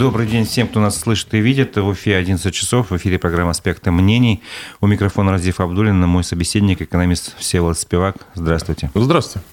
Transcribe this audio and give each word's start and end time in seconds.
Добрый 0.00 0.26
день 0.26 0.46
всем, 0.46 0.66
кто 0.66 0.80
нас 0.80 0.98
слышит 0.98 1.34
и 1.34 1.40
видит. 1.40 1.76
В 1.76 1.92
эфире 1.92 2.16
11 2.16 2.54
часов, 2.54 2.90
в 2.90 2.96
эфире 2.96 3.18
программа 3.18 3.50
«Аспекты 3.50 3.90
мнений». 3.90 4.42
У 4.80 4.86
микрофона 4.86 5.30
Разив 5.30 5.60
Абдулин, 5.60 6.00
мой 6.00 6.24
собеседник, 6.24 6.80
экономист 6.80 7.36
Всеволод 7.36 7.76
Спивак. 7.76 8.16
Здравствуйте. 8.34 8.90
Здравствуйте. 8.94 9.44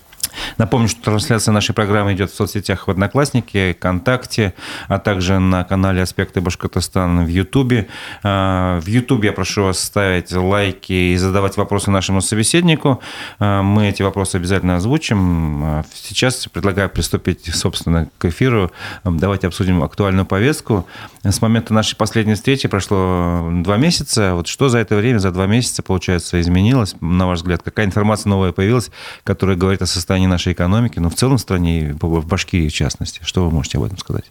Напомню, 0.58 0.88
что 0.88 1.02
трансляция 1.02 1.52
нашей 1.52 1.74
программы 1.74 2.14
идет 2.14 2.32
в 2.32 2.36
соцсетях 2.36 2.88
в 2.88 2.92
Одноклассники, 2.92 3.76
ВКонтакте, 3.78 4.54
а 4.88 5.00
также 5.00 5.40
на 5.40 5.64
канале 5.64 6.02
«Аспекты 6.02 6.42
Башкортостана» 6.42 7.24
в 7.24 7.28
Ютубе. 7.28 7.88
А, 8.24 8.80
в 8.80 8.88
Ютубе 8.88 9.30
я 9.30 9.34
прошу 9.34 9.64
вас 9.64 9.80
ставить 9.80 10.32
лайки 10.32 10.94
и 10.94 11.16
задавать 11.18 11.58
вопросы 11.58 11.92
нашему 11.92 12.22
собеседнику. 12.22 13.02
А, 13.40 13.62
мы 13.62 13.90
эти 13.90 14.02
вопросы 14.02 14.36
обязательно 14.36 14.76
озвучим. 14.76 15.64
А, 15.64 15.84
сейчас 15.94 16.48
предлагаю 16.48 16.90
приступить, 16.90 17.54
собственно, 17.54 18.10
к 18.18 18.26
эфиру. 18.26 18.72
Давайте 19.04 19.48
обсудим 19.48 19.84
актуальную 19.84 20.26
повестку. 20.26 20.88
С 21.24 21.42
момента 21.42 21.74
нашей 21.74 21.96
последней 21.96 22.36
встречи 22.36 22.68
прошло 22.68 23.50
два 23.52 23.78
месяца. 23.78 24.34
Вот 24.34 24.48
что 24.48 24.70
за 24.70 24.80
это 24.80 24.96
время, 24.96 25.20
за 25.20 25.32
два 25.32 25.46
месяца, 25.48 25.84
получается, 25.84 26.40
изменилось, 26.40 26.96
на 27.02 27.28
ваш 27.28 27.40
взгляд? 27.40 27.62
Какая 27.64 27.86
информация 27.86 28.30
новая 28.30 28.52
появилась, 28.52 28.92
которая 29.24 29.58
говорит 29.58 29.82
о 29.82 29.86
состоянии 29.86 30.27
нашей 30.28 30.54
экономики, 30.54 31.00
но 31.00 31.10
в 31.10 31.16
целом 31.16 31.38
в 31.38 31.42
стране, 31.42 31.96
в 32.00 32.28
Башкирии 32.28 32.70
в 32.70 32.74
частности. 32.74 33.22
Что 33.24 33.46
вы 33.46 33.52
можете 33.52 33.78
об 33.78 33.86
этом 33.86 33.98
сказать? 33.98 34.26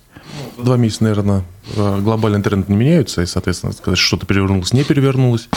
Два 0.58 0.76
месяца, 0.76 1.04
наверное, 1.04 1.44
э, 1.76 2.00
глобальный 2.00 2.42
тренд 2.42 2.68
не 2.68 2.76
меняются, 2.76 3.22
и, 3.22 3.26
соответственно, 3.26 3.72
сказать, 3.72 3.98
что-то 3.98 4.26
перевернулось, 4.26 4.72
не 4.72 4.84
перевернулось. 4.84 5.48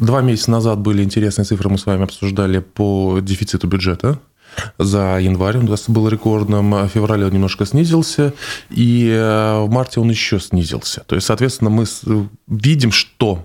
Два 0.00 0.22
месяца 0.22 0.50
назад 0.50 0.78
были 0.78 1.02
интересные 1.02 1.44
цифры, 1.44 1.68
мы 1.68 1.78
с 1.78 1.86
вами 1.86 2.04
обсуждали 2.04 2.60
по 2.60 3.18
дефициту 3.20 3.66
бюджета 3.66 4.18
за 4.78 5.18
январь, 5.20 5.58
он 5.58 5.68
был 5.88 6.08
рекордным, 6.08 6.72
в 6.72 6.88
феврале 6.88 7.26
он 7.26 7.32
немножко 7.32 7.66
снизился, 7.66 8.32
и 8.70 9.08
э, 9.08 9.60
в 9.60 9.70
марте 9.70 10.00
он 10.00 10.10
еще 10.10 10.40
снизился. 10.40 11.04
То 11.06 11.14
есть, 11.14 11.26
соответственно, 11.26 11.70
мы 11.70 11.84
видим, 12.46 12.92
что 12.92 13.44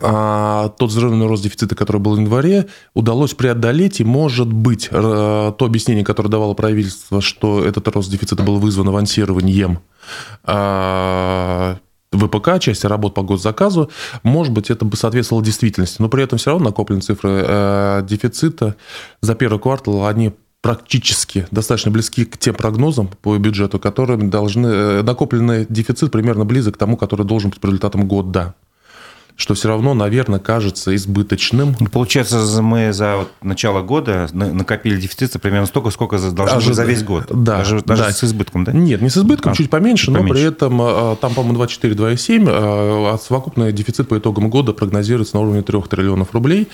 а, 0.00 0.68
тот 0.70 0.90
взрывной 0.90 1.26
рост 1.26 1.42
дефицита, 1.42 1.74
который 1.74 2.00
был 2.00 2.14
в 2.14 2.20
январе, 2.20 2.66
удалось 2.94 3.34
преодолеть, 3.34 4.00
и, 4.00 4.04
может 4.04 4.52
быть, 4.52 4.88
то 4.90 5.56
объяснение, 5.58 6.04
которое 6.04 6.28
давало 6.28 6.54
правительство, 6.54 7.20
что 7.20 7.64
этот 7.64 7.86
рост 7.88 8.10
дефицита 8.10 8.42
был 8.42 8.58
вызван 8.58 8.88
авансированием 8.88 9.80
а, 10.44 11.76
ВПК, 12.12 12.58
части 12.58 12.86
работ 12.86 13.14
по 13.14 13.22
госзаказу, 13.22 13.90
может 14.22 14.52
быть, 14.52 14.70
это 14.70 14.84
бы 14.84 14.96
соответствовало 14.96 15.44
действительности. 15.44 15.96
Но 16.00 16.08
при 16.08 16.24
этом 16.24 16.38
все 16.38 16.50
равно 16.50 16.66
накопленные 16.66 17.02
цифры 17.02 17.44
э, 17.46 18.02
дефицита 18.08 18.76
за 19.20 19.34
первый 19.34 19.60
квартал, 19.60 20.06
они 20.06 20.32
практически 20.60 21.46
достаточно 21.50 21.90
близки 21.90 22.24
к 22.24 22.36
тем 22.36 22.54
прогнозам 22.54 23.08
по 23.22 23.36
бюджету, 23.38 23.78
которые 23.78 24.18
должны... 24.18 24.66
Э, 24.66 25.02
накопленный 25.02 25.66
дефицит 25.68 26.10
примерно 26.10 26.44
близок 26.44 26.74
к 26.74 26.78
тому, 26.78 26.96
который 26.96 27.24
должен 27.24 27.50
быть 27.50 27.60
по 27.60 27.66
результатам 27.66 28.08
года 28.08 28.54
что 29.40 29.54
все 29.54 29.68
равно, 29.68 29.94
наверное, 29.94 30.38
кажется 30.38 30.94
избыточным. 30.94 31.74
Получается, 31.92 32.60
мы 32.60 32.92
за 32.92 33.16
вот 33.16 33.32
начало 33.42 33.80
года 33.80 34.28
накопили 34.32 35.00
дефицита 35.00 35.38
примерно 35.38 35.66
столько, 35.66 35.90
сколько 35.90 36.18
должно 36.18 36.58
Ожид... 36.58 36.68
быть 36.68 36.76
за 36.76 36.84
весь 36.84 37.02
год. 37.02 37.24
Да. 37.30 37.58
Даже, 37.58 37.80
даже 37.80 38.04
да. 38.04 38.12
с 38.12 38.22
избытком, 38.22 38.64
да? 38.64 38.72
Нет, 38.72 39.00
не 39.00 39.08
с 39.08 39.16
избытком, 39.16 39.52
а, 39.52 39.54
чуть 39.54 39.70
поменьше, 39.70 40.06
чуть 40.06 40.14
но 40.14 40.20
поменьше. 40.20 40.34
при 40.34 40.48
этом 40.48 40.78
а, 40.82 41.16
там, 41.16 41.34
по-моему, 41.34 41.62
2,4-2,7, 41.64 42.44
а 42.48 43.18
совокупный 43.18 43.72
дефицит 43.72 44.08
по 44.08 44.18
итогам 44.18 44.50
года 44.50 44.74
прогнозируется 44.74 45.36
на 45.36 45.42
уровне 45.42 45.62
3 45.62 45.80
триллионов 45.88 46.32
рублей, 46.34 46.68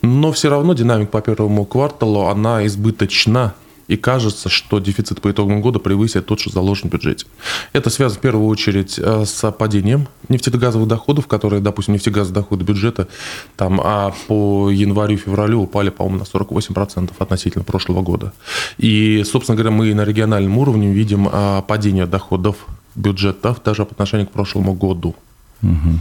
но 0.00 0.30
все 0.32 0.48
равно 0.48 0.74
динамика 0.74 1.10
по 1.10 1.20
первому 1.20 1.64
кварталу, 1.64 2.26
она 2.26 2.64
избыточна 2.66 3.54
и 3.92 3.96
кажется, 3.96 4.48
что 4.48 4.78
дефицит 4.78 5.20
по 5.20 5.30
итогам 5.30 5.60
года 5.60 5.78
превысит 5.78 6.24
тот, 6.24 6.40
что 6.40 6.50
заложен 6.50 6.88
в 6.88 6.92
бюджете. 6.92 7.26
Это 7.74 7.90
связано 7.90 8.18
в 8.18 8.22
первую 8.22 8.48
очередь 8.48 8.98
э, 8.98 9.24
с 9.26 9.52
падением 9.52 10.08
нефтегазовых 10.30 10.88
доходов, 10.88 11.26
которые, 11.26 11.60
допустим, 11.60 11.92
нефтегазовые 11.92 12.42
доходы 12.42 12.64
бюджета 12.64 13.08
там, 13.54 13.82
а 13.84 14.14
по 14.28 14.70
январю-февралю 14.70 15.60
упали, 15.60 15.90
по-моему, 15.90 16.20
на 16.20 16.22
48% 16.22 17.10
относительно 17.18 17.64
прошлого 17.64 18.00
года. 18.00 18.32
И, 18.78 19.22
собственно 19.26 19.56
говоря, 19.56 19.76
мы 19.76 19.92
на 19.92 20.04
региональном 20.06 20.56
уровне 20.56 20.90
видим 20.90 21.28
а, 21.30 21.60
падение 21.60 22.06
доходов 22.06 22.56
бюджетов 22.94 23.62
даже 23.62 23.84
по 23.84 23.92
отношению 23.92 24.26
к 24.26 24.30
прошлому 24.30 24.72
году. 24.72 25.14
Угу. 25.62 26.00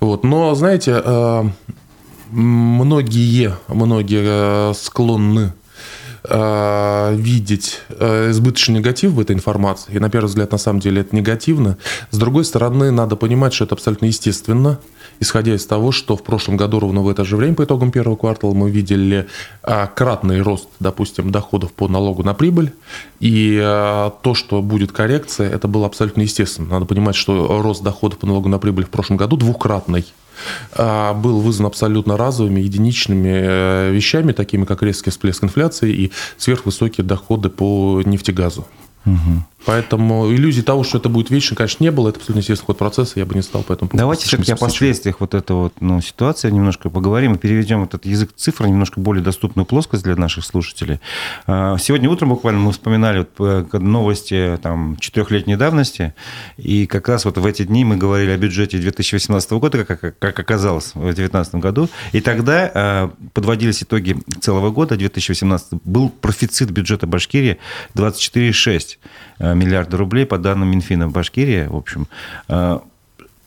Вот. 0.00 0.24
Но, 0.24 0.54
знаете, 0.54 1.02
э, 1.04 1.44
многие, 2.30 3.54
многие 3.68 4.70
э, 4.70 4.74
склонны 4.74 5.52
э, 6.24 7.14
видеть 7.16 7.80
э, 7.88 8.30
избыточный 8.30 8.78
негатив 8.78 9.12
в 9.12 9.20
этой 9.20 9.34
информации, 9.34 9.94
и 9.94 9.98
на 9.98 10.10
первый 10.10 10.26
взгляд 10.26 10.52
на 10.52 10.58
самом 10.58 10.80
деле 10.80 11.02
это 11.02 11.14
негативно, 11.14 11.76
с 12.10 12.18
другой 12.18 12.44
стороны 12.44 12.90
надо 12.90 13.16
понимать, 13.16 13.52
что 13.52 13.64
это 13.64 13.74
абсолютно 13.74 14.06
естественно, 14.06 14.78
исходя 15.20 15.54
из 15.54 15.64
того, 15.66 15.92
что 15.92 16.16
в 16.16 16.22
прошлом 16.22 16.56
году 16.56 16.80
ровно 16.80 17.02
в 17.02 17.08
это 17.08 17.24
же 17.24 17.36
время 17.36 17.54
по 17.54 17.64
итогам 17.64 17.90
первого 17.90 18.16
квартала 18.16 18.54
мы 18.54 18.70
видели 18.70 19.26
э, 19.62 19.86
кратный 19.94 20.40
рост, 20.40 20.68
допустим, 20.80 21.30
доходов 21.30 21.72
по 21.72 21.88
налогу 21.88 22.22
на 22.22 22.34
прибыль, 22.34 22.72
и 23.20 23.58
то, 24.22 24.34
что 24.34 24.60
будет 24.60 24.92
коррекция, 24.92 25.50
это 25.50 25.68
было 25.68 25.86
абсолютно 25.86 26.22
естественно. 26.22 26.68
Надо 26.68 26.84
понимать, 26.84 27.14
что 27.14 27.62
рост 27.62 27.82
доходов 27.82 28.18
по 28.18 28.26
налогу 28.26 28.48
на 28.48 28.58
прибыль 28.58 28.84
в 28.84 28.90
прошлом 28.90 29.16
году 29.16 29.36
двукратный. 29.36 30.04
А, 30.72 31.14
был 31.14 31.40
вызван 31.40 31.66
абсолютно 31.66 32.16
разовыми, 32.16 32.60
единичными 32.60 33.30
э, 33.32 33.90
вещами, 33.92 34.32
такими 34.32 34.64
как 34.64 34.82
резкий 34.82 35.10
всплеск 35.10 35.44
инфляции 35.44 35.92
и 35.92 36.12
сверхвысокие 36.36 37.04
доходы 37.04 37.48
по 37.48 38.02
нефтегазу. 38.04 38.66
Угу. 39.06 39.44
Поэтому 39.66 40.30
иллюзии 40.30 40.60
того, 40.60 40.84
что 40.84 40.98
это 40.98 41.08
будет 41.08 41.30
вечно, 41.30 41.56
конечно, 41.56 41.82
не 41.82 41.90
было. 41.90 42.10
Это 42.10 42.18
абсолютно 42.18 42.40
естественный 42.40 42.66
ход 42.66 42.78
процесса, 42.78 43.18
я 43.18 43.24
бы 43.24 43.34
не 43.34 43.42
стал 43.42 43.64
поэтому... 43.66 43.90
Давайте 43.92 44.26
все-таки 44.26 44.52
о 44.52 44.56
последствиях 44.56 45.20
вот 45.20 45.34
этой 45.34 45.56
вот, 45.56 45.74
ну, 45.80 46.00
ситуации 46.02 46.50
немножко 46.50 46.90
поговорим 46.90 47.34
и 47.34 47.38
переведем 47.38 47.82
этот 47.82 48.04
язык 48.04 48.32
цифр 48.36 48.66
немножко 48.66 49.00
более 49.00 49.24
доступную 49.24 49.64
плоскость 49.64 50.04
для 50.04 50.16
наших 50.16 50.44
слушателей. 50.44 51.00
А, 51.46 51.78
сегодня 51.78 52.10
утром 52.10 52.30
буквально 52.30 52.60
мы 52.60 52.72
вспоминали 52.72 53.26
э, 53.38 53.78
новости 53.78 54.58
там, 54.62 54.96
четырехлетней 54.98 55.56
давности, 55.56 56.14
и 56.58 56.86
как 56.86 57.08
раз 57.08 57.24
вот 57.24 57.38
в 57.38 57.46
эти 57.46 57.62
дни 57.62 57.84
мы 57.84 57.96
говорили 57.96 58.32
о 58.32 58.36
бюджете 58.36 58.78
2018 58.78 59.50
года, 59.52 59.84
как, 59.84 60.18
как 60.18 60.38
оказалось 60.38 60.94
в 60.94 61.00
2019 61.00 61.54
году, 61.56 61.88
и 62.12 62.20
тогда 62.20 62.70
а, 62.74 63.10
подводились 63.32 63.82
итоги 63.82 64.16
целого 64.40 64.70
года, 64.70 64.96
2018, 64.96 65.80
был 65.84 66.10
профицит 66.10 66.70
бюджета 66.70 67.06
Башкирии 67.06 67.58
24,6 67.94 68.93
Э, 68.93 68.93
миллиарда 69.38 69.96
рублей 69.96 70.26
по 70.26 70.38
данным 70.38 70.70
Минфина 70.70 71.08
в 71.08 71.12
Башкирии. 71.12 71.66
В 71.66 71.76
общем, 71.76 72.06
э, 72.48 72.78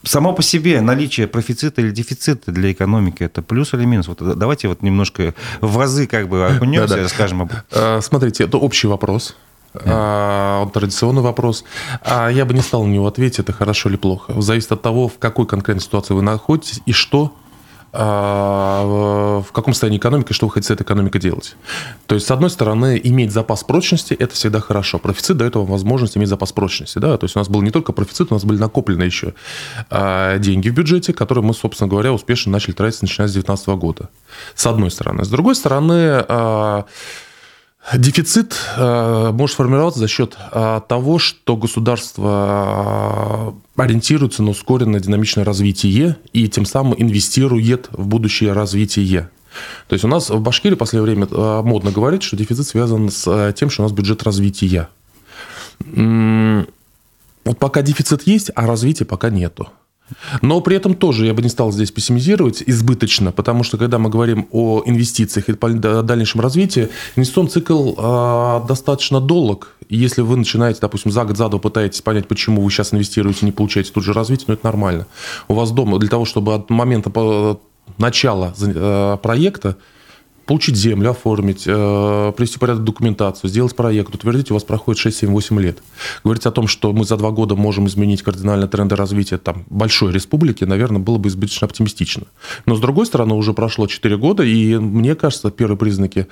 само 0.03 0.33
по 0.33 0.41
себе 0.41 0.81
наличие 0.81 1.27
профицита 1.27 1.81
или 1.81 1.91
дефицита 1.91 2.51
для 2.51 2.71
экономики 2.71 3.23
это 3.23 3.41
плюс 3.41 3.73
или 3.73 3.85
минус? 3.85 4.07
Вот 4.07 4.37
давайте 4.37 4.67
вот 4.67 4.81
немножко 4.81 5.33
в 5.61 5.77
разы 5.77 6.07
как 6.07 6.29
бы 6.29 6.45
окунемся, 6.45 6.89
да, 6.89 6.95
да. 6.95 7.03
расскажем 7.03 7.41
об 7.41 7.51
этом. 7.51 8.01
Смотрите, 8.01 8.43
это 8.43 8.57
общий 8.57 8.87
вопрос. 8.87 9.35
Yeah. 9.73 10.71
традиционный 10.71 11.21
вопрос. 11.21 11.63
А 12.01 12.29
я 12.29 12.45
бы 12.45 12.53
не 12.55 12.61
стал 12.61 12.85
на 12.85 12.91
него 12.91 13.05
ответить, 13.05 13.39
это 13.39 13.53
хорошо 13.53 13.89
или 13.89 13.97
плохо. 13.97 14.41
Зависит 14.41 14.71
от 14.71 14.81
того, 14.81 15.07
в 15.07 15.19
какой 15.19 15.45
конкретной 15.45 15.83
ситуации 15.83 16.15
вы 16.15 16.23
находитесь 16.23 16.81
и 16.87 16.93
что 16.93 17.35
в 17.93 19.45
каком 19.53 19.73
состоянии 19.73 19.97
экономика, 19.97 20.33
что 20.33 20.45
вы 20.45 20.51
хотите 20.51 20.67
с 20.67 20.71
этой 20.71 20.83
экономикой 20.83 21.19
делать. 21.19 21.55
То 22.05 22.15
есть, 22.15 22.27
с 22.27 22.31
одной 22.31 22.49
стороны, 22.49 22.99
иметь 23.03 23.31
запас 23.31 23.63
прочности– 23.63 24.13
это 24.19 24.33
всегда 24.35 24.59
хорошо. 24.59 24.99
Профицит 24.99 25.37
дает 25.37 25.55
вам 25.55 25.65
возможность 25.65 26.17
иметь 26.17 26.29
запас 26.29 26.51
прочности. 26.51 26.99
Да? 26.99 27.17
То 27.17 27.25
есть, 27.25 27.35
у 27.35 27.39
нас 27.39 27.47
был 27.47 27.61
не 27.61 27.71
только 27.71 27.93
профицит, 27.93 28.31
у 28.31 28.35
нас 28.35 28.43
были 28.43 28.59
накоплены 28.59 29.03
еще 29.03 29.33
а, 29.89 30.37
деньги 30.37 30.69
в 30.69 30.73
бюджете, 30.73 31.13
которые 31.13 31.43
мы, 31.43 31.53
собственно 31.53 31.89
говоря, 31.89 32.13
успешно 32.13 32.51
начали 32.51 32.73
тратить, 32.73 33.01
начиная 33.01 33.27
с 33.27 33.33
2019 33.33 33.67
года. 33.79 34.09
С 34.53 34.65
одной 34.67 34.91
стороны. 34.91 35.23
С 35.23 35.29
другой 35.29 35.55
стороны, 35.55 36.25
а, 36.27 36.85
Дефицит 37.93 38.59
э, 38.75 39.31
может 39.31 39.55
формироваться 39.55 40.01
за 40.01 40.09
счет 40.09 40.37
э, 40.51 40.81
того, 40.89 41.19
что 41.19 41.55
государство 41.55 43.55
э, 43.77 43.81
ориентируется 43.81 44.43
на 44.43 44.49
ускоренное 44.49 44.99
динамичное 44.99 45.45
развитие 45.45 46.17
и 46.33 46.49
тем 46.49 46.65
самым 46.65 46.95
инвестирует 46.97 47.87
в 47.91 48.07
будущее 48.07 48.51
развитие. 48.51 49.29
То 49.87 49.93
есть 49.93 50.03
у 50.03 50.09
нас 50.09 50.29
в 50.29 50.41
Башкирии 50.41 50.75
в 50.75 50.77
последнее 50.77 51.15
время 51.15 51.27
модно 51.63 51.91
говорить, 51.91 52.23
что 52.23 52.35
дефицит 52.35 52.67
связан 52.67 53.09
с 53.09 53.53
тем, 53.53 53.69
что 53.69 53.83
у 53.83 53.85
нас 53.85 53.93
бюджет 53.93 54.21
развития. 54.23 54.89
Вот 55.79 57.57
пока 57.57 57.81
дефицит 57.81 58.27
есть, 58.27 58.51
а 58.53 58.67
развития 58.67 59.05
пока 59.05 59.29
нету. 59.29 59.69
Но 60.41 60.61
при 60.61 60.75
этом 60.75 60.93
тоже 60.93 61.25
я 61.25 61.33
бы 61.33 61.41
не 61.41 61.49
стал 61.49 61.71
здесь 61.71 61.91
пессимизировать 61.91 62.63
избыточно, 62.65 63.31
потому 63.31 63.63
что 63.63 63.77
когда 63.77 63.99
мы 63.99 64.09
говорим 64.09 64.47
о 64.51 64.83
инвестициях 64.85 65.49
и 65.49 65.53
дальнейшем 65.53 66.41
развитии, 66.41 66.89
инвестиционный 67.15 67.51
цикл 67.51 67.93
э, 67.97 68.61
достаточно 68.67 69.19
долг. 69.19 69.75
Если 69.89 70.21
вы 70.21 70.37
начинаете, 70.37 70.79
допустим, 70.81 71.11
за 71.11 71.23
год, 71.23 71.37
за 71.37 71.49
два 71.49 71.59
пытаетесь 71.59 72.01
понять, 72.01 72.27
почему 72.27 72.61
вы 72.61 72.71
сейчас 72.71 72.93
инвестируете, 72.93 73.45
не 73.45 73.51
получаете 73.51 73.91
тут 73.91 74.03
же 74.03 74.13
развитие, 74.13 74.45
ну 74.49 74.53
это 74.55 74.65
нормально. 74.65 75.07
У 75.47 75.53
вас 75.53 75.71
дома 75.71 75.97
для 75.99 76.09
того, 76.09 76.25
чтобы 76.25 76.55
от 76.55 76.69
момента 76.69 77.11
начала 77.97 78.53
э, 78.59 79.17
проекта 79.21 79.77
получить 80.47 80.75
землю, 80.75 81.11
оформить, 81.11 81.63
э, 81.67 82.33
привести 82.35 82.57
порядок 82.57 82.83
документацию, 82.83 83.49
сделать 83.49 83.75
проект, 83.75 84.15
утвердить, 84.15 84.49
у 84.49 84.55
вас 84.55 84.63
проходит 84.63 84.99
6, 84.99 85.17
7, 85.17 85.29
8 85.29 85.59
лет. 85.59 85.79
Говорить 86.23 86.45
о 86.45 86.51
том, 86.51 86.67
что 86.67 86.93
мы 86.93 87.05
за 87.05 87.17
два 87.17 87.31
года 87.31 87.55
можем 87.55 87.87
изменить 87.87 88.23
кардинально 88.23 88.67
тренды 88.67 88.95
развития 88.95 89.37
там, 89.37 89.65
большой 89.69 90.11
республики, 90.11 90.63
наверное, 90.63 90.99
было 90.99 91.17
бы 91.17 91.29
избыточно 91.29 91.65
оптимистично. 91.65 92.23
Но, 92.65 92.75
с 92.75 92.79
другой 92.79 93.05
стороны, 93.05 93.35
уже 93.35 93.53
прошло 93.53 93.85
4 93.85 94.17
года, 94.17 94.43
и 94.43 94.77
мне 94.77 95.15
кажется, 95.15 95.51
первые 95.51 95.77
признаки 95.77 96.27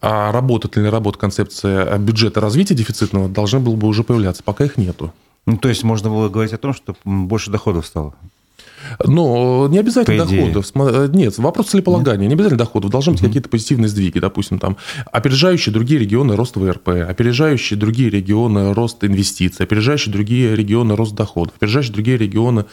а 0.00 0.30
работает 0.32 0.76
или 0.76 0.84
не 0.84 0.90
работает 0.90 1.20
концепция 1.20 1.98
бюджета 1.98 2.40
развития 2.40 2.74
дефицитного, 2.74 3.28
должны 3.28 3.58
было 3.58 3.74
бы 3.74 3.88
уже 3.88 4.04
появляться. 4.04 4.42
Пока 4.44 4.64
их 4.64 4.76
нету. 4.76 5.12
Ну, 5.46 5.56
то 5.56 5.68
есть 5.68 5.82
можно 5.82 6.08
было 6.08 6.28
говорить 6.28 6.52
о 6.52 6.58
том, 6.58 6.72
что 6.72 6.94
больше 7.04 7.50
доходов 7.50 7.86
стало? 7.86 8.14
Ну, 9.04 9.68
не 9.68 9.78
обязательно 9.78 10.24
доходов. 10.24 10.66
Э, 10.74 11.08
нет, 11.12 11.36
вопрос 11.38 11.68
целеполагания. 11.68 12.28
Не 12.28 12.34
обязательно 12.34 12.58
доходов. 12.58 12.90
Должны 12.90 13.12
быть 13.12 13.20
угу. 13.20 13.28
какие-то 13.28 13.48
позитивные 13.48 13.88
сдвиги. 13.88 14.18
Допустим, 14.18 14.58
там 14.58 14.76
опережающие 15.10 15.72
другие 15.72 16.00
регионы 16.00 16.36
рост 16.36 16.56
ВРП, 16.56 16.88
опережающие 17.08 17.78
другие 17.78 18.10
регионы 18.10 18.74
рост 18.74 19.02
инвестиций, 19.04 19.64
опережающие 19.64 20.12
другие 20.12 20.54
регионы 20.54 20.96
рост 20.96 21.14
доходов, 21.14 21.54
опережающие 21.56 21.92
другие 21.92 22.16
регионы 22.16 22.64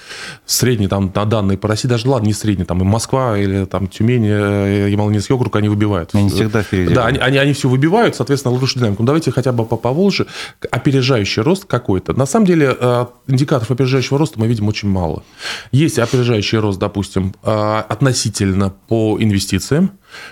средние 0.45 0.89
там 0.89 1.11
на 1.13 1.25
данные 1.25 1.57
по 1.57 1.67
России, 1.67 1.87
даже 1.87 2.07
ладно, 2.07 2.27
не 2.27 2.33
средние, 2.33 2.65
там 2.65 2.81
и 2.81 2.83
Москва 2.83 3.37
или 3.37 3.65
там 3.65 3.87
Тюмень, 3.87 4.25
э, 4.27 4.89
Ямало-Ненецкий 4.89 5.33
округ, 5.35 5.55
они 5.55 5.69
выбивают. 5.69 6.11
Они 6.13 6.29
всегда 6.29 6.63
впереди. 6.63 6.93
Да, 6.93 7.05
они, 7.05 7.19
они, 7.19 7.37
они 7.37 7.53
все 7.53 7.69
выбивают, 7.69 8.15
соответственно, 8.15 8.53
лучше 8.53 8.79
динамику. 8.79 9.03
Ну, 9.03 9.07
давайте 9.07 9.31
хотя 9.31 9.51
бы 9.51 9.65
по 9.65 9.77
Поволжье 9.77 10.25
опережающий 10.71 11.41
рост 11.41 11.65
какой-то. 11.65 12.13
На 12.13 12.25
самом 12.25 12.45
деле, 12.45 12.75
э, 12.79 13.05
индикаторов 13.27 13.71
опережающего 13.71 14.17
роста 14.17 14.39
мы 14.39 14.47
видим 14.47 14.67
очень 14.67 14.89
мало. 14.89 15.23
Есть 15.71 15.99
опережающий 16.05 16.57
рост, 16.57 16.79
допустим, 16.79 17.35
а, 17.43 17.85
относительно 17.87 18.73
по 18.87 19.17
инвестициям, 19.19 19.91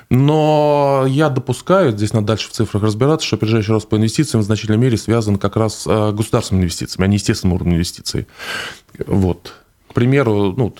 но 0.10 1.06
я 1.08 1.30
допускаю, 1.30 1.92
здесь 1.92 2.14
надо 2.14 2.28
дальше 2.28 2.50
в 2.50 2.52
цифрах 2.52 2.84
разбираться, 2.84 3.28
что 3.28 3.36
опережающий 3.36 3.74
рост 3.74 3.90
по 3.90 3.98
инвестициям 3.98 4.42
в 4.42 4.46
значительной 4.46 4.78
мере 4.78 4.98
связан 4.98 5.38
как 5.38 5.56
раз 5.56 5.81
с 5.81 5.88
а, 5.88 6.12
государственными 6.12 6.64
инвестициями, 6.64 7.06
а 7.06 7.08
не 7.08 7.18
естественным 7.18 7.56
уровнем 7.56 7.75
инвестиций. 7.75 8.28
Вот. 9.06 9.54
К 9.88 9.94
примеру, 9.94 10.56
ну, 10.58 10.74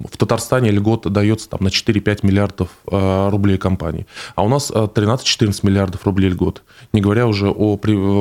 в 0.00 0.16
Татарстане 0.16 0.72
льгота 0.72 1.08
дается 1.08 1.48
там, 1.48 1.60
на 1.62 1.68
4-5 1.68 2.26
миллиардов 2.26 2.68
э, 2.90 3.28
рублей 3.30 3.58
компании, 3.58 4.08
а 4.34 4.42
у 4.42 4.48
нас 4.48 4.72
13-14 4.72 5.60
миллиардов 5.62 6.04
рублей 6.04 6.30
льгот, 6.30 6.64
не 6.92 7.00
говоря 7.00 7.28
уже 7.28 7.48
о 7.48 7.76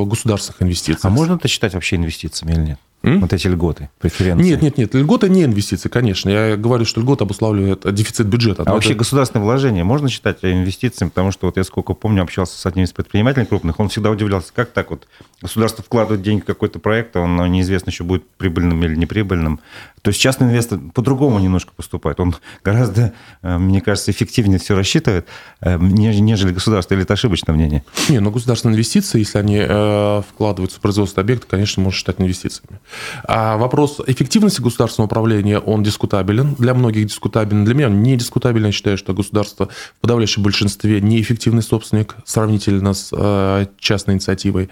государственных 0.06 0.62
инвестициях. 0.62 1.04
А 1.04 1.10
можно 1.10 1.34
это 1.34 1.48
считать 1.48 1.74
вообще 1.74 1.96
инвестициями 1.96 2.54
или 2.54 2.62
нет? 2.62 2.80
М? 3.06 3.22
Вот 3.22 3.34
эти 3.34 3.48
льготы, 3.48 3.90
преференции. 4.00 4.50
Нет, 4.50 4.62
нет, 4.62 4.78
нет. 4.78 4.94
Льготы 4.94 5.30
не 5.30 5.44
инвестиции, 5.44 5.90
конечно. 5.90 6.30
Я 6.30 6.58
говорю, 6.58 6.86
что 6.86 7.02
льготы 7.02 7.24
обуславливает 7.24 7.94
дефицит 7.94 8.28
бюджета. 8.28 8.64
А 8.66 8.74
вообще 8.74 8.92
это... 8.92 9.00
государственное 9.00 9.44
вложение 9.44 9.84
можно 9.84 10.10
считать 10.10 10.40
инвестициями? 10.44 11.10
Потому 11.10 11.32
что 11.32 11.46
вот 11.48 11.58
я 11.58 11.64
сколько 11.64 11.94
помню, 11.94 12.24
общался 12.24 12.58
с 12.58 12.66
одним 12.66 12.86
из 12.86 12.92
предпринимателей 12.92 13.46
крупных, 13.46 13.80
он 13.80 13.90
всегда 13.90 14.10
удивлялся, 14.10 14.52
как 14.54 14.72
так 14.72 14.90
вот 14.90 15.08
государство 15.42 15.84
вкладывает 15.84 16.22
деньги 16.22 16.42
в 16.42 16.46
какой-то 16.46 16.80
проект, 16.80 17.16
а 17.16 17.22
он 17.22 17.36
ну, 17.36 17.46
неизвестно 17.46 17.92
еще 17.92 18.04
будет 18.04 18.28
прибыльным 18.38 18.84
или 18.84 18.96
неприбыльным. 18.96 19.60
То 20.02 20.10
есть 20.10 20.22
частный 20.22 20.48
инвестор 20.48 20.80
по-другому 20.94 21.40
немножко 21.40 21.72
поступает. 21.76 22.20
Он 22.20 22.36
гораздо, 22.64 23.14
э, 23.42 23.58
мне 23.58 23.82
кажется, 23.82 24.12
эффективнее 24.12 24.60
все 24.60 24.76
рассчитывает, 24.76 25.28
э, 25.62 25.78
нежели 25.80 26.52
государство. 26.52 26.94
Или 26.94 27.04
это 27.04 27.14
ошибочное 27.14 27.56
мнение? 27.56 27.84
Не, 28.10 28.20
ну 28.20 28.32
государственные 28.32 28.76
инвестиции, 28.76 29.20
если 29.20 29.38
они 29.40 29.58
э, 29.60 30.22
вкладываются 30.30 30.78
в 30.78 30.82
производство 30.82 31.22
объекта, 31.22 31.48
конечно, 31.48 31.82
можно 31.82 31.98
считать 31.98 32.20
инвестициями. 32.20 32.80
А 33.24 33.58
вопрос 33.58 34.02
эффективности 34.06 34.62
государственного 34.62 35.08
управления, 35.08 35.60
он 35.60 35.84
дискутабелен. 35.84 36.56
Для 36.56 36.74
многих 36.74 37.08
дискутабелен. 37.08 37.66
Для 37.66 37.74
меня 37.74 37.88
он 37.88 38.02
не 38.02 38.16
дискутабелен. 38.16 38.68
Я 38.68 38.72
считаю, 38.72 38.98
что 38.98 39.14
государство 39.14 39.70
в 39.98 40.02
подавляющем 40.02 40.44
большинстве 40.44 41.02
неэффективный 41.02 41.64
собственник 41.64 42.16
сравнительно 42.26 42.94
с 42.94 43.68
частной 43.80 44.16
инициативой. 44.16 44.70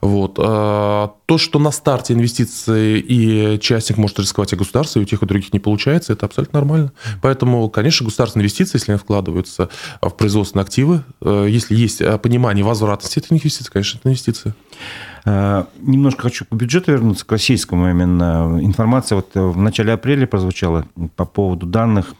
Вот. 0.00 0.34
То, 0.34 1.38
что 1.38 1.58
на 1.58 1.70
старте 1.70 2.14
инвестиции 2.14 2.98
и 2.98 3.58
частник 3.60 3.96
может 3.96 4.18
рисковать, 4.18 4.52
и 4.52 4.56
государство 4.56 4.98
и 4.98 5.02
у 5.02 5.04
тех, 5.06 5.22
и 5.22 5.24
у 5.24 5.28
других 5.28 5.52
не 5.52 5.58
получается, 5.58 6.12
это 6.12 6.26
абсолютно 6.26 6.60
нормально. 6.60 6.92
Поэтому, 7.22 7.68
конечно, 7.70 8.04
государственные 8.04 8.44
инвестиции, 8.44 8.78
если 8.78 8.92
они 8.92 8.98
вкладываются 8.98 9.68
в 10.00 10.10
производственные 10.10 10.62
активы, 10.64 11.02
э, 11.20 11.46
если 11.48 11.74
есть 11.74 12.00
э, 12.00 12.18
понимание 12.18 12.64
возвратности 12.64 13.18
этих 13.18 13.32
инвестиций, 13.32 13.72
конечно, 13.72 13.98
это 13.98 14.08
инвестиции. 14.08 14.54
Э, 15.24 15.64
немножко 15.80 16.22
хочу 16.22 16.44
по 16.44 16.54
бюджету 16.54 16.92
вернуться, 16.92 17.26
к 17.26 17.32
российскому 17.32 17.90
именно. 17.90 18.58
Информация 18.60 19.16
вот 19.16 19.30
в 19.34 19.56
начале 19.56 19.92
апреля 19.92 20.26
прозвучала 20.26 20.86
по 21.16 21.24
поводу 21.24 21.66
данных 21.66 22.14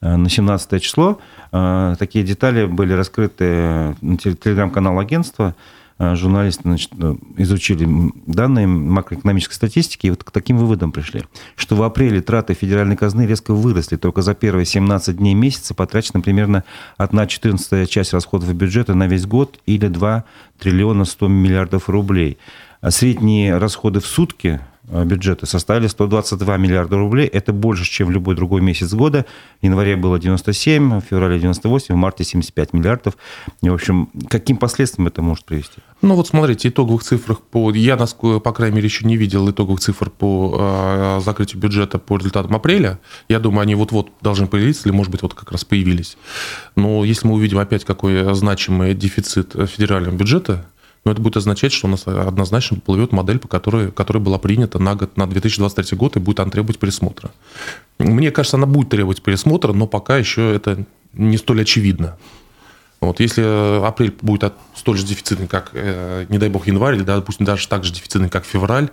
на 0.00 0.28
17 0.28 0.80
число. 0.80 1.18
Такие 1.50 2.24
детали 2.24 2.66
были 2.66 2.92
раскрыты 2.92 3.96
на 4.00 4.16
телеграм-канал 4.16 5.00
агентства. 5.00 5.56
Э, 5.98 6.14
журналисты 6.14 6.62
значит, 6.62 6.92
э, 7.00 7.16
изучили 7.38 8.12
данные 8.26 8.68
макроэкономической 8.68 9.54
статистики 9.56 10.06
и 10.06 10.10
вот 10.10 10.22
к 10.22 10.30
таким 10.30 10.56
выводам 10.56 10.92
пришли, 10.92 11.24
что 11.56 11.74
в 11.74 11.82
апреле 11.82 12.22
траты 12.22 12.54
федеральной 12.54 12.96
казны 12.96 13.26
резко 13.26 13.52
выросли. 13.52 13.96
Только 13.96 14.22
за 14.22 14.34
первые 14.34 14.64
17 14.64 15.16
дней 15.16 15.34
месяца 15.34 15.74
потрачено 15.74 16.20
примерно 16.20 16.62
1,14 16.98 17.86
часть 17.86 18.12
расходов 18.12 18.54
бюджета 18.54 18.94
на 18.94 19.08
весь 19.08 19.26
год 19.26 19.60
или 19.66 19.88
2 19.88 20.24
триллиона 20.60 21.04
100 21.04 21.28
миллиардов 21.28 21.88
рублей. 21.88 22.38
А 22.80 22.92
средние 22.92 23.58
расходы 23.58 23.98
в 23.98 24.06
сутки 24.06 24.60
бюджета 25.04 25.46
составили 25.46 25.86
122 25.86 26.56
миллиарда 26.56 26.96
рублей. 26.96 27.26
Это 27.26 27.52
больше, 27.52 27.84
чем 27.84 28.08
в 28.08 28.10
любой 28.10 28.34
другой 28.34 28.60
месяц 28.60 28.92
года. 28.92 29.26
В 29.60 29.64
январе 29.64 29.96
было 29.96 30.18
97, 30.18 31.00
в 31.00 31.04
феврале 31.04 31.38
98, 31.38 31.94
в 31.94 31.96
марте 31.96 32.24
75 32.24 32.72
миллиардов. 32.72 33.16
И, 33.62 33.68
в 33.68 33.74
общем, 33.74 34.10
каким 34.28 34.56
последствиям 34.56 35.06
это 35.06 35.22
может 35.22 35.44
привести? 35.44 35.80
Ну 36.00 36.14
вот 36.14 36.28
смотрите, 36.28 36.68
итоговых 36.68 37.02
цифрах 37.02 37.40
по... 37.40 37.72
Я, 37.72 37.96
по 37.96 38.52
крайней 38.52 38.76
мере, 38.76 38.86
еще 38.86 39.06
не 39.06 39.16
видел 39.16 39.50
итоговых 39.50 39.80
цифр 39.80 40.10
по 40.10 40.56
э, 40.58 41.20
закрытию 41.24 41.60
бюджета 41.60 41.98
по 41.98 42.16
результатам 42.16 42.54
апреля. 42.54 43.00
Я 43.28 43.40
думаю, 43.40 43.62
они 43.62 43.74
вот-вот 43.74 44.10
должны 44.20 44.46
появиться, 44.46 44.88
или, 44.88 44.94
может 44.94 45.10
быть, 45.10 45.22
вот 45.22 45.34
как 45.34 45.50
раз 45.52 45.64
появились. 45.64 46.16
Но 46.76 47.04
если 47.04 47.26
мы 47.26 47.34
увидим 47.34 47.58
опять 47.58 47.84
какой 47.84 48.34
значимый 48.34 48.94
дефицит 48.94 49.54
федерального 49.68 50.14
бюджета, 50.14 50.66
но 51.08 51.12
это 51.12 51.22
будет 51.22 51.38
означать, 51.38 51.72
что 51.72 51.86
у 51.86 51.90
нас 51.90 52.06
однозначно 52.06 52.76
плывет 52.80 53.12
модель, 53.12 53.38
по 53.38 53.48
которой, 53.48 53.90
которая 53.90 54.22
была 54.22 54.38
принята 54.38 54.78
на 54.78 54.94
год, 54.94 55.16
на 55.16 55.26
2023 55.26 55.96
год, 55.96 56.16
и 56.16 56.20
будет 56.20 56.38
она 56.40 56.50
требовать 56.50 56.78
пересмотра. 56.78 57.30
Мне 57.98 58.30
кажется, 58.30 58.58
она 58.58 58.66
будет 58.66 58.90
требовать 58.90 59.22
пересмотра, 59.22 59.72
но 59.72 59.86
пока 59.86 60.18
еще 60.18 60.54
это 60.54 60.84
не 61.14 61.38
столь 61.38 61.62
очевидно. 61.62 62.18
Вот, 63.00 63.20
если 63.20 63.86
апрель 63.86 64.14
будет 64.20 64.52
столь 64.74 64.98
же 64.98 65.06
дефицитный, 65.06 65.46
как, 65.46 65.70
э, 65.72 66.26
не 66.28 66.36
дай 66.36 66.50
бог, 66.50 66.66
январь, 66.66 66.96
или, 66.96 67.04
допустим, 67.04 67.46
даже 67.46 67.66
так 67.68 67.84
же 67.84 67.94
дефицитный, 67.94 68.28
как 68.28 68.44
февраль, 68.44 68.90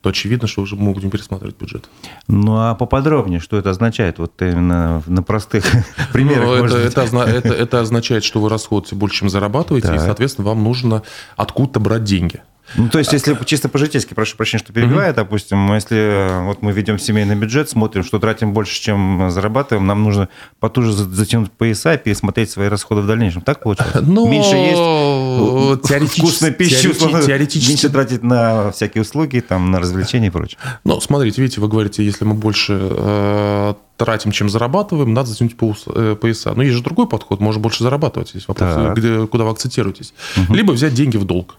то 0.00 0.10
очевидно, 0.10 0.46
что 0.46 0.62
уже 0.62 0.76
мы 0.76 0.92
будем 0.92 1.10
пересматривать 1.10 1.56
бюджет. 1.56 1.88
Ну, 2.28 2.56
а 2.56 2.74
поподробнее, 2.74 3.40
что 3.40 3.56
это 3.56 3.70
означает? 3.70 4.18
Вот 4.18 4.40
именно 4.40 5.02
на 5.06 5.22
простых 5.22 5.64
примерах. 6.12 6.46
Ну, 6.46 6.54
это, 6.64 6.78
это, 6.78 7.00
это, 7.00 7.48
это 7.48 7.80
означает, 7.80 8.22
что 8.22 8.40
вы 8.40 8.48
расходуете 8.48 8.94
больше, 8.94 9.18
чем 9.20 9.28
зарабатываете, 9.28 9.88
так. 9.88 9.96
и, 9.96 9.98
соответственно, 9.98 10.48
вам 10.48 10.62
нужно 10.62 11.02
откуда-то 11.36 11.80
брать 11.80 12.04
деньги. 12.04 12.42
Ну, 12.76 12.88
то 12.88 12.98
есть, 12.98 13.12
если 13.12 13.36
чисто 13.44 13.68
по-житейски, 13.68 14.14
прошу 14.14 14.36
прощения, 14.36 14.62
что 14.62 14.72
перебиваю, 14.72 15.12
mm-hmm. 15.12 15.16
допустим, 15.16 15.74
если 15.74 15.96
э, 15.96 16.42
вот 16.44 16.62
мы 16.62 16.72
ведем 16.72 16.98
семейный 16.98 17.34
бюджет, 17.34 17.70
смотрим, 17.70 18.04
что 18.04 18.18
тратим 18.18 18.52
больше, 18.52 18.80
чем 18.80 19.30
зарабатываем, 19.30 19.86
нам 19.86 20.02
нужно 20.02 20.28
потуже 20.60 20.92
затянуть 20.92 21.50
пояса 21.52 21.94
и 21.94 21.98
пересмотреть 21.98 22.50
свои 22.50 22.68
расходы 22.68 23.00
в 23.02 23.06
дальнейшем. 23.06 23.42
Так 23.42 23.62
получается? 23.62 24.02
Ну, 24.08 24.28
меньше 24.28 24.56
есть 24.56 25.82
теоретически, 25.88 26.20
вкусной 26.20 26.50
пищи, 26.52 26.92
теоретически. 27.26 27.70
меньше 27.70 27.88
тратить 27.90 28.22
на 28.22 28.70
всякие 28.72 29.02
услуги, 29.02 29.40
там, 29.40 29.70
на 29.70 29.80
развлечения 29.80 30.28
и 30.28 30.30
прочее. 30.30 30.58
Ну, 30.84 31.00
смотрите, 31.00 31.40
видите, 31.40 31.60
вы 31.60 31.68
говорите, 31.68 32.04
если 32.04 32.24
мы 32.24 32.34
больше 32.34 32.78
э, 32.80 33.74
тратим, 33.96 34.30
чем 34.30 34.48
зарабатываем, 34.48 35.12
надо 35.12 35.28
затянуть 35.28 35.54
э, 35.54 36.16
пояса. 36.20 36.54
Но 36.54 36.62
есть 36.62 36.76
же 36.76 36.82
другой 36.82 37.08
подход, 37.08 37.40
можно 37.40 37.60
больше 37.60 37.82
зарабатывать. 37.82 38.30
Здесь 38.30 38.48
вопрос, 38.48 38.96
где, 38.96 39.26
куда 39.26 39.44
вы 39.44 39.50
акцентируетесь. 39.50 40.14
Угу. 40.36 40.54
Либо 40.54 40.72
взять 40.72 40.94
деньги 40.94 41.16
в 41.16 41.24
долг. 41.24 41.56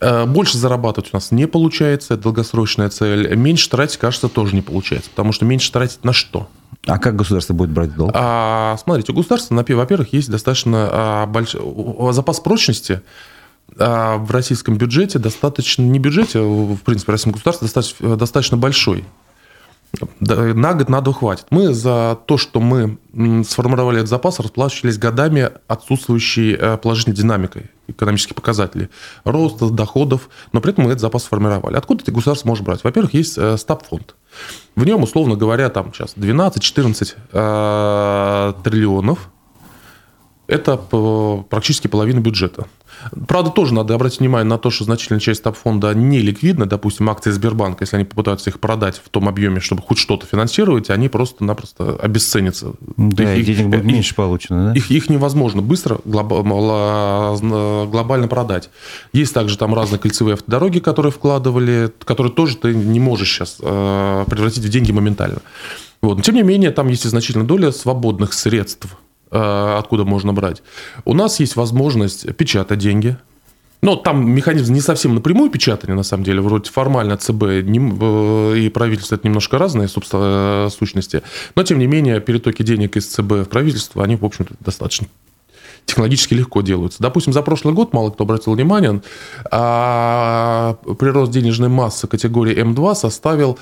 Э, 0.00 0.26
больше 0.26 0.58
зарабатывать 0.58 1.10
у 1.12 1.16
нас 1.16 1.30
не 1.30 1.46
получается, 1.46 2.14
это 2.14 2.24
долгосрочная 2.24 2.88
цель. 2.88 3.34
Меньше 3.34 3.68
тратить, 3.68 3.96
кажется, 3.96 4.28
тоже 4.28 4.54
не 4.54 4.62
получается. 4.62 5.10
Потому 5.10 5.32
что 5.32 5.44
меньше 5.44 5.72
тратить 5.72 6.04
на 6.04 6.12
что? 6.12 6.48
А 6.86 6.98
как 6.98 7.16
государство 7.16 7.54
будет 7.54 7.70
брать 7.70 7.94
долг? 7.94 8.12
А, 8.14 8.76
смотрите, 8.82 9.12
у 9.12 9.16
государства, 9.16 9.54
во-первых, 9.54 10.12
есть 10.12 10.30
достаточно 10.30 10.88
а, 10.90 11.26
большой 11.26 11.60
запас 12.12 12.40
прочности 12.40 13.02
а, 13.76 14.16
в 14.18 14.30
российском 14.30 14.78
бюджете 14.78 15.18
достаточно, 15.18 15.82
не 15.82 15.98
бюджете, 15.98 16.40
в 16.40 16.78
принципе, 16.78 17.12
в 17.12 17.14
российском 17.14 17.32
государстве 17.32 17.66
достаточно, 17.66 18.16
достаточно 18.16 18.56
большой. 18.56 19.04
На 20.20 20.74
год, 20.74 20.88
на 20.88 21.00
два 21.00 21.12
хватит. 21.12 21.46
Мы 21.50 21.72
за 21.72 22.18
то, 22.26 22.36
что 22.36 22.60
мы 22.60 22.98
сформировали 23.44 23.98
этот 23.98 24.10
запас, 24.10 24.38
расплачивались 24.38 24.98
годами 24.98 25.50
отсутствующей 25.66 26.54
э, 26.54 26.76
положительной 26.76 27.16
динамикой 27.16 27.70
экономических 27.86 28.34
показателей. 28.34 28.90
Роста, 29.24 29.70
доходов, 29.70 30.28
но 30.52 30.60
при 30.60 30.72
этом 30.72 30.84
мы 30.84 30.90
этот 30.90 31.00
запас 31.00 31.24
сформировали. 31.24 31.76
Откуда 31.76 32.02
это 32.02 32.12
государство 32.12 32.48
может 32.48 32.64
брать? 32.64 32.84
Во-первых, 32.84 33.14
есть 33.14 33.38
э, 33.38 33.56
стаб-фонд. 33.56 34.14
В 34.76 34.84
нем, 34.84 35.02
условно 35.02 35.36
говоря, 35.36 35.70
там 35.70 35.92
сейчас 35.94 36.14
12-14 36.16 37.14
э, 37.32 38.52
триллионов 38.62 39.30
это 40.48 40.78
практически 41.48 41.88
половина 41.88 42.20
бюджета. 42.20 42.66
Правда, 43.26 43.50
тоже 43.50 43.74
надо 43.74 43.94
обратить 43.94 44.20
внимание 44.20 44.48
на 44.48 44.58
то, 44.58 44.70
что 44.70 44.84
значительная 44.84 45.20
часть 45.20 45.42
топ-фонда 45.42 45.94
не 45.94 46.20
ликвидна. 46.20 46.66
Допустим, 46.66 47.08
акции 47.10 47.30
Сбербанка, 47.30 47.84
если 47.84 47.96
они 47.96 48.04
попытаются 48.04 48.50
их 48.50 48.60
продать 48.60 49.00
в 49.04 49.08
том 49.08 49.28
объеме, 49.28 49.60
чтобы 49.60 49.82
хоть 49.82 49.98
что-то 49.98 50.26
финансировать, 50.26 50.90
они 50.90 51.08
просто-напросто 51.08 51.96
обесценятся. 51.96 52.72
Да, 52.96 53.34
их, 53.34 53.46
денег 53.46 53.68
будет 53.68 53.84
меньше 53.84 54.14
получено, 54.14 54.68
да? 54.68 54.74
Их, 54.78 54.90
их 54.90 55.08
невозможно 55.08 55.62
быстро 55.62 55.98
глобально 56.04 57.38
продать. 58.28 58.70
Есть 59.12 59.34
также 59.34 59.56
там 59.58 59.74
разные 59.74 59.98
кольцевые 59.98 60.34
автодороги, 60.34 60.78
которые 60.80 61.12
вкладывали, 61.12 61.92
которые 62.04 62.32
тоже 62.32 62.56
ты 62.56 62.74
не 62.74 63.00
можешь 63.00 63.30
сейчас 63.32 63.58
э, 63.60 64.24
превратить 64.28 64.64
в 64.64 64.68
деньги 64.68 64.92
моментально. 64.92 65.40
Вот. 66.00 66.16
Но, 66.16 66.22
тем 66.22 66.36
не 66.36 66.42
менее, 66.42 66.70
там 66.70 66.88
есть 66.88 67.04
и 67.04 67.08
значительная 67.08 67.46
доля 67.46 67.72
свободных 67.72 68.32
средств 68.32 68.86
Э, 68.88 69.07
откуда 69.30 70.04
можно 70.04 70.32
брать. 70.32 70.62
У 71.04 71.14
нас 71.14 71.40
есть 71.40 71.56
возможность 71.56 72.34
печатать 72.36 72.78
деньги. 72.78 73.16
Но 73.80 73.94
там 73.94 74.28
механизм 74.28 74.74
не 74.74 74.80
совсем 74.80 75.14
напрямую 75.14 75.50
печатания, 75.50 75.94
на 75.94 76.02
самом 76.02 76.24
деле. 76.24 76.40
Вроде 76.40 76.70
формально 76.70 77.16
ЦБ 77.16 77.42
э, 77.44 78.54
и 78.56 78.68
правительство 78.70 79.14
это 79.14 79.26
немножко 79.26 79.56
разные 79.56 79.86
собственно, 79.86 80.68
сущности. 80.70 81.22
Но, 81.54 81.62
тем 81.62 81.78
не 81.78 81.86
менее, 81.86 82.20
перетоки 82.20 82.62
денег 82.62 82.96
из 82.96 83.06
ЦБ 83.06 83.20
в 83.20 83.44
правительство, 83.44 84.02
они, 84.02 84.16
в 84.16 84.24
общем-то, 84.24 84.54
достаточно 84.60 85.06
технологически 85.88 86.34
легко 86.34 86.60
делаются. 86.60 87.02
Допустим, 87.02 87.32
за 87.32 87.42
прошлый 87.42 87.72
год 87.72 87.94
мало 87.94 88.10
кто 88.10 88.24
обратил 88.24 88.52
внимание, 88.52 89.00
а 89.50 90.76
прирост 90.98 91.32
денежной 91.32 91.70
массы 91.70 92.06
категории 92.06 92.62
М2 92.62 92.94
составил 92.94 93.58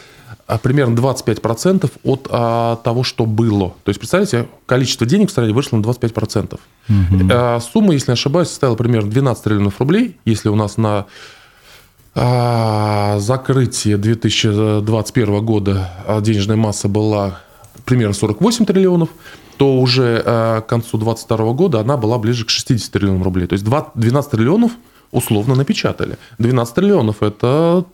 примерно 0.63 0.95
25% 0.95 1.91
от 2.05 2.29
а, 2.31 2.77
того, 2.77 3.03
что 3.03 3.27
было. 3.27 3.71
То 3.85 3.89
есть, 3.89 3.99
представляете, 3.99 4.47
количество 4.67 5.07
денег 5.07 5.29
в 5.29 5.33
стране 5.33 5.53
выросло 5.53 5.77
на 5.77 5.83
25%. 5.83 6.55
Угу. 6.55 6.61
А, 7.31 7.61
сумма, 7.61 7.95
если 7.95 8.11
не 8.11 8.15
ошибаюсь, 8.15 8.49
составила 8.49 8.77
примерно 8.77 9.11
12 9.11 9.43
триллионов 9.43 9.81
рублей. 9.81 10.17
Если 10.25 10.49
у 10.49 10.55
нас 10.55 10.77
на 10.77 11.07
а, 12.15 13.19
закрытие 13.19 13.97
2021 13.97 15.45
года 15.45 15.91
денежная 16.21 16.57
масса 16.57 16.89
была 16.89 17.41
примерно 17.85 18.15
48 18.15 18.67
триллионов, 18.67 19.09
то 19.57 19.79
уже 19.79 20.23
а, 20.25 20.61
к 20.61 20.67
концу 20.67 20.99
2022 20.99 21.53
года 21.53 21.81
она 21.81 21.97
была 21.97 22.19
ближе 22.19 22.45
к 22.45 22.51
60 22.51 22.93
триллионам 22.93 23.23
рублей. 23.23 23.47
То 23.47 23.55
есть 23.55 23.65
12 23.65 24.31
триллионов 24.31 24.73
условно 25.13 25.55
напечатали. 25.55 26.19
12 26.39 26.75
триллионов– 26.75 27.17
это 27.23 27.85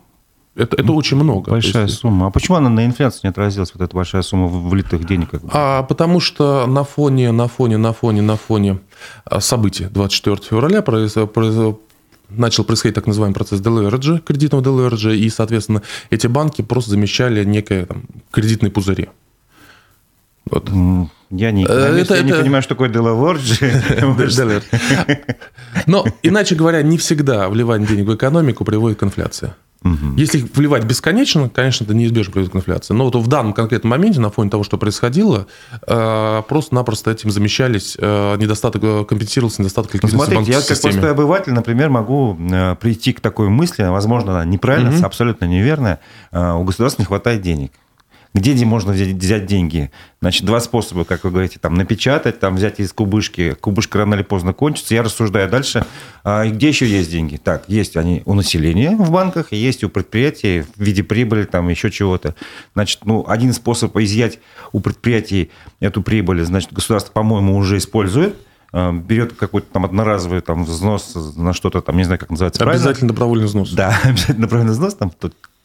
это, 0.55 0.77
это 0.77 0.93
очень 0.93 1.17
много. 1.17 1.51
Большая 1.51 1.87
есть... 1.87 1.99
сумма. 1.99 2.27
А 2.27 2.31
почему 2.31 2.59
она 2.59 2.69
на 2.69 2.85
инфляции 2.85 3.21
не 3.23 3.31
отразилась, 3.31 3.73
вот 3.75 3.83
эта 3.83 3.97
большая 3.97 4.21
сумма 4.23 4.49
влитых 4.49 5.07
денег? 5.07 5.31
А, 5.51 5.83
потому 5.83 6.21
что 6.21 6.67
на 6.67 6.85
фоне, 6.85 7.33
на 7.33 7.49
фоне, 7.49 7.79
на 7.79 7.93
фоне, 7.95 8.21
на 8.21 8.37
фоне 8.37 8.79
а, 9.25 9.41
событий 9.41 9.87
24 9.91 10.37
февраля 10.49 10.83
произ, 10.83 11.15
произ, 11.33 11.77
начал 12.29 12.65
происходить 12.65 12.95
так 12.95 13.07
называемый 13.07 13.35
процесс 13.35 13.61
делевериджа, 13.61 14.19
кредитного 14.19 14.63
делевериджа, 14.63 15.13
и, 15.13 15.29
соответственно, 15.31 15.83
эти 16.11 16.27
банки 16.27 16.61
просто 16.61 16.91
замещали 16.91 17.45
некое 17.45 17.87
там, 17.87 18.05
кредитные 18.31 18.71
пузыри. 18.71 19.09
Вот. 20.51 20.69
Я 21.31 21.51
не, 21.51 21.65
это, 21.65 21.95
я 21.95 22.03
это... 22.03 22.23
не 22.23 22.33
понимаю, 22.33 22.63
что 22.63 22.75
такое 22.75 22.91
делеверидж. 22.91 23.59
Но, 25.87 26.05
иначе 26.23 26.57
говоря, 26.57 26.83
не 26.83 26.99
всегда 26.99 27.49
вливание 27.49 27.89
денег 27.89 28.07
в 28.07 28.15
экономику 28.15 28.67
приводит 28.67 28.99
к 28.99 29.03
инфляции. 29.05 29.55
Угу. 29.85 30.17
Если 30.17 30.39
их 30.39 30.45
вливать 30.55 30.85
бесконечно, 30.85 31.49
конечно, 31.49 31.85
это 31.85 31.95
неизбежно 31.95 32.33
приведет 32.33 32.53
к 32.53 32.57
инфляции. 32.57 32.95
Но 32.95 33.05
вот 33.05 33.17
в 33.17 33.27
данном 33.27 33.53
конкретном 33.53 33.91
моменте, 33.91 34.21
на 34.21 34.31
фоне 34.31 34.51
того, 34.51 34.63
что 34.63 34.79
происходило, 34.79 35.47
э, 35.87 36.43
просто-напросто 36.49 37.11
этим 37.11 37.31
замещались, 37.31 37.97
э, 37.99 38.37
недостаток, 38.37 38.83
э, 38.85 39.05
компенсировался 39.05 39.63
недостаток 39.63 39.95
ликвидности 39.95 40.17
ну, 40.17 40.35
Смотрите, 40.35 40.53
я 40.53 40.61
как 40.61 40.81
простой 40.81 41.11
обыватель, 41.11 41.53
например, 41.53 41.91
могу 41.91 42.37
прийти 42.81 43.13
к 43.13 43.21
такой 43.21 43.49
мысли, 43.49 43.83
возможно, 43.85 44.33
она 44.33 44.45
неправильная, 44.45 44.99
угу. 44.99 45.07
абсолютно 45.07 45.47
неверная, 45.47 46.01
у 46.33 46.65
государства 46.65 47.03
не 47.03 47.07
хватает 47.07 47.43
денег. 47.43 47.73
Где 48.35 48.65
можно 48.65 48.93
взять, 48.93 49.09
взять 49.09 49.47
деньги? 49.47 49.91
Значит, 50.21 50.45
два 50.45 50.61
способа, 50.61 51.05
как 51.05 51.25
вы 51.25 51.31
говорите, 51.31 51.59
там, 51.59 51.75
напечатать, 51.75 52.41
там, 52.41 52.57
взять 52.57 52.81
из 52.81 52.93
кубышки. 52.93 53.55
Кубышка 53.61 53.99
рано 53.99 54.15
или 54.15 54.23
поздно 54.23 54.55
кончится. 54.55 54.95
Я 54.95 55.03
рассуждаю 55.03 55.51
дальше. 55.51 55.85
А 56.25 56.47
где 56.47 56.69
еще 56.69 56.87
есть 56.87 57.11
деньги? 57.11 57.37
Так, 57.37 57.65
есть 57.69 57.97
они 57.97 58.23
у 58.25 58.35
населения 58.35 58.97
в 58.97 59.11
банках, 59.11 59.53
есть 59.53 59.85
у 59.85 59.91
предприятий 59.91 60.63
в 60.63 60.81
виде 60.81 61.03
прибыли, 61.03 61.45
там, 61.45 61.69
еще 61.69 61.91
чего-то. 61.91 62.35
Значит, 62.75 63.01
ну, 63.05 63.25
один 63.29 63.53
способ 63.53 63.97
изъять 63.99 64.39
у 64.73 64.81
предприятий 64.81 65.51
эту 65.81 66.03
прибыль, 66.03 66.43
значит, 66.45 66.73
государство, 66.73 67.13
по-моему, 67.13 67.57
уже 67.57 67.77
использует 67.77 68.37
а, 68.73 68.91
берет 68.93 69.35
какой-то 69.35 69.67
там 69.71 69.85
одноразовый 69.85 70.41
там 70.41 70.65
взнос 70.65 71.15
на 71.37 71.53
что-то 71.53 71.83
там, 71.83 71.97
не 71.99 72.05
знаю, 72.05 72.19
как 72.19 72.31
называется. 72.31 72.63
Обязательно 72.63 72.85
правильно? 72.93 73.09
добровольный 73.09 73.47
взнос. 73.47 73.73
Да, 73.73 74.01
обязательно 74.05 74.43
добровольный 74.47 74.73
взнос, 74.73 74.95
там 74.95 75.13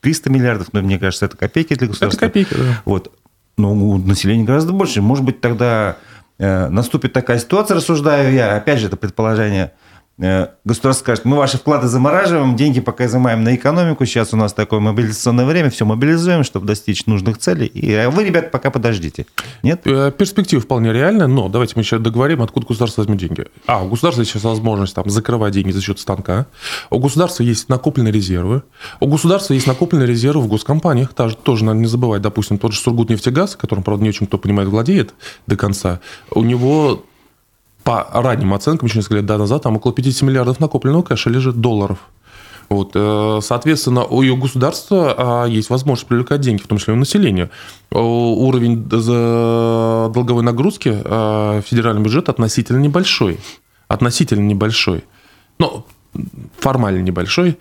300 0.08 0.30
миллиардов, 0.30 0.70
но 0.72 0.82
мне 0.82 0.98
кажется, 0.98 1.26
это 1.26 1.36
копейки 1.36 1.74
для 1.74 1.88
государства. 1.88 2.18
Это 2.18 2.28
копейки, 2.28 2.54
да. 2.54 2.82
Вот. 2.86 3.12
Но 3.58 3.74
у 3.74 3.98
населения 3.98 4.46
гораздо 4.46 4.72
больше. 4.72 5.02
Может 5.02 5.26
быть, 5.26 5.42
тогда 5.42 5.98
э, 6.38 6.70
наступит 6.70 7.12
такая 7.12 7.40
ситуация, 7.40 7.76
рассуждаю 7.76 8.34
я, 8.34 8.56
опять 8.56 8.80
же, 8.80 8.88
это 8.88 8.96
предположение– 8.96 9.74
государство 10.18 11.04
скажет, 11.04 11.26
мы 11.26 11.38
ваши 11.38 11.58
вклады 11.58 11.88
замораживаем, 11.88 12.56
деньги 12.56 12.80
пока 12.80 13.06
изымаем 13.06 13.44
на 13.44 13.56
экономику, 13.56 14.04
сейчас 14.06 14.34
у 14.34 14.38
нас 14.38 14.52
такое 14.52 14.80
мобилизационное 14.80 15.46
время, 15.46 15.70
все 15.70 15.86
мобилизуем, 15.86 16.44
чтобы 16.44 16.66
достичь 16.66 17.06
нужных 17.06 17.38
целей, 17.38 17.68
и 17.68 17.94
а 17.94 18.10
вы, 18.10 18.24
ребят, 18.24 18.50
пока 18.50 18.72
подождите. 18.72 19.28
Нет? 19.62 19.82
Э, 19.86 20.12
перспектива 20.12 20.60
вполне 20.60 20.92
реальная, 20.92 21.28
но 21.28 21.50
давайте 21.50 21.74
мы 21.76 21.84
сейчас 21.84 22.02
договорим, 22.02 22.42
откуда 22.42 22.66
государство 22.66 23.02
возьмет 23.02 23.20
деньги. 23.20 23.46
А, 23.68 23.84
у 23.84 23.90
государства 23.90 24.26
сейчас 24.26 24.44
возможность 24.44 24.96
там, 24.96 25.08
закрывать 25.08 25.54
деньги 25.54 25.72
за 25.72 25.82
счет 25.82 26.00
станка, 26.00 26.48
у 26.90 26.98
государства 26.98 27.44
есть 27.44 27.70
накопленные 27.70 28.12
резервы, 28.12 28.64
у 29.00 29.08
государства 29.08 29.54
есть 29.54 29.68
накопленные 29.68 30.08
резервы 30.08 30.42
в 30.42 30.48
госкомпаниях, 30.48 31.14
тоже, 31.14 31.36
тоже 31.36 31.64
надо 31.64 31.78
не 31.78 31.88
забывать, 31.88 32.24
допустим, 32.24 32.58
тот 32.58 32.74
же 32.74 32.80
Сургутнефтегаз, 32.80 33.56
которым, 33.56 33.84
правда, 33.84 34.04
не 34.04 34.10
очень 34.10 34.26
кто 34.26 34.40
понимает, 34.40 34.70
владеет 34.70 35.14
до 35.46 35.56
конца, 35.56 36.00
у 36.32 36.42
него 36.42 37.04
по 37.88 38.06
ранним 38.12 38.54
оценкам, 38.54 38.88
еще 38.88 39.00
несколько 39.00 39.16
лет 39.16 39.30
назад, 39.30 39.64
там 39.64 39.78
около 39.78 39.94
50 39.94 40.24
миллиардов 40.24 40.60
накопленного 40.60 41.04
кэша 41.04 41.30
лежит 41.30 41.62
долларов. 41.62 42.00
Вот, 42.68 42.92
э, 42.96 43.40
соответственно, 43.42 44.04
у 44.04 44.22
ее 44.22 44.36
государства 44.36 45.16
а, 45.18 45.46
есть 45.46 45.70
возможность 45.70 46.06
привлекать 46.06 46.42
деньги, 46.42 46.62
в 46.62 46.68
том 46.68 46.80
числе 46.80 46.94
у 46.94 46.98
населения. 46.98 47.50
Уровень 47.92 48.84
долговой 48.90 50.44
нагрузки 50.44 50.98
а, 51.02 51.62
федерального 51.62 52.04
бюджета 52.04 52.34
относительно 52.34 52.80
небольшой. 52.80 53.40
Относительно 53.88 54.42
небольшой. 54.42 55.06
Но 55.58 55.86
формально 56.60 57.00
небольшой. 57.00 57.58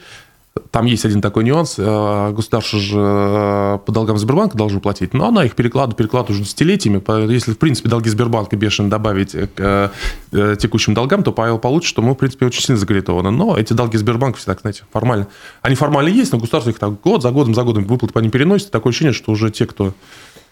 Там 0.71 0.87
есть 0.87 1.05
один 1.05 1.21
такой 1.21 1.45
нюанс. 1.45 1.77
Э, 1.79 2.33
государство 2.33 2.79
же 2.79 2.99
э, 2.99 3.79
по 3.85 3.93
долгам 3.93 4.19
Сбербанка 4.19 4.57
должно 4.57 4.81
платить, 4.81 5.15
но 5.15 5.29
она 5.29 5.45
их 5.45 5.55
перекладывает, 5.55 5.97
перекладывает 5.97 6.31
уже 6.31 6.45
десятилетиями. 6.45 7.03
Если, 7.33 7.53
в 7.53 7.59
принципе, 7.59 7.89
долги 7.89 8.09
Сбербанка 8.11 8.57
бешено 8.57 8.91
добавить 8.91 9.33
к 9.33 9.93
э, 10.33 10.57
текущим 10.59 10.95
долгам, 10.95 11.23
то 11.23 11.33
Павел 11.33 11.59
получит, 11.59 11.89
что 11.89 12.03
мы, 12.03 12.13
в 12.13 12.17
принципе, 12.17 12.47
очень 12.47 12.63
сильно 12.63 12.79
закредитованы. 12.79 13.31
Но 13.31 13.57
эти 13.57 13.73
долги 13.73 13.99
Сбербанка 13.99 14.39
всегда, 14.39 14.57
знаете, 14.61 14.85
формально. 14.93 15.29
Они 15.63 15.77
формально 15.77 16.09
есть, 16.09 16.33
но 16.33 16.39
государство 16.39 16.71
их 16.71 16.79
так 16.79 17.01
год 17.01 17.23
за 17.23 17.31
годом, 17.31 17.55
за 17.55 17.63
годом 17.63 17.85
выплаты 17.85 18.13
по 18.13 18.19
ним 18.19 18.31
переносит. 18.31 18.71
Такое 18.71 18.91
ощущение, 18.91 19.13
что 19.13 19.33
уже 19.33 19.51
те, 19.51 19.67
кто 19.67 19.93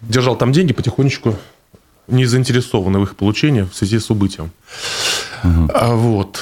держал 0.01 0.37
там 0.37 0.53
деньги, 0.53 0.73
потихонечку 0.73 1.37
не 2.09 2.27
заинтересованы 2.27 2.99
в 2.99 3.05
их 3.05 3.17
получении 3.17 3.63
в 3.63 3.75
связи 3.75 3.99
с 3.99 4.11
убытием. 4.11 4.51
Угу. 5.43 5.71
Вот. 5.97 6.41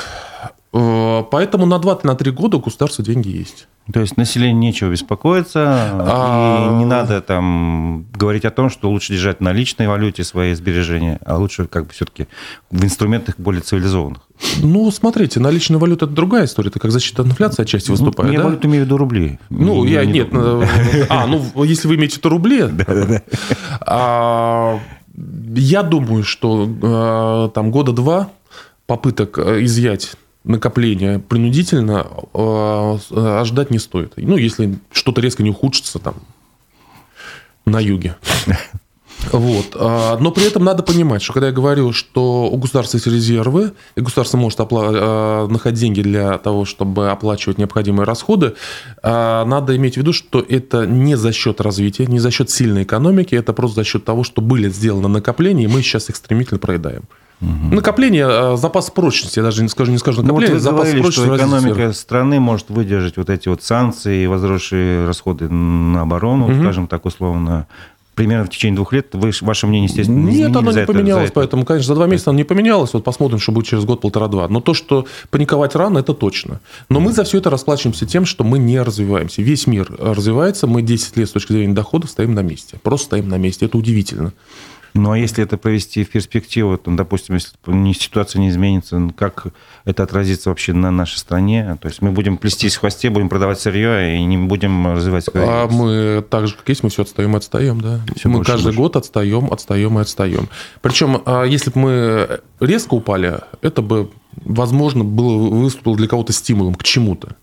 Э, 0.75 1.23
поэтому 1.31 1.67
на 1.67 1.77
2-3 1.77 2.31
года 2.31 2.57
у 2.57 2.61
государства 2.61 3.05
деньги 3.05 3.29
есть. 3.29 3.69
То 3.93 4.01
есть 4.01 4.17
населению 4.17 4.59
нечего 4.59 4.91
беспокоиться, 4.91 5.65
а... 5.67 6.71
и 6.71 6.75
не 6.77 6.85
надо 6.85 7.21
там 7.21 8.07
говорить 8.15 8.45
о 8.45 8.51
том, 8.51 8.71
что 8.71 8.89
лучше 8.89 9.13
держать 9.13 9.41
на 9.41 9.53
личной 9.53 9.89
валюте 9.89 10.23
свои 10.23 10.55
сбережения, 10.55 11.19
а 11.25 11.37
лучше 11.37 11.67
как 11.67 11.87
бы 11.87 11.93
все-таки 11.93 12.29
в 12.71 12.85
инструментах 12.85 13.39
более 13.39 13.61
цивилизованных. 13.61 14.23
Ну, 14.63 14.89
смотрите, 14.93 15.41
наличная 15.41 15.79
валюта– 15.79 16.05
это 16.07 16.15
другая 16.15 16.45
история, 16.45 16.69
это 16.69 16.79
как 16.79 16.93
защита 16.93 17.23
от 17.23 17.29
инфляции 17.29 17.63
отчасти 17.63 17.89
ну, 17.91 17.97
выступает, 17.97 18.29
ну, 18.29 18.33
Я 18.33 18.39
да? 18.39 18.45
валюту 18.45 18.69
имею 18.69 18.85
в 18.85 18.87
виду 18.87 18.97
рубли. 18.97 19.39
Ну, 19.51 19.85
я, 19.85 20.05
нет, 20.05 20.29
э, 20.31 21.07
а, 21.09 21.27
ну, 21.27 21.65
если 21.65 21.89
вы 21.89 21.97
имеете 21.97 22.15
в 22.15 22.19
виду 22.19 22.29
рубли, 22.29 22.63
а, 23.81 24.79
я 25.57 25.83
думаю, 25.83 26.23
что 26.23 26.69
э, 27.49 27.55
там 27.55 27.73
года 27.73 27.93
два 27.93 28.31
попыток 28.87 29.39
изъять 29.39 30.13
накопления 30.45 31.19
принудительно 31.19 32.07
э, 32.35 32.99
ожидать 33.41 33.71
не 33.71 33.79
стоит. 33.79 34.15
Ну, 34.17 34.37
если 34.37 34.79
что-то 34.91 35.21
резко 35.21 35.43
не 35.43 35.51
ухудшится 35.51 35.99
там 35.99 36.15
на 37.65 37.81
юге. 37.81 38.17
Вот. 39.31 39.77
А, 39.77 40.19
но 40.19 40.33
при 40.33 40.47
этом 40.47 40.65
надо 40.65 40.83
понимать, 40.83 41.23
что 41.23 41.33
когда 41.33 41.49
я 41.49 41.53
говорю, 41.53 41.93
что 41.93 42.51
у 42.51 42.57
государства 42.57 42.97
есть 42.97 43.07
резервы, 43.07 43.73
и 43.95 44.01
государство 44.01 44.37
может 44.37 44.59
опла- 44.59 45.47
находить 45.47 45.79
деньги 45.79 46.03
для 46.03 46.39
того, 46.39 46.65
чтобы 46.65 47.11
оплачивать 47.11 47.59
необходимые 47.59 48.05
расходы, 48.05 48.55
а, 49.03 49.45
надо 49.45 49.77
иметь 49.77 49.95
в 49.95 49.97
виду, 49.99 50.13
что 50.13 50.41
это 50.41 50.87
не 50.87 51.17
за 51.17 51.33
счет 51.33 51.61
развития, 51.61 52.07
не 52.07 52.19
за 52.19 52.31
счет 52.31 52.51
сильной 52.51 52.83
экономики, 52.83 53.35
это 53.35 53.53
просто 53.53 53.77
за 53.77 53.85
счет 53.85 54.05
того, 54.05 54.25
что 54.25 54.43
были 54.43 54.69
сделаны 54.69 55.09
накопления, 55.09 55.65
и 55.65 55.69
мы 55.69 55.83
сейчас 55.83 56.09
их 56.11 56.17
стремительно 56.17 56.59
проедаем. 56.59 57.05
Угу. 57.43 57.75
Накопление, 57.75 58.27
а, 58.27 58.57
запас 58.57 58.91
прочности, 58.91 59.41
я 59.41 59.43
даже 59.43 59.63
не 59.63 59.69
скажу, 59.69 59.91
не 59.91 59.99
скажу 59.99 60.23
накопление, 60.23 60.55
ну, 60.55 60.61
вот 60.61 60.61
вы 60.61 60.63
запас 60.63 60.81
говорили, 60.81 61.03
прочности. 61.03 61.27
что 61.27 61.37
экономика 61.37 61.93
страны 61.93 62.41
может 62.41 62.71
выдержать 62.71 63.17
вот 63.17 63.31
эти 63.31 63.49
вот 63.49 63.63
санкции 63.63 64.25
и 64.25 64.27
возросшие 64.29 65.07
расходы 65.07 65.49
на 65.49 66.03
оборону, 66.03 66.47
угу. 66.47 66.61
скажем 66.61 66.87
так 66.87 67.05
условно, 67.05 67.67
примерно 68.15 68.45
в 68.45 68.51
течение 68.51 68.77
двух 68.77 68.93
лет. 68.93 69.09
Вы, 69.13 69.33
ваше 69.41 69.67
мнение, 69.67 69.89
естественно, 69.89 70.19
не 70.19 70.37
Нет, 70.37 70.55
оно 70.55 70.71
не 70.71 70.79
это, 70.79 70.93
поменялось, 70.93 71.31
поэтому, 71.33 71.65
конечно, 71.65 71.89
за 71.89 71.95
два 71.95 72.07
месяца 72.07 72.31
оно 72.31 72.39
не 72.39 72.45
поменялось. 72.45 72.93
Вот 72.93 73.03
посмотрим, 73.05 73.39
что 73.39 73.53
будет 73.53 73.67
через 73.67 73.85
год-полтора-два. 73.85 74.49
Но 74.49 74.61
то, 74.61 74.75
что 74.75 75.07
паниковать 75.31 75.75
рано, 75.75 75.99
это 75.99 76.15
точно. 76.15 76.61
Но 76.89 77.01
мы 77.01 77.13
за 77.13 77.25
все 77.25 77.39
это 77.39 77.51
расплачиваемся 77.51 78.07
тем, 78.07 78.25
что 78.25 78.45
мы 78.45 78.59
не 78.59 78.81
развиваемся. 78.81 79.43
Весь 79.43 79.67
мир 79.67 79.91
развивается, 79.99 80.67
мы 80.67 80.83
10 80.83 81.17
лет 81.17 81.29
с 81.29 81.33
точки 81.33 81.53
зрения 81.53 81.75
доходов 81.75 82.11
стоим 82.11 82.35
на 82.35 82.43
месте. 82.43 82.79
Просто 82.83 83.07
стоим 83.07 83.29
на 83.29 83.39
месте. 83.39 83.67
Это 83.67 83.79
удивительно. 83.79 84.33
Ну, 84.95 85.13
а 85.13 85.19
если 85.19 85.43
это 85.43 85.57
провести 85.57 86.05
в 86.05 86.11
перспективу, 86.11 86.77
то, 86.77 86.91
допустим, 86.91 87.37
если 87.37 87.93
ситуация 87.95 88.41
не 88.41 88.51
изменится, 88.51 89.11
как 89.17 89.47
это 89.85 90.03
отразится 90.03 90.51
вообще 90.51 90.75
на 90.75 90.91
нашей 90.91 91.17
стране? 91.17 91.79
То 91.81 91.89
есть 91.89 92.03
мы 92.03 92.11
будем 92.13 92.37
плестись 92.37 92.77
в 92.77 92.81
хвосте, 92.81 93.09
будем 93.09 93.29
продавать 93.29 93.59
сырье 93.59 94.19
и 94.19 94.25
не 94.25 94.37
будем 94.37 94.95
развивать... 94.95 95.27
А 95.35 95.67
мы 95.69 96.23
так 96.29 96.47
же, 96.47 96.55
как 96.55 96.69
есть, 96.69 96.83
мы 96.83 96.91
все 96.91 97.03
отстаем 97.03 97.35
и 97.35 97.37
отстаем, 97.37 97.81
да. 97.81 98.01
Все 98.17 98.29
мы 98.29 98.45
каждый 98.45 98.67
больше. 98.67 98.79
год 98.79 98.97
отстаем, 98.97 99.53
отстаем 99.53 99.99
и 99.99 100.03
отстаем. 100.03 100.49
Причем, 100.83 101.23
а 101.25 101.45
если 101.45 101.71
бы 101.71 101.81
мы 101.81 102.41
резко 102.61 102.95
упали, 102.95 103.41
это 103.63 103.81
бы, 103.81 104.11
возможно, 104.45 105.05
было 105.05 105.49
выступило 105.49 105.97
для 105.97 106.09
кого-то 106.09 106.33
стимулом 106.33 106.75
к 106.75 106.83
чему-то 106.83 107.37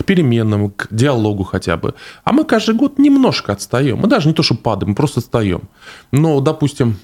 к 0.00 0.04
переменам, 0.04 0.70
к 0.70 0.88
диалогу 0.90 1.44
хотя 1.44 1.76
бы. 1.76 1.94
А 2.24 2.32
мы 2.32 2.44
каждый 2.44 2.74
год 2.74 2.98
немножко 2.98 3.52
отстаем. 3.52 3.98
Мы 3.98 4.08
даже 4.08 4.28
не 4.28 4.34
то, 4.34 4.42
что 4.42 4.54
падаем, 4.54 4.90
мы 4.90 4.94
просто 4.94 5.20
отстаем. 5.20 5.62
Но, 6.10 6.40
допустим, 6.40 6.96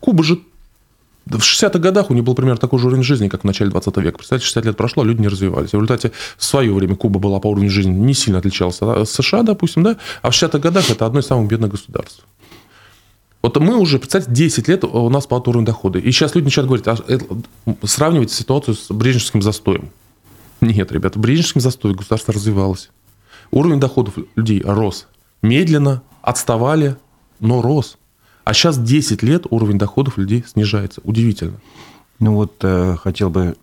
Куба 0.00 0.24
же 0.24 0.40
в 1.26 1.36
60-х 1.36 1.78
годах 1.78 2.10
у 2.10 2.14
них 2.14 2.24
был 2.24 2.34
примерно 2.34 2.58
такой 2.58 2.78
же 2.78 2.86
уровень 2.86 3.02
жизни, 3.02 3.28
как 3.28 3.42
в 3.42 3.44
начале 3.44 3.70
20 3.70 3.96
века. 3.98 4.16
Представьте, 4.16 4.46
60 4.46 4.64
лет 4.64 4.76
прошло, 4.78 5.02
а 5.02 5.06
люди 5.06 5.20
не 5.20 5.28
развивались. 5.28 5.70
В 5.70 5.74
результате 5.74 6.12
в 6.38 6.44
свое 6.44 6.72
время 6.72 6.96
Куба 6.96 7.20
была 7.20 7.38
по 7.38 7.48
уровню 7.48 7.68
жизни 7.68 7.92
не 7.92 8.14
сильно 8.14 8.38
отличалась 8.38 8.80
от 8.80 9.08
США, 9.08 9.42
допустим, 9.42 9.82
да? 9.82 9.98
а 10.22 10.30
в 10.30 10.34
60-х 10.34 10.58
годах 10.58 10.90
это 10.90 11.04
одно 11.04 11.20
из 11.20 11.26
самых 11.26 11.48
бедных 11.48 11.70
государств. 11.70 12.24
Вот 13.42 13.58
мы 13.58 13.76
уже, 13.76 13.98
представьте, 13.98 14.30
10 14.32 14.68
лет 14.68 14.84
у 14.84 15.10
нас 15.10 15.26
по 15.26 15.34
уровню 15.34 15.66
дохода. 15.66 15.98
И 15.98 16.10
сейчас 16.12 16.34
люди 16.34 16.46
начинают 16.46 16.68
говорить, 16.68 16.88
а, 16.88 17.86
сравнивать 17.86 18.30
ситуацию 18.30 18.74
с 18.74 18.90
брежневским 18.90 19.42
застоем. 19.42 19.90
Нет, 20.62 20.92
ребята, 20.92 21.18
в 21.18 21.22
Брежневском 21.22 21.60
застое 21.60 21.92
государство 21.92 22.32
развивалось. 22.32 22.90
Уровень 23.50 23.80
доходов 23.80 24.14
людей 24.36 24.62
рос. 24.64 25.08
Медленно, 25.42 26.02
отставали, 26.22 26.96
но 27.40 27.60
рос. 27.60 27.98
А 28.44 28.54
сейчас 28.54 28.78
10 28.78 29.24
лет 29.24 29.44
уровень 29.50 29.76
доходов 29.76 30.18
людей 30.18 30.44
снижается. 30.46 31.00
Удивительно. 31.02 31.60
Ну 32.20 32.34
вот 32.34 32.54
э, 32.62 32.96
хотел 32.96 33.28
бы 33.28 33.56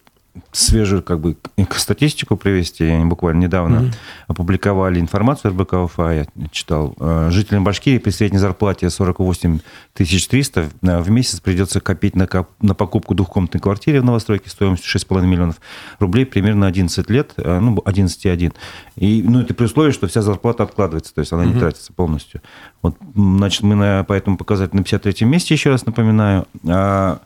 свежую 0.52 1.04
как 1.04 1.20
бы 1.20 1.38
статистику 1.76 2.38
привести. 2.38 2.92
Буквально 3.04 3.42
недавно 3.42 3.78
mm-hmm. 3.78 3.94
опубликовали 4.28 5.00
информацию 5.00 5.52
РБК 5.52 5.74
УФА, 5.74 6.12
я 6.12 6.26
читал. 6.52 6.96
Э, 7.00 7.30
жителям 7.32 7.64
Башкирии 7.64 7.98
при 7.98 8.12
средней 8.12 8.40
зарплате 8.40 8.90
48 8.90 9.60
300 9.94 10.70
э, 10.82 11.02
в 11.02 11.10
месяц 11.10 11.40
придется 11.40 11.80
копить 11.80 12.16
на, 12.16 12.28
на 12.62 12.76
покупку 12.76 13.16
двухкомнатной 13.16 13.60
квартиры 13.60 14.02
в 14.02 14.06
новостройке 14.06 14.50
стоимостью 14.50 15.00
6,5 15.00 15.26
миллионов 15.26 15.62
рублей 16.00 16.26
примерно 16.26 16.68
11 16.68 17.10
лет, 17.10 17.34
э, 17.38 17.60
ну, 17.60 17.76
11,1. 17.76 18.54
И, 18.96 19.24
ну, 19.24 19.42
это 19.42 19.54
при 19.54 19.66
условии, 19.66 19.92
что 19.92 20.08
вся 20.08 20.22
зарплата 20.22 20.64
откладывается, 20.64 21.14
то 21.14 21.20
есть 21.20 21.32
она 21.34 21.44
mm-hmm. 21.44 21.54
не 21.54 21.60
тратится 21.60 21.94
полностью. 21.94 22.42
Вот, 22.82 22.96
значит, 23.16 23.64
мы 23.64 23.76
на, 23.76 24.04
по 24.04 24.14
этому 24.14 24.38
показателю 24.38 24.80
на 24.80 24.84
53-м 24.84 25.30
месте, 25.30 25.54
еще 25.54 25.70
раз 25.70 25.86
напоминаю. 25.86 26.48
А, 26.68 27.20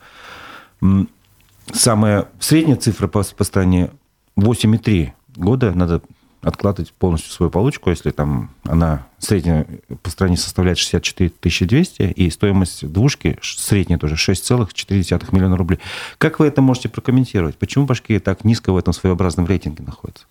самая 1.72 2.27
средняя 2.39 2.77
цифра 2.77 3.08
по, 3.08 3.24
по 3.24 3.43
стране 3.43 3.91
8,3 4.38 5.12
года 5.36 5.72
надо 5.74 6.01
откладывать 6.43 6.91
полностью 6.93 7.32
свою 7.32 7.50
получку, 7.50 7.89
если 7.89 8.12
там 8.12 8.51
она 8.63 9.08
средняя 9.17 9.65
по 10.01 10.10
стране 10.10 10.36
составляет 10.36 10.77
64 10.77 11.32
200, 11.41 12.01
и 12.01 12.29
стоимость 12.29 12.86
двушки 12.91 13.39
средняя 13.41 13.98
тоже 13.98 14.15
6,4 14.15 15.27
миллиона 15.31 15.55
рублей. 15.55 15.79
Как 16.18 16.40
вы 16.40 16.48
это 16.48 16.61
можете 16.61 16.90
прокомментировать? 16.90 17.57
Почему 17.57 17.85
Башкирия 17.85 18.20
так 18.20 18.44
низко 18.44 18.74
в 18.74 18.77
этом 18.77 18.94
своеобразном 18.94 19.46
рейтинге 19.46 19.83
находится? 19.83 20.25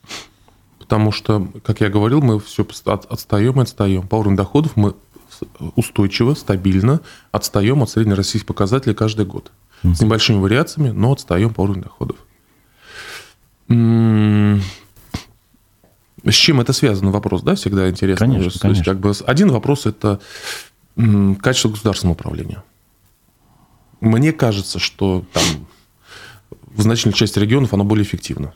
Потому 0.78 1.12
что, 1.12 1.48
как 1.64 1.80
я 1.80 1.88
говорил, 1.88 2.20
мы 2.20 2.38
все 2.40 2.66
отстаем 2.84 3.58
и 3.58 3.62
отстаем. 3.62 4.06
По 4.06 4.16
уровню 4.16 4.36
доходов 4.36 4.72
мы 4.76 4.94
устойчиво, 5.76 6.34
стабильно 6.34 7.00
отстаем 7.30 7.82
от 7.82 7.90
среднероссийских 7.90 8.46
показателей 8.46 8.94
каждый 8.94 9.24
год 9.24 9.50
с 9.82 10.00
небольшими 10.00 10.38
вариациями, 10.38 10.90
но 10.90 11.12
отстаем 11.12 11.52
по 11.52 11.62
уровню 11.62 11.82
доходов. 11.82 12.16
С 16.24 16.34
чем 16.34 16.60
это 16.60 16.72
связано? 16.72 17.10
Вопрос, 17.10 17.42
да, 17.42 17.54
всегда 17.54 17.90
интересно. 17.90 18.26
Конечно, 18.26 18.60
То 18.60 18.68
есть, 18.68 18.84
как 18.84 19.00
бы 19.00 19.12
один 19.26 19.50
вопрос– 19.50 19.86
это 19.86 20.20
качество 21.40 21.70
государственного 21.70 22.14
управления. 22.14 22.62
Мне 24.00 24.32
кажется, 24.32 24.78
что 24.78 25.24
там 25.32 25.44
в 26.66 26.82
значительной 26.82 27.14
части 27.14 27.38
регионов 27.38 27.72
оно 27.74 27.84
более 27.84 28.04
эффективно. 28.04 28.54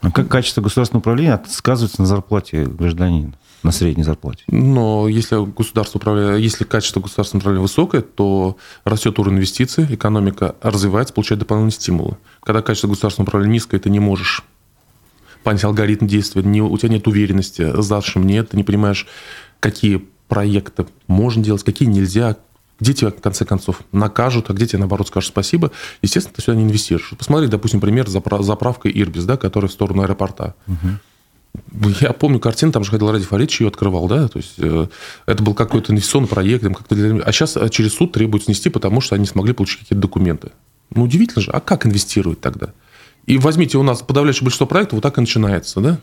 А 0.00 0.10
как 0.10 0.28
качество 0.28 0.60
государственного 0.60 1.00
управления 1.00 1.40
сказывается 1.48 2.00
на 2.00 2.06
зарплате 2.06 2.64
гражданина? 2.64 3.34
На 3.62 3.70
средней 3.70 4.04
зарплате. 4.04 4.44
Но 4.48 5.08
если 5.08 5.44
государство 5.44 5.98
управляет, 5.98 6.40
если 6.40 6.64
качество 6.64 7.00
государственного 7.00 7.42
управления 7.42 7.62
высокое, 7.62 8.02
то 8.02 8.56
растет 8.84 9.18
уровень 9.18 9.36
инвестиций, 9.36 9.86
экономика 9.88 10.56
развивается, 10.62 11.14
получает 11.14 11.40
дополнительные 11.40 11.72
стимулы. 11.72 12.16
Когда 12.42 12.62
качество 12.62 12.88
государственного 12.88 13.28
управления 13.28 13.54
низкое, 13.54 13.80
ты 13.80 13.90
не 13.90 14.00
можешь 14.00 14.42
понять 15.42 15.64
алгоритм 15.64 16.06
действия, 16.06 16.42
не, 16.42 16.60
у 16.62 16.76
тебя 16.78 16.90
нет 16.90 17.06
уверенности, 17.06 17.72
завтрашнем 17.80 18.26
нет, 18.26 18.50
ты 18.50 18.56
не 18.56 18.64
понимаешь, 18.64 19.06
какие 19.60 20.08
проекты 20.28 20.86
можно 21.08 21.42
делать, 21.42 21.62
какие 21.64 21.88
нельзя, 21.88 22.36
где 22.80 22.94
тебя, 22.94 23.10
в 23.10 23.20
конце 23.20 23.44
концов, 23.44 23.80
накажут, 23.92 24.50
а 24.50 24.54
где 24.54 24.66
тебе, 24.66 24.78
наоборот, 24.78 25.08
скажут 25.08 25.28
спасибо, 25.28 25.70
естественно, 26.00 26.34
ты 26.34 26.42
сюда 26.42 26.56
не 26.56 26.64
инвестируешь. 26.64 27.12
Посмотри, 27.18 27.48
допустим, 27.48 27.80
пример 27.80 28.08
с 28.08 28.12
заправкой 28.12 28.92
Ирбис, 28.94 29.24
да, 29.24 29.36
которая 29.36 29.68
в 29.68 29.72
сторону 29.72 30.02
аэропорта. 30.02 30.54
Угу. 30.66 30.88
Я 32.00 32.12
помню 32.12 32.38
картину, 32.38 32.72
там 32.72 32.84
же 32.84 32.90
ходил 32.90 33.10
Ради 33.10 33.24
Фаридович, 33.24 33.60
ее 33.60 33.68
открывал, 33.68 34.08
да, 34.08 34.28
то 34.28 34.38
есть 34.38 34.54
э, 34.58 34.86
это 35.26 35.42
был 35.42 35.54
какой-то 35.54 35.92
инвестиционный 35.92 36.28
проект, 36.28 36.64
как-то 36.64 36.94
для... 36.94 37.22
а 37.22 37.32
сейчас 37.32 37.56
э, 37.56 37.68
через 37.68 37.94
суд 37.94 38.12
требуют 38.12 38.44
снести, 38.44 38.70
потому 38.70 39.00
что 39.02 39.14
они 39.14 39.26
смогли 39.26 39.52
получить 39.52 39.80
какие-то 39.80 40.00
документы. 40.00 40.52
Ну, 40.94 41.02
удивительно 41.02 41.42
же, 41.42 41.50
а 41.50 41.60
как 41.60 41.86
инвестируют 41.86 42.40
тогда? 42.40 42.72
И 43.26 43.38
возьмите 43.38 43.78
у 43.78 43.82
нас 43.82 44.02
подавляющее 44.02 44.44
большинство 44.44 44.66
проектов, 44.66 44.94
вот 44.94 45.02
так 45.02 45.18
и 45.18 45.20
начинается, 45.20 45.80
да? 45.80 45.98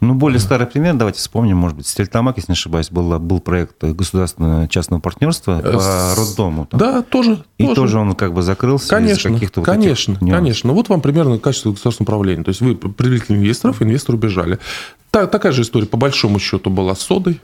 Ну, 0.00 0.14
более 0.14 0.38
старый 0.38 0.66
пример, 0.66 0.94
давайте 0.94 1.18
вспомним, 1.18 1.56
может 1.56 1.76
быть, 1.76 1.86
Стельтамак, 1.86 2.36
если 2.36 2.52
не 2.52 2.54
ошибаюсь, 2.54 2.90
был, 2.90 3.18
был 3.18 3.40
проект 3.40 3.82
государственного 3.82 4.68
частного 4.68 5.00
партнерства 5.00 5.60
э, 5.62 5.72
по 5.72 6.14
роддому. 6.16 6.66
Там. 6.66 6.78
Да, 6.78 7.02
тоже. 7.02 7.44
И 7.58 7.64
тоже. 7.64 7.74
тоже 7.74 7.98
он 7.98 8.14
как 8.14 8.32
бы 8.32 8.42
закрылся 8.42 8.88
конечно, 8.88 9.32
каких-то 9.32 9.62
Конечно, 9.62 10.16
вот 10.20 10.30
конечно. 10.30 10.72
Вот 10.72 10.88
вам 10.88 11.00
примерно 11.00 11.38
качество 11.38 11.70
государственного 11.70 12.10
управления. 12.10 12.44
То 12.44 12.50
есть 12.50 12.60
вы 12.60 12.76
привлекли 12.76 13.36
инвесторов, 13.36 13.82
инвесторы 13.82 14.18
убежали. 14.18 14.58
Так, 15.10 15.30
такая 15.30 15.52
же 15.52 15.62
история 15.62 15.86
по 15.86 15.96
большому 15.96 16.38
счету 16.38 16.70
была 16.70 16.94
с 16.94 17.00
содой. 17.00 17.40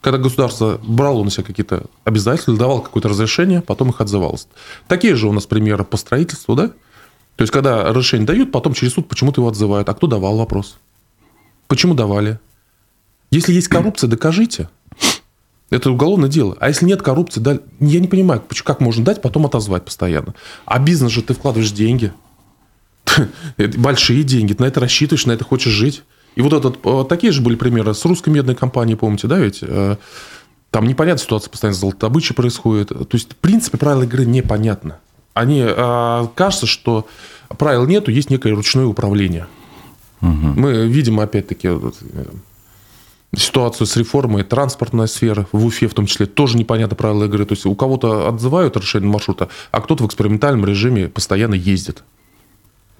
Когда 0.00 0.18
государство 0.18 0.80
брало 0.82 1.22
на 1.22 1.30
себя 1.30 1.44
какие-то 1.44 1.84
обязательства, 2.04 2.56
давало 2.56 2.80
какое-то 2.80 3.08
разрешение, 3.08 3.60
потом 3.60 3.90
их 3.90 4.00
отзывалось. 4.00 4.48
Такие 4.88 5.14
же 5.14 5.28
у 5.28 5.32
нас 5.32 5.46
примеры 5.46 5.84
по 5.84 5.96
строительству, 5.96 6.56
да? 6.56 6.68
То 7.36 7.42
есть, 7.42 7.52
когда 7.52 7.84
разрешение 7.84 8.26
дают, 8.26 8.50
потом 8.50 8.74
через 8.74 8.94
суд 8.94 9.08
почему-то 9.08 9.40
его 9.40 9.48
отзывают. 9.48 9.88
А 9.88 9.94
кто 9.94 10.06
давал 10.06 10.36
вопрос? 10.36 10.78
Почему 11.72 11.94
давали? 11.94 12.38
Если 13.30 13.54
есть 13.54 13.68
коррупция, 13.68 14.06
докажите. 14.06 14.68
Это 15.70 15.90
уголовное 15.90 16.28
дело. 16.28 16.54
А 16.60 16.68
если 16.68 16.84
нет 16.84 17.00
коррупции, 17.00 17.40
да, 17.40 17.60
я 17.80 17.98
не 17.98 18.08
понимаю, 18.08 18.42
как 18.62 18.80
можно 18.80 19.02
дать, 19.02 19.22
потом 19.22 19.46
отозвать 19.46 19.82
постоянно. 19.82 20.34
А 20.66 20.78
бизнес 20.78 21.10
же 21.10 21.22
ты 21.22 21.32
вкладываешь 21.32 21.70
деньги. 21.70 22.12
Большие 23.56 24.22
деньги. 24.22 24.52
Ты 24.52 24.64
на 24.64 24.66
это 24.66 24.80
рассчитываешь, 24.80 25.24
на 25.24 25.32
это 25.32 25.44
хочешь 25.44 25.72
жить. 25.72 26.02
И 26.34 26.42
вот 26.42 26.52
этот, 26.52 26.76
э, 26.84 27.04
такие 27.08 27.32
же 27.32 27.40
были 27.40 27.54
примеры 27.54 27.94
с 27.94 28.04
русской 28.04 28.28
медной 28.28 28.54
компанией, 28.54 28.98
помните, 28.98 29.26
да, 29.26 29.38
ведь? 29.38 29.60
Э, 29.62 29.96
там 30.70 30.86
непонятная 30.86 31.24
ситуация 31.24 31.48
постоянно 31.48 31.74
с 31.74 31.80
золотобычей 31.80 32.34
происходит. 32.34 32.88
То 32.88 33.08
есть, 33.12 33.32
в 33.32 33.36
принципе, 33.36 33.78
правила 33.78 34.02
игры 34.02 34.26
непонятны. 34.26 34.96
Они, 35.32 35.64
э, 35.66 36.26
кажется, 36.34 36.66
что 36.66 37.06
правил 37.56 37.86
нету, 37.86 38.10
есть 38.10 38.28
некое 38.28 38.54
ручное 38.54 38.84
управление. 38.84 39.46
Угу. 40.22 40.52
Мы 40.56 40.86
видим, 40.86 41.20
опять-таки, 41.20 41.68
э, 41.68 41.90
ситуацию 43.36 43.86
с 43.86 43.96
реформой 43.96 44.44
транспортной 44.44 45.08
сферы 45.08 45.46
в 45.52 45.64
Уфе 45.64 45.88
в 45.88 45.94
том 45.94 46.06
числе, 46.06 46.26
тоже 46.26 46.56
непонятно 46.56 46.96
правила 46.96 47.24
игры. 47.24 47.44
То 47.44 47.52
есть 47.52 47.66
у 47.66 47.74
кого-то 47.74 48.28
отзывают 48.28 48.76
решение 48.76 49.10
маршрута, 49.10 49.48
а 49.70 49.80
кто-то 49.80 50.04
в 50.04 50.06
экспериментальном 50.06 50.64
режиме 50.64 51.08
постоянно 51.08 51.54
ездит. 51.54 52.04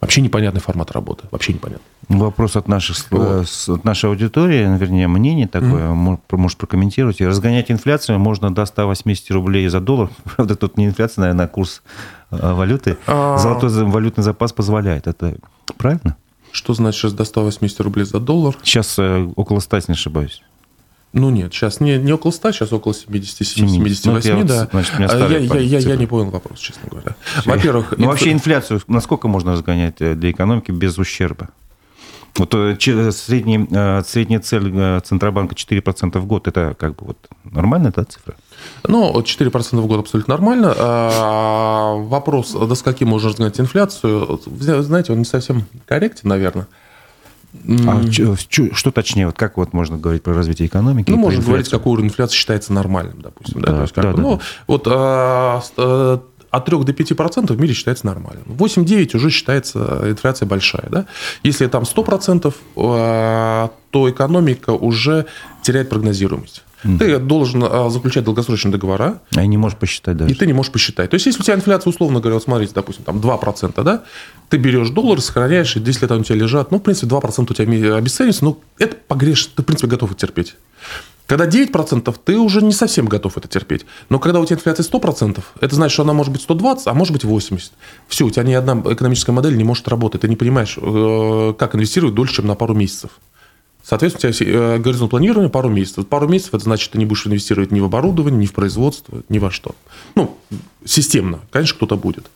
Вообще 0.01 0.21
непонятный 0.21 0.61
формат 0.61 0.91
работы, 0.91 1.29
вообще 1.31 1.53
непонятно. 1.53 1.85
Вопрос 2.09 2.57
от, 2.57 2.67
наших, 2.67 2.97
вот. 3.13 3.47
от 3.69 3.85
нашей 3.85 4.11
аудитории, 4.11 4.77
вернее, 4.77 5.07
мнение 5.07 5.47
такое, 5.47 5.91
mm. 5.91 5.95
может, 5.95 6.21
может 6.33 6.59
прокомментировать. 6.59 7.21
Разгонять 7.21 7.71
инфляцию 7.71 8.19
можно 8.19 8.53
до 8.53 8.67
180 8.67 9.31
рублей 9.31 9.69
за 9.69 9.79
доллар. 9.79 10.11
Правда, 10.37 10.57
тут 10.57 10.77
не 10.77 10.87
инфляция, 10.87 11.23
наверное, 11.23 11.45
а 11.45 11.49
курс 11.49 11.83
валюты. 12.33 12.97
А... 13.07 13.39
Золотой 13.39 13.71
валютный 13.85 14.25
запас 14.25 14.53
позволяет. 14.53 15.07
Это 15.07 15.37
правильно? 15.79 16.17
Что 16.53 16.75
значит 16.75 17.15
до 17.17 17.25
180 17.25 17.81
рублей 17.81 18.05
за 18.05 18.21
доллар? 18.21 18.57
Сейчас 18.63 18.99
э, 18.99 19.29
около 19.37 19.61
100, 19.61 19.77
если 19.77 19.93
не 19.93 19.97
ошибаюсь. 19.97 20.43
Ну 21.13 21.29
нет, 21.29 21.53
сейчас 21.53 21.81
не, 21.81 21.99
не 21.99 22.13
около 22.13 22.31
100, 22.31 22.53
сейчас 22.53 22.73
около 22.73 22.93
77-78, 22.93 24.35
ну, 24.35 24.45
да. 24.45 24.69
Значит, 24.71 24.95
а 24.99 25.29
я, 25.29 25.39
я, 25.39 25.61
я, 25.61 25.79
я 25.79 25.97
не 25.97 26.07
понял 26.07 26.31
вопрос, 26.31 26.59
честно 26.59 26.89
говоря. 26.91 27.17
Во-первых... 27.45 27.93
Ну, 27.99 28.05
инф... 28.05 28.11
вообще 28.11 28.33
инфляцию 28.33 28.81
насколько 28.87 29.29
можно 29.29 29.53
разгонять 29.53 29.97
э, 30.01 30.15
для 30.15 30.31
экономики 30.31 30.71
без 30.71 30.97
ущерба? 30.99 31.51
Вот 32.37 32.55
э, 32.55 32.77
средний, 33.13 33.69
средняя 34.05 34.41
цель 34.41 35.01
Центробанка 35.03 35.55
4% 35.55 36.19
в 36.19 36.27
год, 36.27 36.49
это 36.49 36.75
как 36.79 36.97
бы 36.97 37.09
вот 37.09 37.19
нормальная 37.45 37.93
да, 37.95 38.05
цифра? 38.05 38.35
Ну, 38.89 39.13
4% 39.13 39.81
в 39.81 39.87
год 39.87 40.01
абсолютно 40.01 40.35
нормально. 40.35 40.75
А 40.77 41.95
вопрос, 41.95 42.53
до 42.53 42.75
скольки 42.75 43.05
можно 43.05 43.29
разгонять 43.29 43.61
инфляцию, 43.61 44.41
знаете, 44.47 45.13
он 45.13 45.19
не 45.19 45.25
совсем 45.25 45.67
корректен, 45.87 46.29
наверное. 46.29 46.67
А 47.87 48.01
что 48.07 48.91
точнее, 48.91 49.27
вот 49.27 49.37
как 49.37 49.59
вот 49.59 49.75
можно 49.75 49.99
говорить 49.99 50.23
про 50.23 50.33
развитие 50.33 50.69
экономики? 50.69 51.11
Ну, 51.11 51.19
можно 51.19 51.43
говорить, 51.43 51.69
какой 51.69 51.93
уровень 51.93 52.09
инфляции 52.09 52.37
считается 52.37 52.73
нормальным, 52.73 53.21
допустим. 53.21 53.61
Да, 53.61 53.73
да, 53.73 53.77
то 53.77 53.83
есть, 53.83 53.95
да, 53.95 54.03
да, 54.03 54.13
ну, 54.13 54.37
да. 54.37 54.43
Вот 54.67 54.87
а, 54.87 55.63
а, 55.77 56.23
от 56.53 56.67
3 56.67 56.85
до 56.85 56.93
5% 56.93 57.53
в 57.53 57.61
мире 57.61 57.75
считается 57.75 58.07
нормальным. 58.07 58.45
8-9 58.47 59.17
уже 59.17 59.31
считается 59.31 60.03
инфляция 60.05 60.47
большая. 60.47 60.87
Да? 60.91 61.07
Если 61.43 61.67
там 61.67 61.85
100%, 61.85 62.55
а, 62.77 63.71
то 63.91 64.11
экономика 64.11 64.71
уже 64.71 65.25
теряет 65.63 65.89
прогнозируемость. 65.89 66.63
Ты 66.99 67.19
должен 67.19 67.65
а, 67.65 67.89
заключать 67.91 68.25
долгосрочные 68.25 68.73
договора. 68.73 69.21
А 69.35 69.47
не 69.47 69.57
можешь 69.57 69.79
посчитать 69.79 70.17
даже. 70.17 70.33
И 70.33 70.35
ты 70.35 70.47
не 70.47 70.53
можешь 70.53 70.73
посчитать. 70.73 71.11
То 71.11 71.15
есть, 71.15 71.27
если 71.27 71.41
у 71.41 71.45
тебя 71.45 71.55
инфляция, 71.55 71.91
условно 71.91 72.21
говоря, 72.21 72.35
вот 72.35 72.43
смотрите, 72.43 72.73
допустим, 72.75 73.05
там 73.05 73.19
2%, 73.19 73.83
да, 73.83 74.03
ты 74.49 74.57
берешь 74.59 74.91
доллар, 74.91 75.21
сохраняешь, 75.21 75.77
и 75.77 75.81
10 75.81 76.03
лет 76.03 76.11
они 76.11 76.21
у 76.21 76.25
тебя 76.25 76.37
лежат, 76.37 76.71
ну, 76.71 76.79
в 76.79 76.83
принципе, 76.83 77.07
2% 77.07 77.47
у 77.51 77.55
тебя 77.55 77.97
обесценится, 77.97 78.45
ну, 78.45 78.61
это 78.79 78.97
погреш, 79.09 79.47
ты, 79.47 79.63
в 79.63 79.65
принципе, 79.65 79.89
готов 79.89 80.15
терпеть. 80.17 80.57
Когда 81.27 81.47
9%, 81.47 82.15
ты 82.25 82.39
уже 82.39 82.63
не 82.63 82.73
совсем 82.73 83.07
готов 83.07 83.39
это 83.39 83.49
терпеть. 83.49 83.87
Но 84.09 84.19
когда 84.19 84.41
у 84.41 84.45
тебя 84.45 84.57
инфляция 84.57 84.85
100%, 84.85 85.41
это 85.61 85.75
значит, 85.75 85.93
что 85.93 86.03
она 86.03 86.13
может 86.13 86.33
быть 86.33 86.43
120, 86.43 86.87
а 86.87 86.95
может 86.95 87.13
быть 87.13 87.25
80. 87.25 87.73
Все, 88.09 88.27
у 88.27 88.31
тебя 88.31 88.43
ни 88.43 88.53
одна 88.53 88.83
экономическая 88.93 89.33
модель 89.33 89.57
не 89.57 89.65
может 89.65 89.89
работать. 89.89 90.23
Ты 90.23 90.29
не 90.29 90.37
понимаешь, 90.37 90.79
э, 90.81 91.55
как 91.59 91.75
инвестировать 91.75 92.15
дольше, 92.15 92.37
чем 92.37 92.47
на 92.47 92.55
пару 92.55 92.75
месяцев. 92.75 93.13
Соответственно, 93.83 94.31
у 94.31 94.33
тебя 94.33 94.59
э, 94.59 94.79
горизонт 94.79 95.11
планирования 95.11 95.49
пару 95.49 95.69
месяцев. 95.69 96.07
Пару 96.07 96.29
месяцев 96.29 96.55
это 96.55 96.65
значит, 96.65 96.91
ты 96.91 96.99
не 96.99 97.07
будешь 97.07 97.27
инвестировать 97.27 97.73
ни 97.73 97.81
в 97.81 97.85
оборудование, 97.85 98.41
ни 98.41 98.47
в 98.47 98.53
производство, 98.53 99.23
ни 99.29 99.39
во 99.39 99.51
что. 99.51 99.75
Ну, 100.15 100.37
системно. 100.85 101.41
Конечно, 101.51 101.77
кто-то 101.77 101.97
будет. 101.97 102.27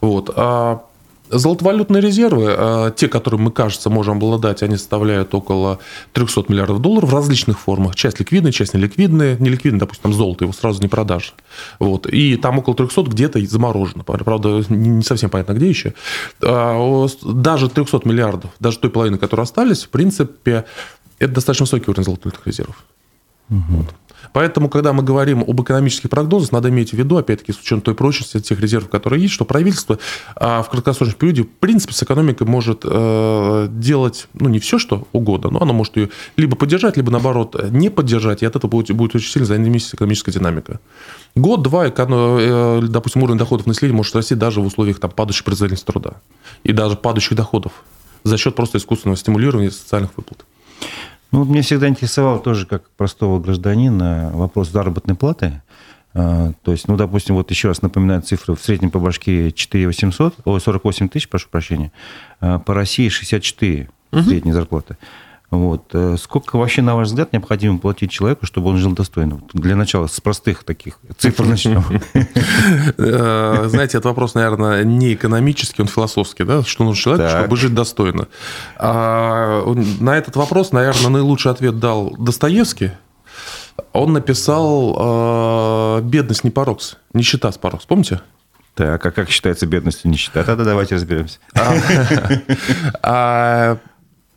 Вот. 0.00 0.30
А 0.34 0.84
Золотовалютные 1.30 2.00
резервы, 2.00 2.46
а, 2.48 2.90
те, 2.90 3.08
которые 3.08 3.40
мы, 3.40 3.52
кажется, 3.52 3.88
можем 3.88 4.16
обладать, 4.16 4.62
они 4.62 4.76
составляют 4.76 5.34
около 5.34 5.78
300 6.12 6.44
миллиардов 6.48 6.80
долларов 6.80 7.10
в 7.10 7.14
различных 7.14 7.58
формах. 7.58 7.94
Часть 7.94 8.18
ликвидная, 8.18 8.52
часть 8.52 8.74
неликвидная. 8.74 9.36
Неликвидная, 9.38 9.80
допустим, 9.80 10.02
там 10.02 10.12
золото, 10.12 10.44
его 10.44 10.52
сразу 10.52 10.82
не 10.82 10.88
продашь. 10.88 11.34
Вот. 11.78 12.06
И 12.06 12.36
там 12.36 12.58
около 12.58 12.74
300 12.74 13.02
где-то 13.02 13.40
заморожено. 13.46 14.02
Правда, 14.02 14.62
не 14.68 15.02
совсем 15.02 15.30
понятно, 15.30 15.52
где 15.52 15.68
еще. 15.68 15.94
А, 16.42 17.06
даже 17.24 17.68
300 17.68 18.00
миллиардов, 18.04 18.50
даже 18.58 18.78
той 18.78 18.90
половины, 18.90 19.18
которые 19.18 19.44
остались, 19.44 19.84
в 19.84 19.88
принципе, 19.90 20.64
это 21.20 21.34
достаточно 21.34 21.64
высокий 21.64 21.90
уровень 21.90 22.04
золотовалютных 22.04 22.46
резервов. 22.46 22.84
Угу. 23.50 23.60
Вот. 23.68 23.86
Поэтому, 24.32 24.68
когда 24.68 24.92
мы 24.92 25.02
говорим 25.02 25.44
об 25.46 25.60
экономических 25.62 26.10
прогнозах, 26.10 26.52
надо 26.52 26.68
иметь 26.68 26.90
в 26.90 26.94
виду, 26.94 27.16
опять-таки, 27.16 27.52
с 27.52 27.58
учетом 27.58 27.80
той 27.80 27.94
прочности 27.94 28.40
тех 28.40 28.60
резервов, 28.60 28.90
которые 28.90 29.22
есть, 29.22 29.34
что 29.34 29.44
правительство 29.44 29.98
а, 30.36 30.62
в 30.62 30.70
краткосрочном 30.70 31.18
периоде, 31.18 31.42
в 31.42 31.48
принципе, 31.48 31.92
с 31.92 32.02
экономикой 32.02 32.46
может 32.46 32.82
э, 32.84 33.68
делать, 33.70 34.28
ну, 34.34 34.48
не 34.48 34.58
все, 34.58 34.78
что 34.78 35.08
угодно, 35.12 35.50
но 35.50 35.62
оно 35.62 35.72
может 35.72 35.96
ее 35.96 36.10
либо 36.36 36.56
поддержать, 36.56 36.96
либо, 36.96 37.10
наоборот, 37.10 37.56
не 37.70 37.90
поддержать, 37.90 38.42
и 38.42 38.46
от 38.46 38.56
этого 38.56 38.70
будет, 38.70 38.94
будет 38.96 39.14
очень 39.14 39.30
сильно 39.30 39.46
зависеть 39.46 39.94
экономическая 39.94 40.32
динамика. 40.32 40.80
Год-два, 41.34 41.86
э, 41.86 42.80
допустим, 42.82 43.22
уровень 43.22 43.38
доходов 43.38 43.66
населения 43.66 43.96
может 43.96 44.14
расти 44.14 44.34
даже 44.34 44.60
в 44.60 44.66
условиях 44.66 44.98
там, 44.98 45.10
падающей 45.10 45.44
производительности 45.44 45.86
труда 45.86 46.14
и 46.64 46.72
даже 46.72 46.96
падающих 46.96 47.36
доходов 47.36 47.72
за 48.24 48.36
счет 48.36 48.54
просто 48.54 48.78
искусственного 48.78 49.16
стимулирования 49.16 49.70
социальных 49.70 50.10
выплат. 50.16 50.44
Ну, 51.32 51.44
меня 51.44 51.62
всегда 51.62 51.88
интересовал 51.88 52.40
тоже, 52.40 52.66
как 52.66 52.88
простого 52.90 53.38
гражданина, 53.38 54.30
вопрос 54.34 54.70
заработной 54.70 55.14
платы. 55.14 55.62
А, 56.12 56.52
то 56.62 56.72
есть, 56.72 56.88
ну, 56.88 56.96
допустим, 56.96 57.36
вот 57.36 57.50
еще 57.50 57.68
раз 57.68 57.82
напоминаю 57.82 58.22
цифры, 58.22 58.56
в 58.56 58.60
среднем 58.60 58.90
по 58.90 58.98
Башкирии 58.98 59.50
4 59.50 59.86
800, 59.86 60.34
о, 60.44 60.58
48 60.58 61.08
тысяч, 61.08 61.28
прошу 61.28 61.48
прощения, 61.48 61.92
а 62.40 62.58
по 62.58 62.74
России 62.74 63.08
64 63.08 63.88
угу. 64.10 64.22
средняя 64.22 64.54
зарплата. 64.54 64.96
Вот. 65.50 65.90
Э, 65.94 66.16
сколько 66.20 66.56
вообще, 66.56 66.80
на 66.80 66.94
ваш 66.94 67.08
взгляд, 67.08 67.32
необходимо 67.32 67.78
платить 67.78 68.10
человеку, 68.10 68.46
чтобы 68.46 68.68
он 68.68 68.76
жил 68.76 68.92
достойно? 68.92 69.40
Для 69.52 69.74
начала, 69.74 70.06
с 70.06 70.20
простых 70.20 70.62
таких 70.64 70.98
цифр 71.18 71.44
начнем. 71.44 71.84
Э, 72.96 73.66
знаете, 73.68 73.98
этот 73.98 74.06
вопрос, 74.06 74.34
наверное, 74.34 74.84
не 74.84 75.14
экономический, 75.14 75.82
он 75.82 75.88
философский, 75.88 76.44
да? 76.44 76.62
Что 76.62 76.84
нужно 76.84 77.00
человеку, 77.00 77.28
чтобы 77.28 77.56
жить 77.56 77.74
достойно? 77.74 78.28
А, 78.76 79.64
на 80.00 80.16
этот 80.16 80.36
вопрос, 80.36 80.72
наверное, 80.72 81.08
наилучший 81.08 81.50
ответ 81.50 81.78
дал 81.78 82.14
Достоевский. 82.18 82.92
Он 83.92 84.12
написал 84.12 85.98
э, 85.98 86.02
«Бедность 86.02 86.44
не 86.44 86.50
порог, 86.50 86.80
нищета 87.12 87.50
с 87.50 87.58
порог». 87.58 87.82
Помните? 87.86 88.20
Так, 88.74 89.04
а 89.04 89.10
как 89.10 89.30
считается 89.30 89.66
бедность 89.66 90.04
и 90.04 90.08
нищета? 90.08 90.44
Тогда 90.44 90.64
давайте 90.64 90.94
разберемся. 90.94 91.38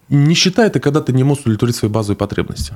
А, 0.10 0.13
а 0.13 0.16
Нищета– 0.16 0.66
это 0.66 0.80
когда 0.80 1.02
ты 1.02 1.13
не 1.13 1.24
можешь 1.24 1.44
удовлетворить 1.44 1.76
свои 1.76 1.92
базовые 1.92 2.18
потребности. 2.18 2.74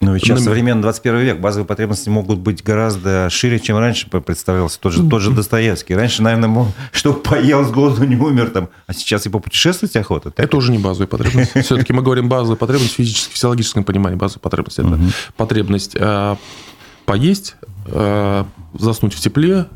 Ну, 0.00 0.14
ведь 0.14 0.22
сейчас 0.22 0.44
современный 0.44 0.82
21 0.82 1.18
век, 1.20 1.40
базовые 1.40 1.66
потребности 1.66 2.08
могут 2.08 2.38
быть 2.38 2.62
гораздо 2.62 3.28
шире, 3.30 3.58
чем 3.58 3.78
раньше 3.78 4.08
представлялся 4.08 4.78
тот 4.78 4.92
же, 4.92 5.08
тот 5.08 5.20
же 5.20 5.32
Достоевский. 5.32 5.96
Раньше, 5.96 6.22
наверное, 6.22 6.48
мог, 6.48 6.68
чтобы 6.92 7.18
поел 7.18 7.64
с 7.64 7.70
голоду, 7.72 8.04
не 8.04 8.14
умер 8.14 8.50
там, 8.50 8.68
а 8.86 8.94
сейчас 8.94 9.26
и 9.26 9.28
попутешествовать 9.28 9.96
охота. 9.96 10.30
Так? 10.30 10.46
Это 10.46 10.56
уже 10.56 10.70
не 10.70 10.78
базовые 10.78 11.08
потребности. 11.08 11.60
Все-таки 11.62 11.92
мы 11.92 12.02
говорим 12.02 12.28
базовые 12.28 12.56
потребности 12.56 12.94
в 12.94 12.96
физическом, 12.96 13.34
физиологическом 13.34 13.82
понимании. 13.82 14.16
Базовые 14.16 14.42
потребности– 14.42 14.80
это 14.82 15.10
потребность 15.36 15.96
э, 15.98 16.36
поесть, 17.04 17.56
э, 17.86 18.44
заснуть 18.78 19.14
в 19.14 19.20
тепле, 19.20 19.66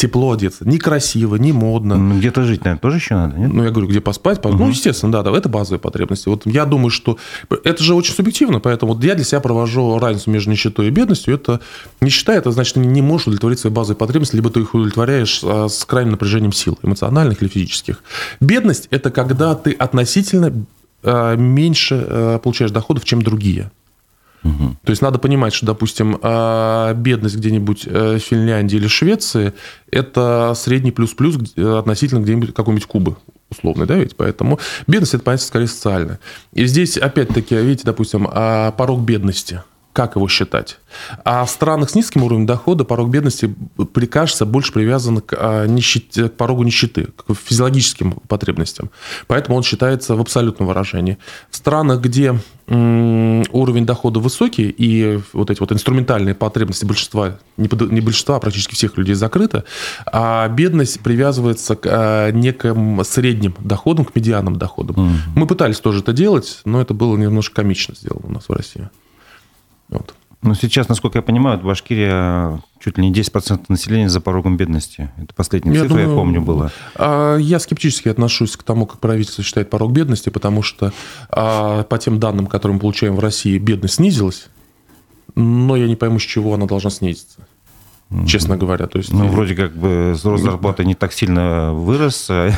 тепло 0.00 0.32
одеться. 0.32 0.66
Не 0.66 0.78
красиво, 0.78 1.36
не 1.36 1.52
модно. 1.52 1.96
Ну, 1.96 2.18
где-то 2.18 2.44
жить, 2.44 2.64
наверное, 2.64 2.80
тоже 2.80 2.96
еще 2.96 3.14
надо, 3.14 3.38
нет? 3.38 3.52
Ну, 3.52 3.64
я 3.64 3.70
говорю, 3.70 3.86
где 3.86 4.00
поспать. 4.00 4.42
Угу. 4.42 4.56
Ну, 4.56 4.68
естественно, 4.70 5.12
да, 5.12 5.22
да, 5.22 5.36
это 5.36 5.50
базовые 5.50 5.78
потребности. 5.78 6.30
Вот 6.30 6.46
я 6.46 6.64
думаю, 6.64 6.88
что 6.88 7.18
это 7.64 7.84
же 7.84 7.94
очень 7.94 8.14
субъективно, 8.14 8.60
поэтому 8.60 8.98
я 9.02 9.14
для 9.14 9.24
себя 9.24 9.40
провожу 9.40 9.98
разницу 9.98 10.30
между 10.30 10.50
нищетой 10.50 10.88
и 10.88 10.90
бедностью. 10.90 11.34
Это 11.34 11.60
нищета, 12.00 12.32
это 12.32 12.50
значит, 12.50 12.74
ты 12.74 12.80
не 12.80 13.02
можешь 13.02 13.26
удовлетворить 13.26 13.58
свои 13.58 13.72
базовые 13.72 13.98
потребности, 13.98 14.36
либо 14.36 14.48
ты 14.48 14.60
их 14.60 14.72
удовлетворяешь 14.72 15.42
а, 15.44 15.68
с 15.68 15.84
крайним 15.84 16.12
напряжением 16.12 16.52
сил, 16.52 16.78
эмоциональных 16.82 17.42
или 17.42 17.50
физических. 17.50 18.02
Бедность– 18.40 18.88
это 18.90 19.10
когда 19.10 19.54
ты 19.54 19.72
относительно 19.72 20.50
а, 21.02 21.36
меньше 21.36 22.06
а, 22.08 22.38
получаешь 22.38 22.70
доходов, 22.70 23.04
чем 23.04 23.20
другие. 23.20 23.70
Угу. 24.42 24.76
То 24.84 24.90
есть 24.90 25.02
надо 25.02 25.18
понимать, 25.18 25.52
что, 25.52 25.66
допустим, 25.66 26.18
а, 26.22 26.94
бедность 26.94 27.36
где-нибудь 27.36 27.82
э, 27.86 28.18
Финляндии 28.18 28.76
или 28.76 28.86
Швеции– 28.86 29.52
это 29.90 30.54
средний 30.56 30.92
плюс-плюс 30.92 31.36
относительно 31.56 32.20
где-нибудь 32.20 32.54
какой-нибудь 32.54 32.86
Кубы 32.86 33.16
условный, 33.50 33.86
да, 33.86 33.96
ведь? 33.96 34.16
Поэтому 34.16 34.58
бедность– 34.86 35.14
это 35.14 35.24
понятие 35.24 35.46
скорее 35.46 35.66
социальное. 35.66 36.20
И 36.52 36.64
здесь, 36.66 36.96
опять-таки, 36.96 37.56
видите, 37.56 37.82
допустим, 37.84 38.28
а, 38.30 38.72
порог 38.72 39.00
бедности– 39.00 39.62
как 39.92 40.16
его 40.16 40.28
считать. 40.28 40.78
А 41.24 41.44
в 41.44 41.50
странах 41.50 41.90
с 41.90 41.94
низким 41.94 42.22
уровнем 42.22 42.46
дохода 42.46 42.84
порог 42.84 43.10
бедности, 43.10 43.54
прикажется, 43.92 44.46
больше 44.46 44.72
привязан 44.72 45.20
к, 45.20 45.34
а, 45.36 45.66
нищете, 45.66 46.28
к 46.28 46.32
порогу 46.32 46.62
нищеты, 46.62 47.08
к 47.16 47.34
физиологическим 47.34 48.12
потребностям. 48.28 48.90
Поэтому 49.26 49.56
он 49.56 49.62
считается 49.62 50.14
в 50.14 50.20
абсолютном 50.20 50.68
выражении. 50.68 51.18
В 51.50 51.56
странах, 51.56 52.00
где 52.00 52.36
уровень 52.70 53.84
дохода 53.84 54.20
высокий, 54.20 54.68
и 54.68 55.18
вот 55.32 55.50
эти 55.50 55.58
вот 55.58 55.72
инструментальные 55.72 56.36
потребности 56.36 56.84
большинства, 56.84 57.36
не 57.56 58.00
большинства, 58.00 58.36
а 58.36 58.38
практически 58.40 58.76
всех 58.76 58.96
людей 58.96 59.16
закрыты, 59.16 59.64
а 60.06 60.46
бедность 60.48 61.00
привязывается 61.00 61.74
к 61.74 61.86
а, 61.86 62.30
неким 62.30 63.02
средним 63.04 63.56
доходам, 63.58 64.04
к 64.04 64.14
медианным 64.14 64.54
доходам. 64.54 64.94
Mm-hmm. 64.94 65.18
Мы 65.34 65.46
пытались 65.48 65.80
тоже 65.80 65.98
это 65.98 66.12
делать, 66.12 66.60
но 66.64 66.80
это 66.80 66.94
было 66.94 67.16
немножко 67.16 67.56
комично 67.56 67.96
сделано 67.96 68.28
у 68.28 68.32
нас 68.32 68.44
в 68.48 68.52
России. 68.52 68.88
Вот. 69.90 70.14
Ну, 70.42 70.54
сейчас, 70.54 70.88
насколько 70.88 71.18
я 71.18 71.22
понимаю, 71.22 71.58
Башкирия 71.58 72.62
чуть 72.82 72.96
ли 72.96 73.06
не 73.06 73.12
10% 73.12 73.66
населения 73.68 74.08
за 74.08 74.22
порогом 74.22 74.56
бедности. 74.56 75.10
Это 75.18 75.34
последняя 75.34 75.74
я 75.74 75.82
цифра, 75.82 75.88
думаю, 75.96 76.08
я 76.08 76.14
помню, 76.14 76.40
была. 76.40 76.70
А, 76.94 77.36
я 77.36 77.58
скептически 77.58 78.08
отношусь 78.08 78.56
к 78.56 78.62
тому, 78.62 78.86
как 78.86 79.00
правительство 79.00 79.44
считает 79.44 79.68
порог 79.68 79.92
бедности, 79.92 80.30
потому 80.30 80.62
что 80.62 80.94
а, 81.28 81.82
по 81.82 81.98
тем 81.98 82.18
данным, 82.18 82.46
которые 82.46 82.76
мы 82.76 82.80
получаем 82.80 83.16
в 83.16 83.20
России, 83.20 83.58
бедность 83.58 83.96
снизилась, 83.96 84.48
но 85.34 85.76
я 85.76 85.86
не 85.86 85.96
пойму, 85.96 86.18
с 86.18 86.22
чего 86.22 86.54
она 86.54 86.64
должна 86.64 86.88
снизиться 86.88 87.46
честно 88.26 88.56
говоря. 88.56 88.86
То 88.86 88.98
есть, 88.98 89.12
ну, 89.12 89.28
вроде 89.28 89.54
как 89.54 89.76
бы 89.76 90.16
рост 90.22 90.42
зарплаты 90.42 90.84
не 90.84 90.94
так 90.94 91.12
сильно 91.12 91.72
вырос, 91.72 92.26
а 92.30 92.50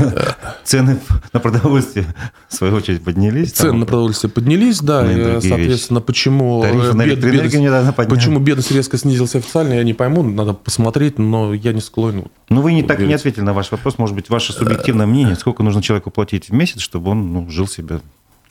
цены 0.64 0.98
на 1.32 1.40
продовольствие, 1.40 2.06
в 2.48 2.54
свою 2.54 2.76
очередь, 2.76 3.02
поднялись. 3.02 3.52
Цены 3.52 3.74
на 3.74 3.86
продовольствие 3.86 4.30
поднялись, 4.30 4.80
да, 4.80 5.10
и, 5.10 5.40
соответственно, 5.40 5.98
вещи. 5.98 6.06
почему, 6.06 6.64
на 6.64 7.06
бед, 7.06 7.20
бедность, 7.20 8.08
почему 8.08 8.38
бедность 8.38 8.70
резко 8.70 8.96
снизилась 8.96 9.34
официально, 9.34 9.74
я 9.74 9.84
не 9.84 9.94
пойму, 9.94 10.22
надо 10.22 10.54
посмотреть, 10.54 11.18
но 11.18 11.52
я 11.54 11.72
не 11.72 11.80
склонен. 11.80 12.26
Ну, 12.48 12.60
вы 12.60 12.72
не 12.72 12.82
так 12.82 13.00
не 13.00 13.14
ответили 13.14 13.42
на 13.42 13.52
ваш 13.52 13.70
вопрос, 13.70 13.98
может 13.98 14.14
быть, 14.16 14.30
ваше 14.30 14.52
субъективное 14.52 15.06
мнение, 15.06 15.36
сколько 15.36 15.62
нужно 15.62 15.82
человеку 15.82 16.10
платить 16.10 16.48
в 16.48 16.52
месяц, 16.52 16.80
чтобы 16.80 17.10
он 17.10 17.32
ну, 17.32 17.48
жил 17.50 17.66
себе 17.66 18.00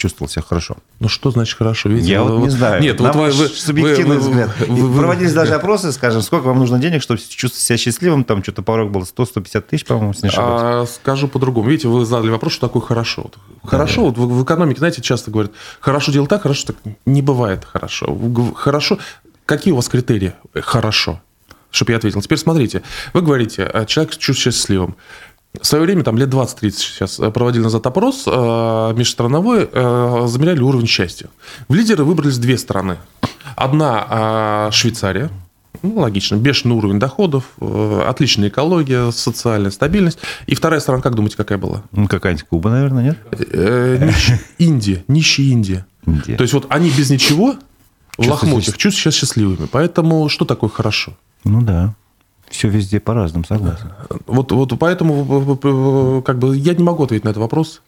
чувствовал 0.01 0.29
себя 0.29 0.41
хорошо. 0.41 0.77
Ну, 0.99 1.07
что 1.07 1.29
значит 1.29 1.55
хорошо? 1.57 1.89
Видите, 1.89 2.11
я 2.11 2.23
вы, 2.23 2.37
вот 2.37 2.43
не 2.45 2.49
знаю. 2.49 2.81
Нет, 2.81 2.99
На 2.99 3.11
вот 3.11 3.15
ваш 3.15 3.35
вы, 3.35 3.47
субъективный 3.47 4.17
вы, 4.17 4.21
взгляд. 4.21 4.49
Вы, 4.67 4.87
вы, 4.87 4.99
Проводились 4.99 5.33
даже 5.33 5.53
опросы, 5.53 5.91
скажем, 5.91 6.23
сколько 6.23 6.45
вам 6.45 6.57
нужно 6.57 6.79
денег, 6.79 7.03
чтобы 7.03 7.19
чувствовать 7.19 7.61
себя 7.61 7.77
счастливым, 7.77 8.23
там 8.23 8.41
что-то 8.41 8.63
порог 8.63 8.91
был 8.91 9.01
100-150 9.01 9.61
тысяч, 9.61 9.85
по-моему, 9.85 10.13
если 10.13 10.23
не 10.23 10.29
ошибаюсь. 10.29 10.61
А, 10.63 10.85
скажу 10.87 11.27
по-другому. 11.27 11.69
Видите, 11.69 11.87
вы 11.87 12.03
задали 12.03 12.31
вопрос, 12.31 12.53
что 12.53 12.67
такое 12.67 12.81
хорошо. 12.81 13.29
Хорошо, 13.63 14.01
да. 14.01 14.07
вот 14.07 14.17
в, 14.17 14.39
в 14.39 14.43
экономике, 14.43 14.79
знаете, 14.79 15.01
часто 15.03 15.29
говорят, 15.29 15.51
хорошо 15.79 16.11
делать 16.11 16.29
так, 16.29 16.41
хорошо 16.41 16.67
так. 16.67 16.77
Не 17.05 17.21
бывает 17.21 17.63
хорошо. 17.63 18.17
Хорошо. 18.55 18.97
Какие 19.45 19.73
у 19.73 19.75
вас 19.75 19.87
критерии? 19.87 20.33
Хорошо. 20.55 21.21
Чтобы 21.69 21.91
я 21.91 21.97
ответил. 21.97 22.21
Теперь 22.21 22.39
смотрите. 22.39 22.81
Вы 23.13 23.21
говорите, 23.21 23.63
а 23.63 23.85
человек 23.85 24.17
чувствует 24.17 24.55
счастливым. 24.55 24.95
В 25.59 25.65
свое 25.65 25.83
время, 25.83 26.03
там 26.03 26.17
лет 26.17 26.29
20-30 26.29 26.71
сейчас, 26.71 27.19
э, 27.19 27.29
проводили 27.29 27.63
назад 27.63 27.85
опрос 27.85 28.23
э, 28.25 28.93
межстрановой, 28.95 29.67
э, 29.71 30.23
замеряли 30.27 30.61
уровень 30.61 30.87
счастья. 30.87 31.27
В 31.67 31.73
лидеры 31.73 32.03
выбрались 32.05 32.37
две 32.37 32.57
страны. 32.57 32.97
Одна 33.55 34.69
э, 34.69 34.71
Швейцария, 34.71 35.29
ну, 35.83 35.99
логично, 35.99 36.35
бешеный 36.35 36.75
уровень 36.75 36.99
доходов, 36.99 37.43
э, 37.59 38.05
отличная 38.07 38.47
экология, 38.49 39.11
социальная 39.11 39.71
стабильность. 39.71 40.19
И 40.47 40.55
вторая 40.55 40.79
страна, 40.79 41.01
как 41.01 41.15
думаете, 41.15 41.35
какая 41.37 41.57
была? 41.57 41.83
Ну, 41.91 42.07
какая-нибудь 42.07 42.47
Куба, 42.47 42.69
наверное, 42.69 43.03
нет? 43.03 43.17
Э, 43.51 43.97
нищ... 44.05 44.31
Индия, 44.57 45.03
нищая 45.09 45.47
Индия. 45.47 45.85
Индия. 46.05 46.37
То 46.37 46.43
есть 46.43 46.53
вот 46.53 46.67
они 46.69 46.89
без 46.89 47.09
ничего 47.09 47.55
в 48.17 48.27
лохмотьях 48.27 48.77
чувствуют 48.77 48.95
себя 48.95 49.11
счастливыми. 49.11 49.67
Поэтому 49.71 50.29
что 50.29 50.45
такое 50.45 50.69
хорошо? 50.69 51.13
Ну 51.43 51.61
да. 51.61 51.95
Все 52.51 52.67
везде 52.67 52.99
по-разному, 52.99 53.45
согласен. 53.45 53.91
Вот, 54.27 54.51
вот 54.51 54.77
поэтому 54.77 56.21
как 56.21 56.37
бы 56.37 56.55
я 56.55 56.73
не 56.73 56.83
могу 56.83 57.03
ответить 57.03 57.25
на 57.25 57.29
этот 57.29 57.41
вопрос. 57.41 57.81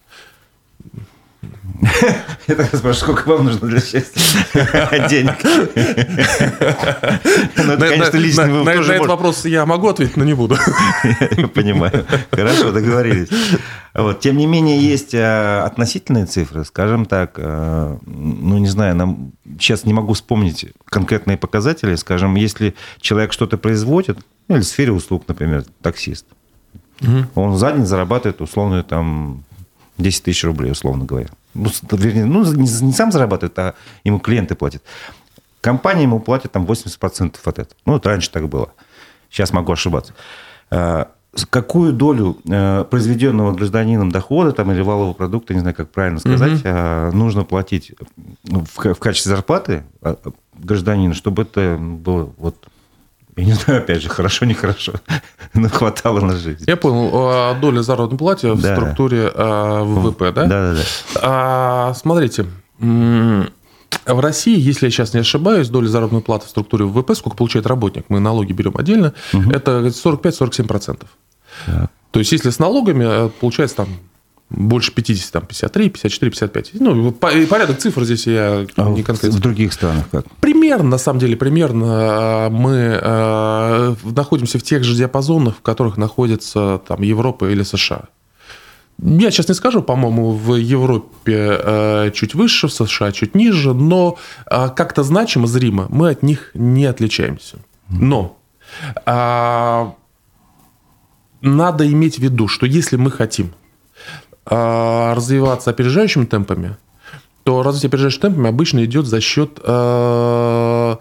Я 2.48 2.56
так 2.56 2.68
спрашиваю, 2.68 2.94
сколько 2.94 3.28
вам 3.30 3.46
нужно 3.46 3.68
для 3.68 3.80
счастья 3.80 4.22
денег? 5.10 5.36
Ну, 7.58 7.74
это, 7.74 7.88
конечно, 7.88 8.18
личный 8.18 8.64
На 8.64 8.70
этот 8.72 9.08
вопрос 9.08 9.46
я 9.46 9.66
могу 9.66 9.88
ответить, 9.88 10.18
но 10.18 10.24
не 10.24 10.34
буду. 10.34 10.58
Я 11.38 11.48
понимаю. 11.54 12.06
Хорошо, 12.32 12.72
договорились. 12.72 13.30
Вот. 13.94 14.20
Тем 14.22 14.38
не 14.38 14.46
менее, 14.46 14.80
есть 14.80 15.14
э, 15.14 15.60
относительные 15.60 16.26
цифры, 16.26 16.66
скажем 16.66 17.06
так, 17.06 17.34
э, 17.38 17.98
ну, 18.06 18.58
не 18.58 18.68
знаю, 18.68 18.96
нам 18.96 19.32
сейчас 19.60 19.86
не 19.86 19.94
могу 19.94 20.14
вспомнить 20.14 20.66
конкретные 20.86 21.38
показатели. 21.38 21.96
Скажем, 21.96 22.36
если 22.36 22.76
человек 23.02 23.34
что-то 23.34 23.58
производит, 23.58 24.20
или 24.48 24.60
в 24.60 24.66
сфере 24.66 24.92
услуг, 24.92 25.24
например, 25.28 25.66
таксист, 25.82 26.26
угу. 27.02 27.26
он 27.36 27.58
за 27.58 27.72
день 27.72 27.86
зарабатывает 27.86 28.42
условно 28.42 28.84
там 28.84 29.44
10 29.98 30.24
тысяч 30.24 30.44
рублей, 30.44 30.72
условно 30.72 31.06
говоря. 31.06 31.30
Ну, 31.54 31.70
вернее, 31.92 32.26
ну, 32.26 32.44
не, 32.54 32.84
не 32.84 32.94
сам 32.94 33.12
зарабатывает, 33.12 33.58
а 33.60 33.76
ему 34.04 34.20
клиенты 34.20 34.56
платят. 34.56 34.84
Компания 35.62 36.04
ему 36.04 36.20
платит 36.20 36.52
там 36.52 36.66
80% 36.66 37.38
от 37.44 37.60
этого. 37.60 37.78
Ну, 37.86 37.94
вот 37.94 38.06
раньше 38.06 38.32
так 38.32 38.50
было. 38.50 38.74
Сейчас 39.30 39.54
могу 39.54 39.72
ошибаться. 39.72 40.14
А, 40.70 41.12
какую 41.50 41.94
долю 41.94 42.38
э, 42.48 42.86
произведенного 42.90 43.54
гражданином 43.54 44.12
дохода 44.12 44.52
там, 44.52 44.72
или 44.72 44.82
валового 44.82 45.14
продукта, 45.14 45.54
не 45.54 45.62
знаю, 45.62 45.76
как 45.76 45.90
правильно 45.90 46.20
сказать, 46.20 46.60
угу. 46.66 47.18
нужно 47.18 47.44
платить 47.44 47.94
в, 48.44 48.94
в 48.94 49.00
качестве 49.00 49.32
зарплаты 49.32 49.84
а, 50.02 50.18
гражданину, 50.54 51.14
чтобы 51.14 51.44
это 51.44 51.78
было 51.80 52.32
вот 52.38 52.68
я 53.36 53.46
не 53.46 53.54
знаю, 53.54 53.82
опять 53.82 54.02
же, 54.02 54.10
хорошо, 54.10 54.46
нехорошо, 54.46 54.94
но 55.54 55.70
хватало 55.70 56.20
на 56.20 56.36
жизнь. 56.36 56.64
Я 56.68 56.78
понял. 56.78 57.60
Доля 57.60 57.82
заработной 57.82 58.18
платы 58.18 58.52
в 58.52 58.62
да. 58.62 58.76
структуре 58.76 59.32
а, 59.34 59.84
ВВП, 59.84 60.32
да? 60.32 60.46
Да, 60.46 60.74
да, 60.74 60.74
да. 60.74 60.84
А, 61.22 61.94
смотрите, 61.96 62.46
в 62.80 64.20
России, 64.20 64.60
если 64.60 64.88
я 64.88 64.92
сейчас 64.92 65.14
не 65.14 65.22
ошибаюсь, 65.22 65.70
доля 65.70 65.88
заработной 65.88 66.22
платы 66.22 66.48
в 66.48 66.50
структуре 66.50 66.86
ВВП, 66.86 67.16
сколько 67.16 67.38
получает 67.38 67.66
работник, 67.66 68.06
мы 68.10 68.20
налоги 68.20 68.54
берем 68.54 68.74
отдельно, 68.76 69.14
угу. 69.34 69.50
это 69.52 69.88
45-47%. 69.88 71.06
Так. 71.66 71.92
То 72.12 72.20
есть, 72.20 72.32
если 72.32 72.50
с 72.50 72.60
налогами, 72.60 73.06
э, 73.28 73.30
получается 73.40 73.78
там 73.78 73.88
больше 74.54 74.94
50, 74.94 75.32
там 75.32 75.46
53, 75.46 75.90
54, 75.90 76.32
55. 76.32 76.72
Ну, 76.80 77.12
порядок 77.12 77.80
цифр 77.80 78.04
здесь 78.04 78.28
я 78.28 78.66
а 78.76 78.90
не 78.90 79.04
конкретно. 79.04 79.38
В 79.38 79.42
других 79.42 79.74
странах 79.74 80.06
как? 80.12 80.26
Примерно, 80.40 80.90
на 80.90 80.98
самом 80.98 81.20
деле, 81.20 81.36
примерно 81.36 81.86
а, 81.90 82.50
мы 82.50 83.00
э, 83.02 83.96
находимся 84.04 84.60
в 84.60 84.64
тех 84.64 84.84
же 84.84 84.96
диапазонах, 84.96 85.58
в 85.58 85.62
которых 85.62 85.98
находится 85.98 86.80
там 86.88 87.02
Европа 87.02 87.50
или 87.50 87.64
США. 87.64 88.04
Я 89.00 89.32
сейчас 89.32 89.50
не 89.50 89.56
скажу, 89.56 89.82
по-моему, 89.82 90.32
в 90.32 90.56
Европе 90.56 91.58
э, 91.60 92.12
чуть 92.14 92.36
выше, 92.36 92.68
в 92.68 92.74
США 92.74 93.12
чуть 93.12 93.34
ниже, 93.36 93.74
но 93.74 94.18
как-то 94.46 95.02
значимо, 95.04 95.48
зримо 95.48 95.88
мы 95.90 96.12
от 96.12 96.22
них 96.22 96.52
не 96.54 96.86
отличаемся. 96.86 97.58
Но 97.90 98.38
надо 101.42 101.92
иметь 101.92 102.16
в 102.16 102.20
виду, 102.20 102.48
что 102.48 102.66
если 102.66 102.96
мы 102.96 103.12
хотим 103.12 103.48
а, 103.48 103.63
развиваться 104.46 105.70
опережающими 105.70 106.26
темпами, 106.26 106.76
то 107.44 107.64
развитие 107.64 107.88
опережающими 107.90 108.22
темпами 108.22 108.50
обычно 108.50 108.86
идет 108.86 109.06
за 109.06 109.22
счет 109.22 109.60
э, 109.64 110.96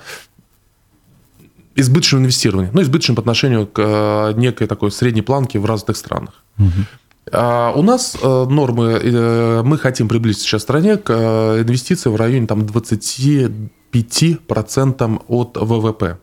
избыточного 1.75 2.23
инвестирования. 2.23 2.71
Ну, 2.73 2.83
избыточного 2.83 3.17
по 3.17 3.23
отношению 3.23 3.67
к 3.67 3.79
э, 3.79 4.35
некой 4.37 4.67
такой 4.67 4.93
средней 4.93 5.23
планке 5.23 5.59
в 5.59 5.65
развитых 5.67 5.97
странах. 5.97 6.45
Угу. 6.59 6.69
А 7.33 7.73
у 7.75 7.83
нас 7.83 8.17
нормы, 8.21 9.01
э, 9.03 9.63
мы 9.65 9.79
хотим 9.79 10.09
приблизиться 10.09 10.45
сейчас 10.45 10.63
в 10.63 10.65
стране 10.65 10.97
к 10.97 11.11
э, 11.11 11.63
инвестициям 11.63 12.15
в 12.15 12.19
районе 12.19 12.47
там, 12.47 12.63
25% 12.63 15.23
от 15.29 15.57
ВВП. 15.57 16.19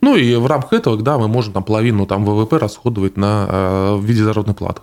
Ну 0.00 0.16
и 0.16 0.34
в 0.36 0.46
рамках 0.46 0.72
этого, 0.72 0.96
да, 0.96 1.18
мы 1.18 1.28
можем 1.28 1.52
там 1.52 1.62
половину 1.62 2.06
там, 2.06 2.24
ВВП 2.24 2.58
расходовать 2.58 3.16
на, 3.16 3.46
э, 3.48 3.94
в 3.96 4.04
виде 4.04 4.22
заработных 4.22 4.56
плат. 4.56 4.80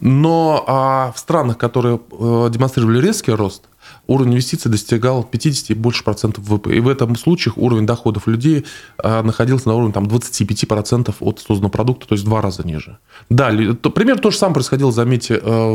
Но 0.00 0.64
а 0.66 1.12
в 1.14 1.18
странах, 1.18 1.58
которые 1.58 2.00
э, 2.10 2.48
демонстрировали 2.50 3.00
резкий 3.00 3.32
рост, 3.32 3.64
уровень 4.06 4.32
инвестиций 4.32 4.70
достигал 4.70 5.24
50 5.24 5.70
и 5.70 5.74
больше 5.74 6.04
процентов 6.04 6.44
ВВП. 6.44 6.74
И 6.74 6.80
в 6.80 6.88
этом 6.88 7.16
случае 7.16 7.54
уровень 7.56 7.86
доходов 7.86 8.26
людей 8.26 8.64
а, 8.98 9.22
находился 9.22 9.68
на 9.68 9.74
уровне 9.74 9.92
там, 9.92 10.06
25 10.06 10.68
процентов 10.68 11.16
от 11.20 11.40
созданного 11.40 11.70
продукта, 11.70 12.06
то 12.08 12.14
есть 12.14 12.24
в 12.24 12.28
два 12.28 12.40
раза 12.40 12.66
ниже. 12.66 12.98
Да, 13.30 13.50
то, 13.74 13.90
примерно 13.90 14.22
то 14.22 14.30
же 14.30 14.36
самое 14.36 14.54
происходило, 14.54 14.92
заметьте, 14.92 15.40
э, 15.42 15.70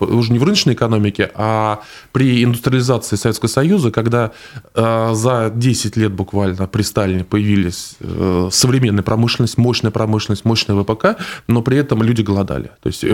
уже 0.00 0.32
не 0.32 0.38
в 0.38 0.44
рыночной 0.44 0.74
экономике, 0.74 1.30
а 1.34 1.80
при 2.12 2.44
индустриализации 2.44 3.16
Советского 3.16 3.48
Союза, 3.48 3.90
когда 3.90 4.32
э, 4.74 5.10
за 5.14 5.50
10 5.54 5.96
лет 5.96 6.12
буквально 6.12 6.66
при 6.66 6.82
Сталине 6.82 7.24
появились 7.24 7.96
э, 8.00 8.48
современная 8.52 9.02
промышленность, 9.02 9.58
мощная 9.58 9.90
промышленность, 9.90 10.44
мощная 10.44 10.80
ВПК, 10.82 11.16
но 11.46 11.62
при 11.62 11.78
этом 11.78 12.02
люди 12.02 12.22
голодали. 12.22 12.70
То 12.82 12.88
есть 12.88 13.04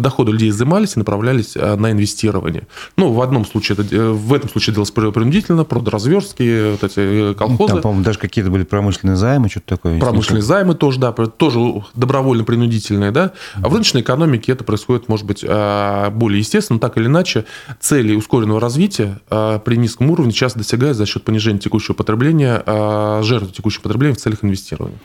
доходы 0.00 0.32
людей 0.32 0.50
изымались 0.50 0.96
и 0.96 0.98
направлялись 0.98 1.54
на 1.54 1.92
инвестирование. 1.92 2.66
Ну, 2.96 3.12
в 3.12 3.20
одном 3.22 3.46
случае 3.46 3.78
это 3.78 4.09
в 4.12 4.32
этом 4.34 4.48
случае 4.48 4.74
делалось 4.74 4.90
принудительно, 4.90 5.64
продразверстки, 5.64 6.72
вот 6.72 6.84
эти 6.84 7.34
колхозы. 7.34 7.72
Там, 7.74 7.82
по-моему, 7.82 8.04
даже 8.04 8.18
какие-то 8.18 8.50
были 8.50 8.64
промышленные 8.64 9.16
займы, 9.16 9.48
что-то 9.48 9.76
такое. 9.76 9.98
Промышленные 9.98 10.42
займы 10.42 10.74
тоже, 10.74 11.00
да, 11.00 11.12
тоже 11.12 11.60
добровольно-принудительные, 11.94 13.10
да. 13.10 13.32
А 13.56 13.68
в 13.68 13.72
рыночной 13.72 14.02
экономике 14.02 14.52
это 14.52 14.64
происходит, 14.64 15.08
может 15.08 15.26
быть, 15.26 15.44
а, 15.46 16.10
более 16.10 16.38
естественно, 16.38 16.78
так 16.78 16.96
или 16.96 17.06
иначе. 17.06 17.44
Цели 17.80 18.14
ускоренного 18.14 18.60
развития 18.60 19.20
а, 19.30 19.58
при 19.58 19.76
низком 19.76 20.10
уровне 20.10 20.32
часто 20.32 20.58
достигают 20.58 20.96
за 20.96 21.06
счет 21.06 21.24
понижения 21.24 21.58
текущего 21.58 21.94
потребления, 21.94 22.62
а, 22.66 23.22
жертвы 23.22 23.50
текущего 23.50 23.82
потребления 23.82 24.14
в 24.14 24.18
целях 24.18 24.44
инвестирования. 24.44 24.98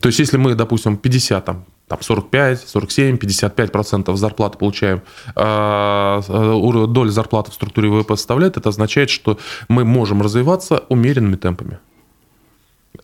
То 0.00 0.06
есть, 0.08 0.18
если 0.18 0.38
мы, 0.38 0.54
допустим, 0.54 0.96
50, 0.96 1.44
там, 1.44 1.64
там 1.86 2.00
45, 2.00 2.60
47, 2.68 3.18
55 3.18 3.72
процентов 3.72 4.16
зарплаты 4.16 4.58
получаем, 4.58 5.02
а, 5.34 6.22
а, 6.26 6.86
доля 6.86 7.10
зарплаты 7.10 7.50
в 7.50 7.54
структуре 7.54 7.90
ВВП 7.90 8.16
составляет, 8.16 8.56
это 8.56 8.70
означает, 8.70 9.10
что 9.10 9.38
мы 9.68 9.84
можем 9.84 10.22
развиваться 10.22 10.84
умеренными 10.88 11.36
темпами. 11.36 11.78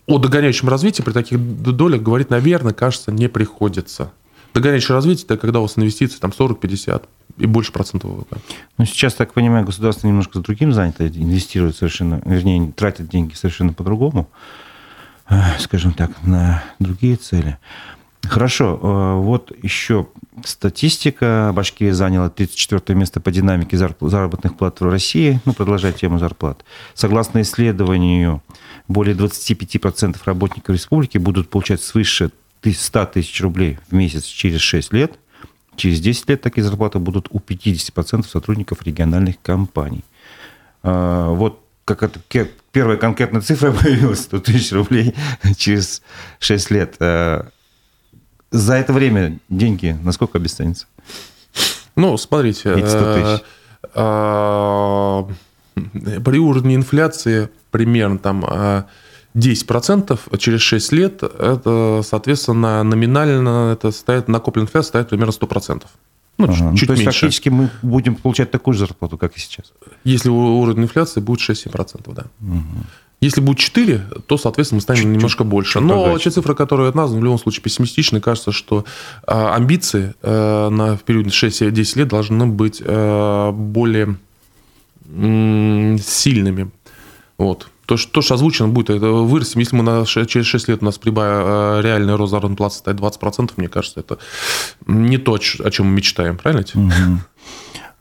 о 0.05 0.19
догоняющем 0.19 0.69
развитии 0.69 1.01
при 1.01 1.11
таких 1.11 1.37
долях 1.39 2.01
говорить, 2.01 2.29
наверное, 2.29 2.73
кажется, 2.73 3.11
не 3.11 3.27
приходится. 3.27 4.11
Догоняющее 4.53 4.95
развитие– 4.95 5.25
это 5.29 5.37
когда 5.37 5.59
у 5.59 5.63
вас 5.63 5.77
инвестиции 5.77 6.17
там 6.17 6.31
40-50 6.31 7.03
и 7.37 7.45
больше 7.45 7.71
процентов 7.73 8.11
ВВП. 8.11 8.37
Ну, 8.77 8.85
сейчас, 8.85 9.13
так 9.15 9.33
понимаю, 9.33 9.65
государство 9.65 10.07
немножко 10.07 10.39
с 10.39 10.41
другим 10.41 10.71
занято, 10.71 11.07
инвестирует 11.07 11.75
совершенно, 11.75 12.21
вернее, 12.25 12.71
тратит 12.71 13.09
деньги 13.09 13.33
совершенно 13.33 13.73
по-другому, 13.73 14.29
э, 14.31 14.66
скажем 15.59 15.93
так, 15.93 16.11
на 16.23 16.63
другие 16.79 17.15
цели. 17.15 17.57
Хорошо, 18.23 18.79
э, 18.81 19.21
вот 19.21 19.51
еще 19.63 20.07
статистика. 20.43 21.51
Башкирия 21.53 21.93
заняла 21.93 22.29
34 22.29 22.97
место 22.97 23.19
по 23.19 23.31
динамике 23.31 23.77
заработных 23.77 24.57
плат 24.57 24.81
в 24.81 24.89
России. 24.89 25.39
Ну, 25.45 25.53
продолжая 25.53 25.93
тему 25.93 26.19
зарплат. 26.19 26.63
Согласно 26.93 27.41
исследованию, 27.41 28.41
более 28.87 29.15
25% 29.15 30.17
работников 30.25 30.75
республики 30.75 31.17
будут 31.17 31.49
получать 31.49 31.81
свыше 31.81 32.31
100 32.63 33.05
тысяч 33.05 33.41
рублей 33.41 33.79
в 33.89 33.93
месяц 33.93 34.25
через 34.25 34.59
6 34.59 34.91
лет. 34.93 35.17
Через 35.77 36.01
10 36.01 36.29
лет 36.29 36.41
такие 36.41 36.63
зарплаты 36.63 36.99
будут 36.99 37.27
у 37.29 37.39
50% 37.39 38.27
сотрудников 38.27 38.81
региональных 38.83 39.41
компаний. 39.41 40.03
Э, 40.83 41.29
вот 41.29 41.61
как 41.87 42.03
это, 42.03 42.19
первая 42.73 42.97
конкретная 42.97 43.41
цифра 43.41 43.71
появилась, 43.83 44.23
100 44.23 44.39
тысяч 44.41 44.71
рублей 44.73 45.15
через 45.57 46.01
6 46.39 46.71
лет. 46.71 46.95
Э, 46.99 47.43
за 48.51 48.73
это 48.75 48.91
время 48.91 49.39
деньги 49.49 49.97
насколько 50.03 50.37
обесценятся? 50.37 50.87
Ну, 51.95 52.17
смотрите, 52.17 52.73
э, 52.75 53.39
э, 53.95 55.23
при 55.75 56.37
уровне 56.39 56.75
инфляции 56.75 57.49
примерно 57.71 58.19
там 58.19 58.43
10% 59.33 60.19
э, 60.29 60.37
через 60.37 60.61
6 60.61 60.91
лет, 60.91 61.23
это, 61.23 62.01
соответственно, 62.03 62.83
номинально 62.83 63.71
это 63.71 63.91
стоит, 63.91 64.27
накопленная 64.27 64.67
инфляция 64.67 64.89
стоит 64.89 65.09
примерно 65.09 65.31
100%. 65.31 65.85
Ну, 66.37 66.45
ага. 66.45 66.53
чуть, 66.71 66.79
чуть 66.79 66.87
То 66.87 66.93
есть 66.93 67.05
меньше. 67.05 67.19
фактически 67.19 67.49
мы 67.49 67.69
будем 67.81 68.15
получать 68.15 68.51
такую 68.51 68.73
же 68.75 68.81
зарплату, 68.81 69.17
как 69.17 69.35
и 69.35 69.39
сейчас. 69.39 69.73
Если 70.03 70.29
уровень 70.29 70.83
инфляции 70.83 71.19
будет 71.19 71.39
6-7%, 71.39 72.13
да. 72.13 72.25
Угу. 72.41 72.61
Если 73.19 73.41
будет 73.41 73.57
4, 73.57 74.05
то, 74.27 74.37
соответственно, 74.37 74.77
мы 74.77 74.81
станем 74.81 75.01
чуть, 75.01 75.09
немножко 75.11 75.43
чуть, 75.43 75.49
больше. 75.49 75.73
Чуть 75.79 75.81
Но 75.81 76.05
богаче. 76.05 76.25
те 76.25 76.29
цифры, 76.29 76.53
которые 76.53 76.89
от 76.89 76.95
нас, 76.95 77.09
в 77.09 77.23
любом 77.23 77.39
случае 77.39 77.63
пессимистичны. 77.63 78.21
Кажется, 78.21 78.51
что 78.51 78.85
а, 79.25 79.55
амбиции 79.55 80.13
а, 80.21 80.69
на, 80.69 80.95
в 80.95 81.01
период 81.01 81.25
6-10 81.27 81.97
лет 81.97 82.07
должны 82.09 82.45
быть 82.45 82.79
а, 82.85 83.51
более 83.51 84.17
м, 85.11 85.97
сильными. 85.99 86.69
Вот. 87.39 87.69
То, 87.87 87.97
что, 87.97 88.11
то, 88.11 88.21
что 88.21 88.35
озвучено 88.35 88.67
будет, 88.67 88.91
это 88.91 89.07
вырастем. 89.07 89.61
Если 89.61 89.75
мы 89.75 89.81
на, 89.83 90.05
через 90.05 90.45
6 90.45 90.67
лет 90.67 90.81
у 90.81 90.85
нас 90.85 90.97
прибавим 90.97 91.81
реальный 91.81 92.15
рост 92.15 92.31
заработной 92.31 92.57
платы 92.57 92.75
составит 92.75 92.99
20%, 92.99 93.53
мне 93.57 93.69
кажется, 93.69 94.01
это 94.01 94.19
не 94.85 95.17
то, 95.17 95.33
о 95.35 95.39
чем 95.71 95.87
мы 95.87 95.93
мечтаем, 95.93 96.37
правильно? 96.37 96.65
Угу. 96.75 97.21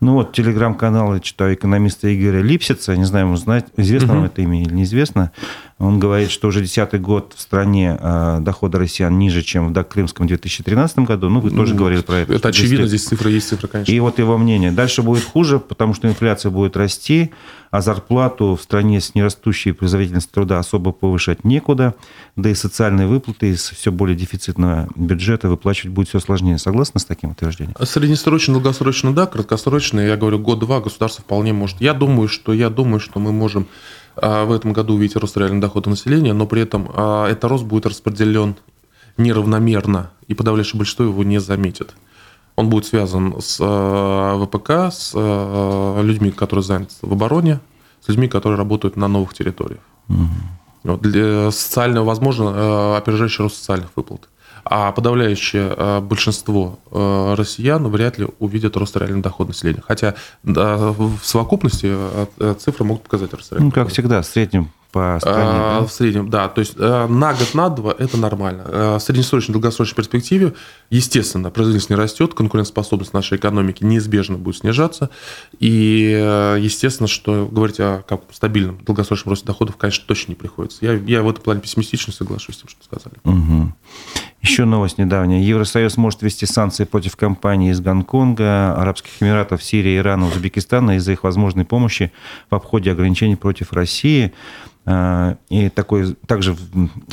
Ну 0.01 0.13
вот, 0.13 0.33
телеграм-канал, 0.33 1.15
я 1.15 1.21
читаю, 1.21 1.55
экономиста 1.55 2.15
Игоря 2.15 2.43
Липсица, 2.43 2.95
не 2.97 3.05
знаю, 3.05 3.27
ему 3.27 3.37
знать, 3.37 3.67
известно 3.79 4.09
угу. 4.09 4.17
вам 4.17 4.25
это 4.27 4.43
имя 4.43 4.61
или 4.61 4.75
неизвестно. 4.75 5.33
Он 5.79 5.99
говорит, 5.99 6.31
что 6.31 6.49
уже 6.49 6.63
десятый 6.63 6.99
год 6.99 7.35
в 7.37 7.41
стране 7.41 7.99
э, 8.01 8.39
доходы 8.41 8.79
россиян 8.79 9.19
ниже, 9.19 9.43
чем 9.43 9.75
в 9.75 9.85
Крымском 9.85 10.27
2013 10.27 11.01
году. 11.01 11.29
Ну, 11.29 11.41
вы 11.41 11.51
тоже 11.51 11.75
ну, 11.75 11.81
говорили 11.81 12.01
про 12.01 12.21
это. 12.21 12.33
Это 12.33 12.49
очевидно, 12.49 12.87
здесь 12.87 13.05
цифры 13.05 13.31
есть 13.31 13.49
цифры, 13.49 13.69
конечно. 13.69 13.93
И 13.93 14.01
вот 14.01 14.19
его 14.19 14.39
мнение. 14.39 14.73
Дальше 14.73 15.03
будет 15.03 15.25
хуже, 15.25 15.59
потому 15.59 15.93
что 15.93 16.09
инфляция 16.09 16.49
будет 16.49 16.79
расти, 16.79 17.31
а 17.71 17.83
зарплату 17.83 18.57
в 18.57 18.63
стране 18.63 19.03
с 19.03 19.15
нерастущей 19.15 19.73
производительностью 19.73 20.33
труда 20.33 20.59
особо 20.59 20.93
повышать 20.93 21.45
некуда, 21.45 21.95
да 22.37 22.49
и 22.49 22.55
социальные 22.55 23.07
выплаты 23.07 23.51
из 23.51 23.69
все 23.69 23.93
более 23.93 24.17
дефицитного 24.17 24.89
бюджета 24.97 25.51
выплачивать 25.51 25.93
будет 25.93 26.09
все 26.09 26.21
сложнее. 26.21 26.57
Согласны 26.57 27.01
с 27.01 27.05
таким 27.05 27.33
утверждением? 27.33 27.77
Среднесрочно, 27.83 28.55
долгосрочно, 28.55 29.13
да, 29.13 29.27
краткосрочно, 29.27 30.01
я 30.01 30.17
говорю, 30.17 30.39
год-два 30.39 30.81
государство 30.81 31.23
вполне 31.23 31.53
может. 31.53 31.83
Я 31.83 31.93
думаю, 31.93 32.29
что 32.29 32.55
я 32.55 32.71
думаю, 32.71 32.99
что 32.99 33.21
мы 33.21 33.33
можем 33.33 33.65
а, 33.65 33.67
в 34.17 34.53
этом 34.53 34.73
году 34.73 34.95
увидеть 34.95 35.17
рост 35.17 35.37
реального 35.37 35.63
дохода 35.63 35.91
населения, 35.91 36.33
но 36.33 36.47
при 36.47 36.63
этом 36.63 36.91
а, 36.95 37.29
этот 37.29 37.45
рост 37.45 37.65
будет 37.65 37.87
распределен 37.87 38.57
неравномерно, 39.17 40.11
и 40.27 40.35
подавляющее 40.35 40.79
большинство 40.79 41.05
его 41.05 41.23
не 41.25 41.39
заметит. 41.39 41.95
Он 42.57 42.71
будет 42.71 42.87
связан 42.87 43.37
с 43.41 43.59
а, 43.61 44.39
ВПК, 44.45 44.93
с 44.93 45.13
людьми, 46.03 46.31
которые 46.31 46.63
заняты 46.63 46.95
в 47.03 47.13
обороне, 47.13 47.61
с 48.01 48.09
людьми, 48.09 48.29
которые 48.29 48.59
работают 48.59 48.97
на 48.97 49.09
новых 49.09 49.35
территориях. 49.35 49.81
Угу. 50.09 50.29
Вот 50.85 51.03
для 51.03 51.51
социального, 51.51 52.05
возможно, 52.05 52.97
опережающий 52.97 53.43
рост 53.43 53.57
социальных 53.57 53.91
выплат 53.97 54.29
а 54.69 54.91
подавляющее 54.91 55.73
э, 55.77 56.01
большинство 56.01 56.81
э, 56.91 57.35
россиян 57.39 57.87
вряд 57.87 58.19
ли 58.19 58.27
увидят 58.41 58.77
рост 58.77 58.97
реального 58.97 59.23
дохода 59.23 59.51
населения. 59.51 59.83
Хотя 59.87 60.15
в 60.43 61.19
совокупности 61.23 61.87
э, 61.89 62.55
цифры 62.59 62.85
могут 62.85 63.05
показать 63.05 63.33
рост 63.33 63.53
реального 63.53 63.69
Ну, 63.69 63.73
как 63.73 63.89
всегда, 63.91 64.23
в 64.23 64.27
среднем 64.27 64.73
по 64.91 65.19
стране. 65.21 65.41
А, 65.45 65.81
да? 65.81 65.87
В 65.87 65.93
среднем, 65.93 66.31
да. 66.31 66.49
То 66.49 66.61
есть 66.61 66.77
на 66.79 67.35
год, 67.35 67.55
на 67.55 67.69
два 67.69 67.95
это 67.97 68.17
нормально. 68.17 68.99
В 68.99 69.01
среднесрочной, 69.01 69.53
долгосрочной 69.53 69.95
перспективе, 69.95 70.55
естественно, 70.91 71.51
производительность 71.51 71.91
не 71.91 71.97
растет, 71.97 72.35
конкурентоспособность 72.35 73.13
нашей 73.13 73.37
экономики 73.37 73.85
неизбежно 73.85 74.39
будет 74.39 74.59
снижаться. 74.59 75.11
И, 75.59 76.57
естественно, 76.59 77.09
что 77.09 77.47
говорить 77.51 77.79
о 77.79 78.05
как, 78.09 78.23
стабильном 78.33 78.79
долгосрочном 78.87 79.33
росте 79.33 79.47
доходов, 79.47 79.77
конечно, 79.77 80.05
точно 80.07 80.33
не 80.33 80.37
приходится. 80.37 80.79
Я, 80.87 80.95
я 80.95 81.23
в 81.23 81.29
этом 81.29 81.43
плане 81.43 81.61
пессимистично 81.61 82.13
соглашусь 82.13 82.55
с 82.55 82.59
тем, 82.61 82.69
что 82.71 82.83
сказали. 82.83 83.17
Угу. 83.25 83.73
Еще 84.47 84.65
новость 84.65 84.97
недавняя. 84.97 85.43
Евросоюз 85.43 85.97
может 85.97 86.23
ввести 86.23 86.47
санкции 86.47 86.85
против 86.85 87.17
компаний 87.17 87.71
из 87.71 87.81
Гонконга, 87.81 88.77
Арабских 88.77 89.21
Эмиратов, 89.21 89.61
Сирии, 89.61 89.97
Ирана, 89.97 90.29
Узбекистана 90.29 90.97
из-за 90.99 91.13
их 91.13 91.25
возможной 91.25 91.65
помощи 91.65 92.13
в 92.49 92.55
обходе 92.55 92.93
ограничений 92.93 93.35
против 93.35 93.73
России. 93.73 94.33
А, 94.85 95.37
и 95.49 95.69
такой, 95.69 96.15
также 96.29 96.55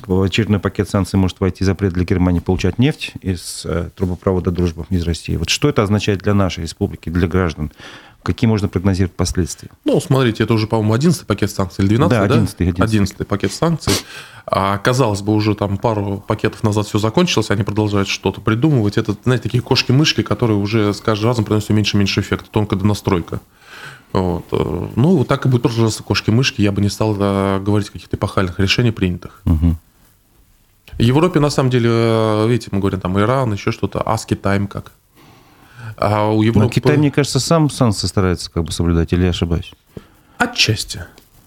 в 0.05 0.21
очередной 0.21 0.59
пакет 0.59 0.89
санкций 0.89 1.17
может 1.17 1.39
войти 1.39 1.65
запрет 1.65 1.93
для 1.93 2.03
Германии 2.05 2.39
получать 2.39 2.77
нефть 2.77 3.13
из 3.21 3.65
э, 3.65 3.89
трубопровода 3.95 4.51
«Дружба» 4.51 4.85
из 4.91 5.01
России. 5.01 5.35
Вот 5.35 5.49
что 5.49 5.69
это 5.69 5.81
означает 5.81 6.19
для 6.19 6.35
нашей 6.35 6.61
республики, 6.61 7.09
для 7.09 7.27
граждан? 7.27 7.71
Какие 8.23 8.47
можно 8.47 8.69
прогнозировать 8.69 9.15
последствия? 9.15 9.69
Ну, 9.83 9.99
смотрите, 9.99 10.43
это 10.43 10.53
уже, 10.53 10.65
по-моему, 10.65 10.93
11 10.93 11.27
пакет 11.27 11.51
санкций 11.51 11.83
или 11.83 11.95
12 11.95 12.17
да? 12.17 12.23
11, 12.23 12.57
да? 12.57 12.63
11. 12.63 12.81
11 12.81 13.27
пакет 13.27 13.51
санкций. 13.51 13.93
А, 14.45 14.77
казалось 14.77 15.21
бы, 15.21 15.33
уже 15.33 15.55
там 15.55 15.77
пару 15.77 16.23
пакетов 16.25 16.63
назад 16.63 16.87
все 16.87 16.99
закончилось, 16.99 17.51
они 17.51 17.63
продолжают 17.63 18.07
что-то 18.07 18.41
придумывать. 18.41 18.97
Это, 18.97 19.15
знаете, 19.23 19.43
такие 19.43 19.61
кошки-мышки, 19.61 20.23
которые 20.23 20.57
уже 20.57 20.93
с 20.93 21.01
каждым 21.01 21.29
разом 21.29 21.45
приносят 21.45 21.69
меньше 21.69 21.97
и 21.97 21.99
меньше 21.99 22.21
эффекта, 22.21 22.49
тонкая 22.49 22.79
настройка. 22.79 23.41
Вот. 24.13 24.45
Э, 24.51 24.87
ну, 24.95 25.17
вот 25.17 25.27
так 25.27 25.45
и 25.45 25.49
будет 25.49 25.63
тоже 25.63 25.89
кошки-мышки. 25.89 26.61
Я 26.61 26.71
бы 26.71 26.81
не 26.81 26.89
стал 26.89 27.15
да, 27.15 27.59
говорить 27.59 27.89
о 27.89 27.93
каких-то 27.93 28.15
эпохальных 28.15 28.59
решениях 28.59 28.95
принятых. 28.95 29.41
Угу. 29.45 29.75
В 30.93 31.01
Европе, 31.01 31.39
на 31.39 31.49
самом 31.49 31.71
деле, 31.71 31.89
э, 31.91 32.47
видите, 32.47 32.69
мы 32.71 32.79
говорим, 32.79 33.01
там 33.01 33.19
Иран, 33.19 33.51
еще 33.51 33.71
что-то, 33.71 34.01
а 34.01 34.17
с 34.17 34.25
Китаем 34.25 34.67
как? 34.67 34.93
А 35.97 36.29
у 36.29 36.41
Европы... 36.41 36.65
Но 36.65 36.69
Китай, 36.69 36.97
мне 36.97 37.11
кажется, 37.11 37.39
сам 37.39 37.69
санкции 37.69 38.07
старается 38.07 38.51
как 38.51 38.63
бы 38.63 38.71
соблюдать, 38.71 39.13
или 39.13 39.23
я 39.23 39.29
ошибаюсь? 39.29 39.71
Отчасти. 40.37 41.05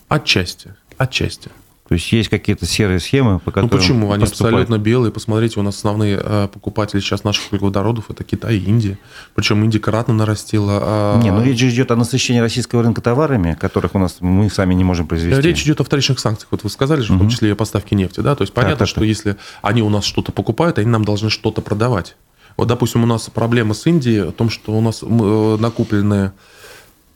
Отчасти. 0.09 0.75
Отчасти. 0.97 1.51
То 1.89 1.95
есть 1.95 2.11
есть 2.11 2.29
какие-то 2.29 2.67
серые 2.67 2.99
схемы, 2.99 3.39
по 3.39 3.53
которым 3.53 3.71
Ну 3.71 3.79
почему? 3.79 4.11
Они 4.11 4.25
поступают. 4.25 4.55
абсолютно 4.55 4.79
белые. 4.83 5.13
Посмотрите, 5.13 5.61
у 5.61 5.63
нас 5.63 5.77
основные 5.77 6.21
э, 6.21 6.49
покупатели 6.53 6.99
сейчас 6.99 7.23
наших 7.23 7.53
углеводородов– 7.53 8.07
это 8.11 8.25
Китай 8.25 8.57
и 8.57 8.65
Индия. 8.65 8.99
Причем 9.37 9.63
Индия 9.63 9.79
кратно 9.79 10.13
нарастила. 10.13 10.81
А... 10.83 11.21
Не, 11.23 11.31
ну 11.31 11.45
речь 11.45 11.63
идет 11.63 11.93
о 11.93 11.97
насыщении 11.97 12.41
российского 12.41 12.83
рынка 12.83 13.01
товарами, 13.01 13.57
которых 13.61 13.95
у 13.95 14.01
нас 14.01 14.17
мы 14.19 14.51
сами 14.51 14.75
не 14.75 14.83
можем 14.83 15.07
произвести. 15.07 15.41
Речь 15.41 15.63
идет 15.63 15.81
о 15.81 15.85
вторичных 15.85 16.19
санкциях. 16.19 16.49
Вот 16.51 16.65
вы 16.65 16.71
сказали 16.71 17.03
же, 17.03 17.13
угу. 17.13 17.19
в 17.19 17.23
том 17.23 17.29
числе 17.31 17.51
и 17.51 17.53
о 17.53 17.57
поставке 17.57 17.95
нефти. 17.95 18.19
Да? 18.19 18.35
То 18.35 18.43
есть 18.43 18.53
понятно, 18.53 18.73
так, 18.73 18.79
так, 18.81 18.89
что 18.89 19.01
так. 19.01 19.09
если 19.09 19.37
они 19.63 19.83
у 19.83 19.89
нас 19.89 20.05
что-то 20.05 20.33
покупают, 20.33 20.79
они 20.79 20.89
нам 20.89 21.05
должны 21.05 21.31
что-то 21.31 21.61
продавать. 21.61 22.17
Вот, 22.57 22.69
допустим, 22.69 23.03
у 23.03 23.07
нас 23.07 23.29
проблема 23.33 23.75
с 23.75 23.87
Индией 23.87 24.29
в 24.29 24.33
том, 24.33 24.51
что 24.51 24.73
у 24.73 24.81
нас 24.81 25.03
э, 25.03 25.57
накопленные 25.61 26.33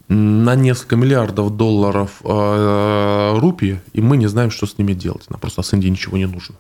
на 0.09 0.57
несколько 0.57 0.97
миллиардов 0.97 1.57
долларов 1.57 2.21
э, 2.25 3.39
рупий, 3.39 3.79
и 3.93 4.01
мы 4.01 4.17
не 4.17 4.27
знаем, 4.27 4.51
что 4.51 4.67
с 4.67 4.77
ними 4.77 4.93
делать. 4.93 5.31
Нам 5.31 5.41
просто 5.41 5.63
с 5.63 5.73
Индии 5.73 5.89
ничего 5.89 6.17
не 6.17 6.27
нужно. 6.27 6.57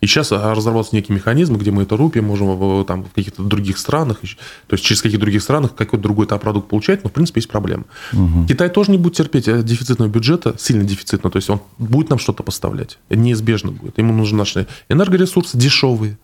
И 0.00 0.06
сейчас 0.06 0.32
э, 0.32 0.36
разработался 0.36 0.96
некий 0.96 1.12
механизм, 1.12 1.56
где 1.56 1.70
мы 1.70 1.82
это 1.82 1.96
рупии 1.96 2.20
можем 2.20 2.84
там, 2.86 3.04
в 3.04 3.12
каких-то 3.12 3.42
других 3.42 3.78
странах, 3.78 4.20
то 4.20 4.74
есть 4.74 4.84
через 4.84 5.02
каких-то 5.02 5.20
других 5.20 5.42
странах 5.42 5.74
какой-то 5.74 6.02
другой 6.02 6.26
-то 6.26 6.38
продукт 6.38 6.68
получать, 6.68 7.04
но 7.04 7.10
в 7.10 7.12
принципе 7.12 7.38
есть 7.38 7.50
проблема. 7.50 7.84
Угу. 8.12 8.46
Китай 8.48 8.70
тоже 8.70 8.90
не 8.90 8.98
будет 8.98 9.14
терпеть 9.14 9.44
дефицитного 9.64 10.08
бюджета, 10.08 10.54
сильно 10.58 10.82
дефицитного, 10.82 11.30
то 11.30 11.36
есть 11.36 11.50
он 11.50 11.60
будет 11.78 12.08
нам 12.10 12.18
что-то 12.18 12.42
поставлять, 12.42 12.98
неизбежно 13.10 13.70
будет. 13.70 13.98
Ему 13.98 14.12
нужны 14.14 14.38
наши 14.38 14.66
энергоресурсы 14.88 15.58
дешевые, 15.58 16.16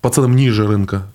по 0.00 0.10
ценам 0.10 0.36
ниже 0.36 0.66
рынка, 0.66 1.06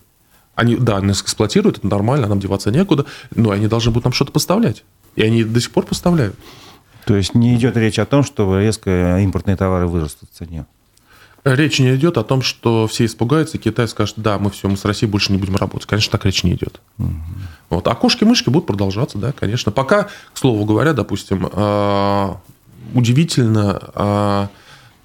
они, 0.59 0.75
да, 0.75 0.99
нас 0.99 1.21
эксплуатируют, 1.21 1.77
это 1.77 1.87
нормально, 1.87 2.27
нам 2.27 2.39
деваться 2.39 2.69
некуда, 2.69 3.05
но 3.33 3.51
они 3.51 3.67
должны 3.67 3.91
будут 3.91 4.03
нам 4.03 4.13
что-то 4.13 4.33
поставлять. 4.33 4.83
И 5.15 5.23
они 5.23 5.45
до 5.45 5.61
сих 5.61 5.71
пор 5.71 5.85
поставляют. 5.85 6.35
То 7.05 7.15
есть 7.15 7.33
не 7.33 7.55
идет 7.55 7.77
речь 7.77 7.97
о 7.97 8.05
том, 8.05 8.23
что 8.23 8.59
резко 8.59 9.19
импортные 9.19 9.55
товары 9.55 9.87
вырастут 9.87 10.29
в 10.31 10.37
цене? 10.37 10.65
Речь 11.45 11.79
не 11.79 11.95
идет 11.95 12.17
о 12.17 12.23
том, 12.23 12.41
что 12.41 12.87
все 12.87 13.05
испугаются, 13.05 13.55
и 13.55 13.59
Китай 13.59 13.87
скажет, 13.87 14.15
да, 14.17 14.37
мы 14.37 14.51
все, 14.51 14.67
мы 14.67 14.75
с 14.75 14.83
Россией 14.83 15.09
больше 15.09 15.31
не 15.31 15.37
будем 15.37 15.55
работать. 15.55 15.87
Конечно, 15.87 16.11
так 16.11 16.25
речь 16.25 16.43
не 16.43 16.51
идет. 16.51 16.81
Угу. 16.97 17.13
Вот. 17.69 17.87
А 17.87 17.95
кошки-мышки 17.95 18.49
будут 18.49 18.67
продолжаться, 18.67 19.17
да, 19.17 19.31
конечно. 19.31 19.71
Пока, 19.71 20.09
к 20.33 20.37
слову 20.37 20.65
говоря, 20.65 20.91
допустим, 20.91 21.49
э, 21.49 22.33
удивительно 22.93 23.81
э, 23.95 24.47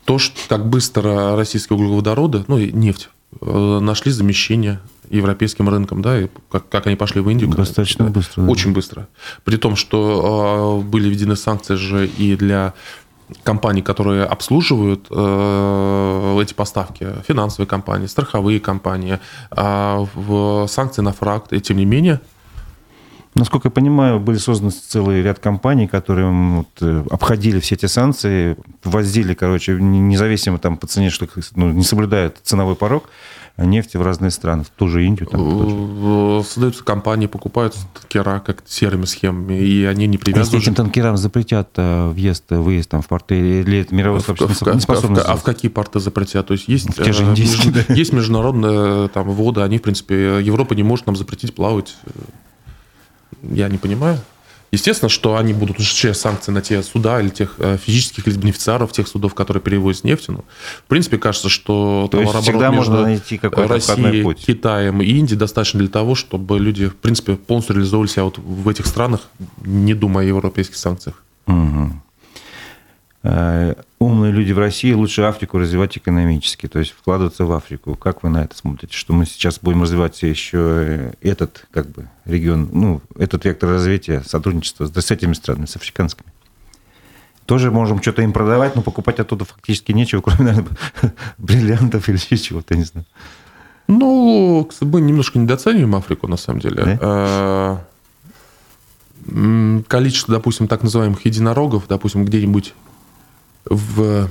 то, 0.04 0.18
что 0.18 0.36
как 0.48 0.68
быстро 0.68 1.36
российские 1.36 1.76
углеводороды, 1.76 2.44
ну 2.48 2.58
и 2.58 2.72
нефть, 2.72 3.08
э, 3.40 3.78
нашли 3.80 4.10
замещение 4.10 4.80
европейским 5.10 5.68
рынком, 5.68 6.02
да, 6.02 6.20
и 6.22 6.28
как, 6.50 6.68
как 6.68 6.86
они 6.86 6.96
пошли 6.96 7.20
в 7.20 7.28
Индию. 7.28 7.50
Достаточно 7.50 8.06
да, 8.06 8.10
быстро. 8.10 8.42
Да. 8.42 8.50
Очень 8.50 8.72
быстро. 8.72 9.08
При 9.44 9.56
том, 9.56 9.76
что 9.76 10.82
э, 10.82 10.88
были 10.88 11.08
введены 11.08 11.36
санкции 11.36 11.74
же 11.74 12.06
и 12.06 12.36
для 12.36 12.74
компаний, 13.42 13.82
которые 13.82 14.24
обслуживают 14.24 15.06
э, 15.10 16.38
эти 16.42 16.54
поставки, 16.54 17.08
финансовые 17.26 17.66
компании, 17.66 18.06
страховые 18.06 18.60
компании, 18.60 19.18
э, 19.50 20.06
в 20.14 20.66
санкции 20.68 21.02
на 21.02 21.12
фракт, 21.12 21.52
и 21.52 21.60
тем 21.60 21.78
не 21.78 21.84
менее 21.84 22.20
Насколько 23.36 23.66
я 23.66 23.72
понимаю, 23.72 24.20
были 24.20 24.36
созданы 24.38 24.70
целый 24.70 25.20
ряд 25.20 25.40
компаний, 25.40 25.88
которые 25.88 26.30
вот, 26.30 26.68
э, 26.80 27.04
обходили 27.10 27.58
все 27.58 27.74
эти 27.74 27.86
санкции, 27.86 28.56
возили, 28.84 29.34
короче, 29.34 29.72
независимо 29.74 30.58
там 30.58 30.76
по 30.76 30.86
цене, 30.86 31.10
что 31.10 31.26
ну, 31.56 31.72
не 31.72 31.82
соблюдают 31.82 32.38
ценовой 32.44 32.76
порог, 32.76 33.10
нефти 33.56 33.96
в 33.96 34.02
разные 34.02 34.30
страны, 34.30 34.64
в 34.64 34.70
ту 34.70 34.88
же 34.88 35.04
Индию. 35.04 35.28
Там, 35.28 36.40
э, 36.40 36.42
Создаются 36.44 36.82
компании, 36.82 37.26
покупают 37.26 37.76
танкера 37.92 38.40
как 38.40 38.64
серыми 38.66 39.04
схемами, 39.04 39.54
и 39.54 39.84
они 39.84 40.06
не 40.06 40.18
привязаны. 40.18 40.56
Если 40.56 40.62
этим 40.62 40.74
танкерам 40.74 41.16
запретят 41.16 41.70
э, 41.76 42.08
въезд, 42.08 42.44
выезд 42.50 42.90
там, 42.90 43.02
в 43.02 43.08
порты, 43.08 43.60
или 43.60 43.80
это 43.80 43.94
мировое 43.94 44.20
сообщество 44.20 44.72
не 44.72 44.80
способно 44.80 45.20
А 45.22 45.36
в 45.36 45.42
какие 45.42 45.70
порты 45.70 46.00
запретят? 46.00 46.48
То 46.48 46.52
есть 46.54 46.68
есть, 46.68 46.94
те 46.96 47.12
же 47.12 47.24
индийские, 47.24 47.84
есть 47.88 48.12
международные 48.12 49.08
там, 49.08 49.30
воды, 49.30 49.60
они, 49.60 49.78
в 49.78 49.82
принципе, 49.82 50.40
Европа 50.42 50.74
не 50.74 50.82
может 50.82 51.06
нам 51.06 51.16
запретить 51.16 51.54
плавать 51.54 51.96
я 53.50 53.68
не 53.68 53.78
понимаю. 53.78 54.18
Естественно, 54.74 55.08
что 55.08 55.36
они 55.36 55.52
будут 55.52 55.78
ужесточать 55.78 56.16
санкции 56.16 56.52
на 56.52 56.60
те 56.60 56.82
суда 56.82 57.20
или 57.20 57.28
тех 57.28 57.54
э, 57.58 57.76
физических 57.76 58.26
лиц 58.26 58.36
бенефициаров, 58.36 58.92
тех 58.92 59.08
судов, 59.08 59.34
которые 59.34 59.62
перевозят 59.62 60.04
нефть. 60.04 60.28
Ну, 60.28 60.44
в 60.84 60.88
принципе, 60.88 61.16
кажется, 61.18 61.48
что 61.48 62.08
То 62.10 62.20
есть 62.20 62.34
всегда 62.42 62.70
между 62.70 62.92
можно 62.92 63.02
найти 63.02 63.38
какой-то 63.38 63.74
Россией, 63.74 64.22
путь. 64.22 64.44
Китаем 64.44 65.00
и 65.00 65.06
Индией 65.06 65.38
достаточно 65.38 65.78
для 65.78 65.88
того, 65.88 66.14
чтобы 66.14 66.58
люди, 66.58 66.88
в 66.88 66.96
принципе, 66.96 67.36
полностью 67.36 67.76
реализовывали 67.76 68.08
себя 68.08 68.24
вот 68.24 68.38
в 68.38 68.68
этих 68.68 68.86
странах, 68.86 69.20
не 69.64 69.94
думая 69.94 70.24
о 70.24 70.28
европейских 70.28 70.76
санкциях. 70.76 71.22
Угу 71.46 71.92
умные 74.04 74.32
люди 74.32 74.52
в 74.52 74.58
России 74.58 74.92
лучше 74.92 75.22
Африку 75.22 75.58
развивать 75.58 75.96
экономически, 75.96 76.68
то 76.68 76.78
есть 76.78 76.92
вкладываться 76.92 77.44
в 77.44 77.52
Африку. 77.52 77.94
Как 77.94 78.22
вы 78.22 78.28
на 78.28 78.44
это 78.44 78.56
смотрите? 78.56 78.96
Что 78.96 79.12
мы 79.12 79.26
сейчас 79.26 79.58
будем 79.60 79.82
развивать 79.82 80.22
еще 80.22 81.12
этот 81.20 81.66
как 81.70 81.90
бы 81.90 82.08
регион, 82.24 82.68
ну, 82.72 83.00
этот 83.18 83.44
вектор 83.44 83.70
развития, 83.70 84.22
сотрудничества 84.26 84.86
с 84.86 85.10
этими 85.10 85.32
странами, 85.32 85.66
с 85.66 85.76
африканскими? 85.76 86.28
Тоже 87.46 87.70
можем 87.70 88.00
что-то 88.00 88.22
им 88.22 88.32
продавать, 88.32 88.74
но 88.74 88.82
покупать 88.82 89.20
оттуда 89.20 89.44
фактически 89.44 89.92
нечего, 89.92 90.20
кроме, 90.24 90.52
наверное, 90.52 90.76
бриллиантов 91.38 92.08
или 92.08 92.16
чего-то, 92.16 92.76
не 92.76 92.84
знаю. 92.84 93.06
Ну, 93.86 94.68
мы 94.80 95.00
немножко 95.00 95.38
недооцениваем 95.38 95.94
Африку, 95.94 96.26
на 96.26 96.38
самом 96.38 96.60
деле. 96.60 96.82
Да? 96.84 96.98
А, 97.02 97.84
количество, 99.88 100.34
допустим, 100.34 100.68
так 100.68 100.82
называемых 100.82 101.24
единорогов, 101.26 101.84
допустим, 101.88 102.24
где-нибудь 102.24 102.74
в, 103.64 104.28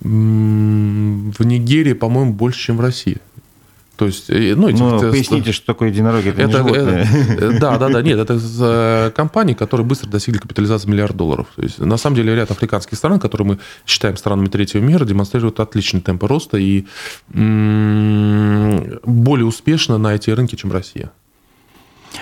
в 0.00 1.44
Нигерии, 1.44 1.94
по-моему, 1.94 2.32
больше, 2.32 2.60
чем 2.60 2.76
в 2.76 2.80
России. 2.80 3.18
То 3.96 4.06
есть, 4.06 4.28
э, 4.28 4.54
ну, 4.54 4.68
эти, 4.68 4.78
ну, 4.78 5.00
поясните, 5.00 5.50
что 5.52 5.66
такое 5.66 5.88
единороги, 5.88 6.28
это, 6.28 6.42
это, 6.42 6.58
это 6.58 7.44
э, 7.44 7.58
Да, 7.58 7.78
да, 7.78 7.88
да, 7.88 8.02
нет, 8.08 8.18
это 8.18 8.38
э, 8.60 9.10
компании, 9.16 9.54
которые 9.54 9.86
быстро 9.86 10.10
достигли 10.10 10.38
капитализации 10.38 10.86
миллиард 10.88 11.16
долларов. 11.16 11.46
То 11.56 11.62
есть, 11.62 11.78
на 11.78 11.96
самом 11.96 12.16
деле, 12.16 12.34
ряд 12.34 12.50
африканских 12.50 12.98
стран, 12.98 13.18
которые 13.18 13.48
мы 13.48 13.58
считаем 13.86 14.18
странами 14.18 14.48
третьего 14.48 14.82
мира, 14.82 15.06
демонстрируют 15.06 15.60
отличный 15.60 16.02
темп 16.02 16.24
роста 16.24 16.58
и 16.58 16.84
более 17.32 19.46
успешно 19.46 19.96
на 19.98 20.14
эти 20.14 20.30
рынки, 20.30 20.56
чем 20.56 20.72
Россия. 20.72 21.10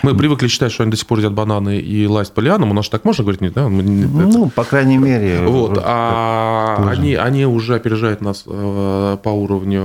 Мы 0.02 0.14
привыкли 0.14 0.48
считать, 0.48 0.72
что 0.72 0.82
они 0.82 0.90
до 0.90 0.96
сих 0.96 1.06
пор 1.06 1.18
едят 1.18 1.32
бананы 1.32 1.78
и 1.78 2.06
лазят 2.06 2.34
по 2.34 2.40
лианам. 2.40 2.70
У 2.70 2.74
нас 2.74 2.88
так 2.88 3.04
можно 3.04 3.24
говорить? 3.24 3.40
Нет, 3.40 3.52
да? 3.54 3.68
Ну, 3.68 4.50
по 4.50 4.64
крайней 4.64 4.98
мере. 4.98 5.46
Вот. 5.46 5.78
А 5.82 6.88
они, 6.90 7.14
они 7.14 7.46
уже 7.46 7.74
опережают 7.74 8.20
нас 8.20 8.44
э, 8.46 9.18
по 9.22 9.28
уровню 9.28 9.80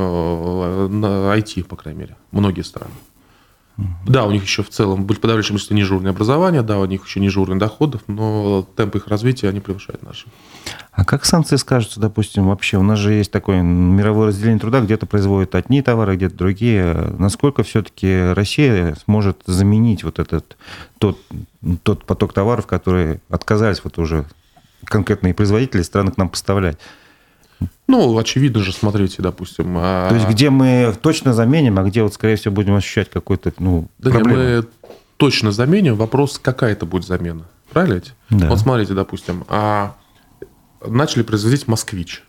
IT, 1.36 1.62
э, 1.62 1.64
по 1.64 1.76
крайней 1.76 2.00
мере. 2.00 2.16
Многие 2.32 2.62
страны. 2.62 2.92
Да, 4.06 4.26
у 4.26 4.32
них 4.32 4.44
еще 4.44 4.64
в 4.64 4.70
целом 4.70 5.06
будет 5.06 5.22
подавляющее 5.22 5.54
большинство 5.54 5.76
ниже 5.76 5.94
уровня 5.94 6.10
образования, 6.10 6.62
да, 6.62 6.80
у 6.80 6.86
них 6.86 7.06
еще 7.06 7.40
уровень 7.40 7.60
доходов, 7.60 8.02
но 8.08 8.68
темп 8.76 8.96
их 8.96 9.08
развития, 9.08 9.50
они 9.50 9.60
превышают 9.60 10.04
наши. 10.04 10.28
А 10.92 11.06
как 11.06 11.26
санкции 11.26 11.56
скажутся, 11.56 12.00
допустим, 12.00 12.48
вообще? 12.48 12.78
У 12.78 12.84
нас 12.84 13.00
же 13.00 13.14
есть 13.14 13.32
такое 13.32 13.62
мировое 13.62 14.28
разделение 14.28 14.60
труда, 14.60 14.82
где-то 14.82 15.06
производят 15.06 15.56
одни 15.56 15.82
товары, 15.82 16.16
где-то 16.16 16.36
другие. 16.36 17.14
Насколько 17.18 17.64
все-таки 17.64 18.34
Россия 18.34 18.96
сможет 19.06 19.42
заменить 19.46 20.04
вот 20.04 20.20
этот 20.20 20.58
тот, 20.98 21.18
тот 21.84 22.06
поток 22.06 22.34
товаров, 22.34 22.68
которые 22.68 23.22
отказались 23.30 23.82
вот 23.84 23.98
уже 23.98 24.26
конкретные 24.84 25.34
производители 25.34 25.84
страны 25.84 26.12
к 26.12 26.18
нам 26.18 26.30
поставлять? 26.30 26.78
Ну, 27.88 28.18
очевидно 28.18 28.62
же, 28.62 28.72
смотрите, 28.72 29.22
допустим. 29.22 29.76
А 29.78 30.10
То 30.10 30.16
есть, 30.16 30.28
где 30.28 30.50
мы 30.50 30.96
точно 31.02 31.34
заменим, 31.34 31.80
а 31.80 31.84
где, 31.84 32.04
вот, 32.04 32.14
скорее 32.14 32.36
всего, 32.36 32.54
будем 32.54 32.76
ощущать 32.76 33.10
какой-то, 33.10 33.52
ну, 33.60 33.88
да 33.98 34.12
проблему? 34.12 34.40
Нет, 34.42 34.66
мы 34.84 34.90
точно 35.18 35.52
заменим. 35.52 35.96
Вопрос, 35.96 36.40
какая 36.40 36.74
это 36.74 36.86
будет 36.86 37.06
замена. 37.06 37.46
Правильно 37.72 37.96
ведь? 37.96 38.14
Да. 38.30 38.50
Вот 38.50 38.60
смотрите, 38.60 38.94
допустим, 38.94 39.44
а 39.48 39.96
начали 40.86 41.24
производить 41.24 41.68
«Москвич». 41.68 42.24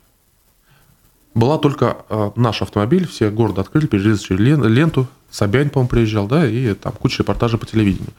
Была 1.33 1.59
только 1.59 1.99
а, 2.09 2.33
наш 2.35 2.61
автомобиль, 2.61 3.07
все 3.07 3.31
города 3.31 3.61
открыли, 3.61 3.87
перерезали 3.87 4.68
ленту, 4.68 5.07
Собянин, 5.31 5.70
по-моему, 5.70 5.89
приезжал, 5.89 6.26
да, 6.26 6.45
и 6.45 6.74
там 6.74 6.93
куча 6.93 7.22
репортажей 7.22 7.59
по 7.59 7.66
телевидению. 7.66 8.12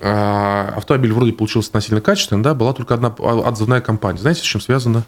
А, 0.00 0.72
автомобиль 0.76 1.12
вроде 1.12 1.32
получился 1.32 1.68
относительно 1.68 2.00
качественный, 2.00 2.42
да, 2.42 2.54
была 2.54 2.72
только 2.72 2.94
одна 2.94 3.08
отзывная 3.08 3.82
компания. 3.82 4.18
Знаете, 4.18 4.40
с 4.40 4.44
чем 4.44 4.62
связано? 4.62 5.04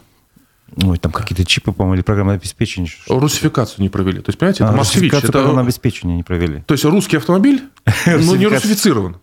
Ой, 0.77 0.97
там 0.97 1.11
какие-то 1.11 1.43
чипы, 1.43 1.71
по-моему, 1.71 1.95
или 1.95 2.01
программное 2.01 2.35
обеспечение. 2.35 2.91
Русификацию 3.07 3.81
не 3.81 3.89
провели. 3.89 4.21
То 4.21 4.29
есть, 4.29 4.39
понимаете, 4.39 4.63
это 4.63 4.73
а, 4.73 4.75
москвич. 4.75 5.13
Это 5.13 5.31
программное 5.31 5.63
обеспечение 5.63 6.15
не 6.15 6.23
провели. 6.23 6.61
То 6.61 6.73
есть, 6.73 6.85
русский 6.85 7.17
автомобиль, 7.17 7.63
но 8.05 8.35
не 8.35 8.47
русифицирован. 8.47 9.17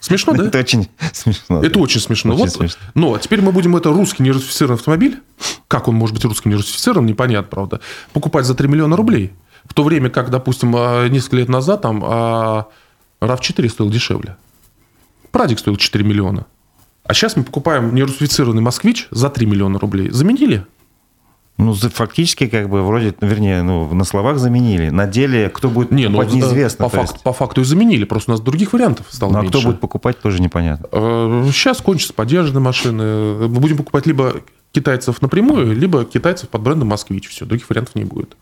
Смешно, 0.00 0.32
да? 0.32 0.44
Это 0.46 0.58
очень 0.58 0.88
смешно. 1.12 1.62
Это 1.62 1.78
очень 1.80 2.00
смешно. 2.00 2.34
Очень 2.34 2.44
вот. 2.44 2.52
смешно. 2.52 2.80
Но 2.94 3.14
а 3.14 3.18
теперь 3.18 3.40
мы 3.40 3.50
будем 3.50 3.76
это 3.76 3.90
русский 3.90 4.22
нерусифицированный 4.22 4.78
автомобиль. 4.78 5.20
Как 5.66 5.88
он 5.88 5.96
может 5.96 6.14
быть 6.14 6.24
русским 6.24 6.50
нерусифицированным, 6.50 7.06
непонятно, 7.06 7.48
правда. 7.50 7.80
Покупать 8.12 8.46
за 8.46 8.54
3 8.54 8.68
миллиона 8.68 8.96
рублей. 8.96 9.32
В 9.64 9.74
то 9.74 9.82
время 9.82 10.08
как, 10.08 10.30
допустим, 10.30 10.74
а, 10.76 11.08
несколько 11.08 11.36
лет 11.36 11.48
назад 11.48 11.82
там 11.82 12.04
RAV4 12.04 12.56
а, 13.20 13.68
стоил 13.68 13.90
дешевле. 13.90 14.36
Прадик 15.32 15.58
стоил 15.58 15.76
4 15.76 16.04
миллиона. 16.04 16.46
А 17.08 17.14
сейчас 17.14 17.36
мы 17.36 17.42
покупаем 17.42 17.94
нерусифицированный 17.94 18.60
москвич 18.60 19.08
за 19.10 19.30
3 19.30 19.46
миллиона 19.46 19.78
рублей. 19.78 20.10
Заменили? 20.10 20.66
Ну, 21.56 21.74
фактически, 21.74 22.46
как 22.46 22.68
бы, 22.68 22.82
вроде, 22.82 23.14
вернее, 23.20 23.62
ну, 23.62 23.92
на 23.92 24.04
словах 24.04 24.38
заменили. 24.38 24.90
На 24.90 25.06
деле, 25.06 25.48
кто 25.48 25.70
будет 25.70 25.90
не, 25.90 26.04
покупать, 26.04 26.28
ну, 26.28 26.36
неизвестно. 26.36 26.84
По, 26.84 26.90
факт, 26.90 27.12
есть... 27.12 27.22
по 27.24 27.32
факту 27.32 27.62
и 27.62 27.64
заменили, 27.64 28.04
просто 28.04 28.30
у 28.30 28.34
нас 28.34 28.40
других 28.40 28.74
вариантов 28.74 29.06
стало 29.10 29.32
ну, 29.32 29.38
а 29.40 29.44
кто 29.46 29.62
будет 29.62 29.80
покупать, 29.80 30.20
тоже 30.20 30.40
непонятно. 30.40 30.86
Сейчас 31.50 31.80
э, 31.80 31.82
кончатся 31.82 32.12
поддержанные 32.12 32.62
машины. 32.62 33.48
Мы 33.48 33.60
будем 33.60 33.78
покупать 33.78 34.06
либо 34.06 34.34
китайцев 34.70 35.20
напрямую, 35.22 35.74
либо 35.74 36.04
китайцев 36.04 36.50
под 36.50 36.60
брендом 36.60 36.88
«Москвич». 36.88 37.26
Все, 37.28 37.46
других 37.46 37.68
вариантов 37.70 37.94
не 37.94 38.04
будет. 38.04 38.36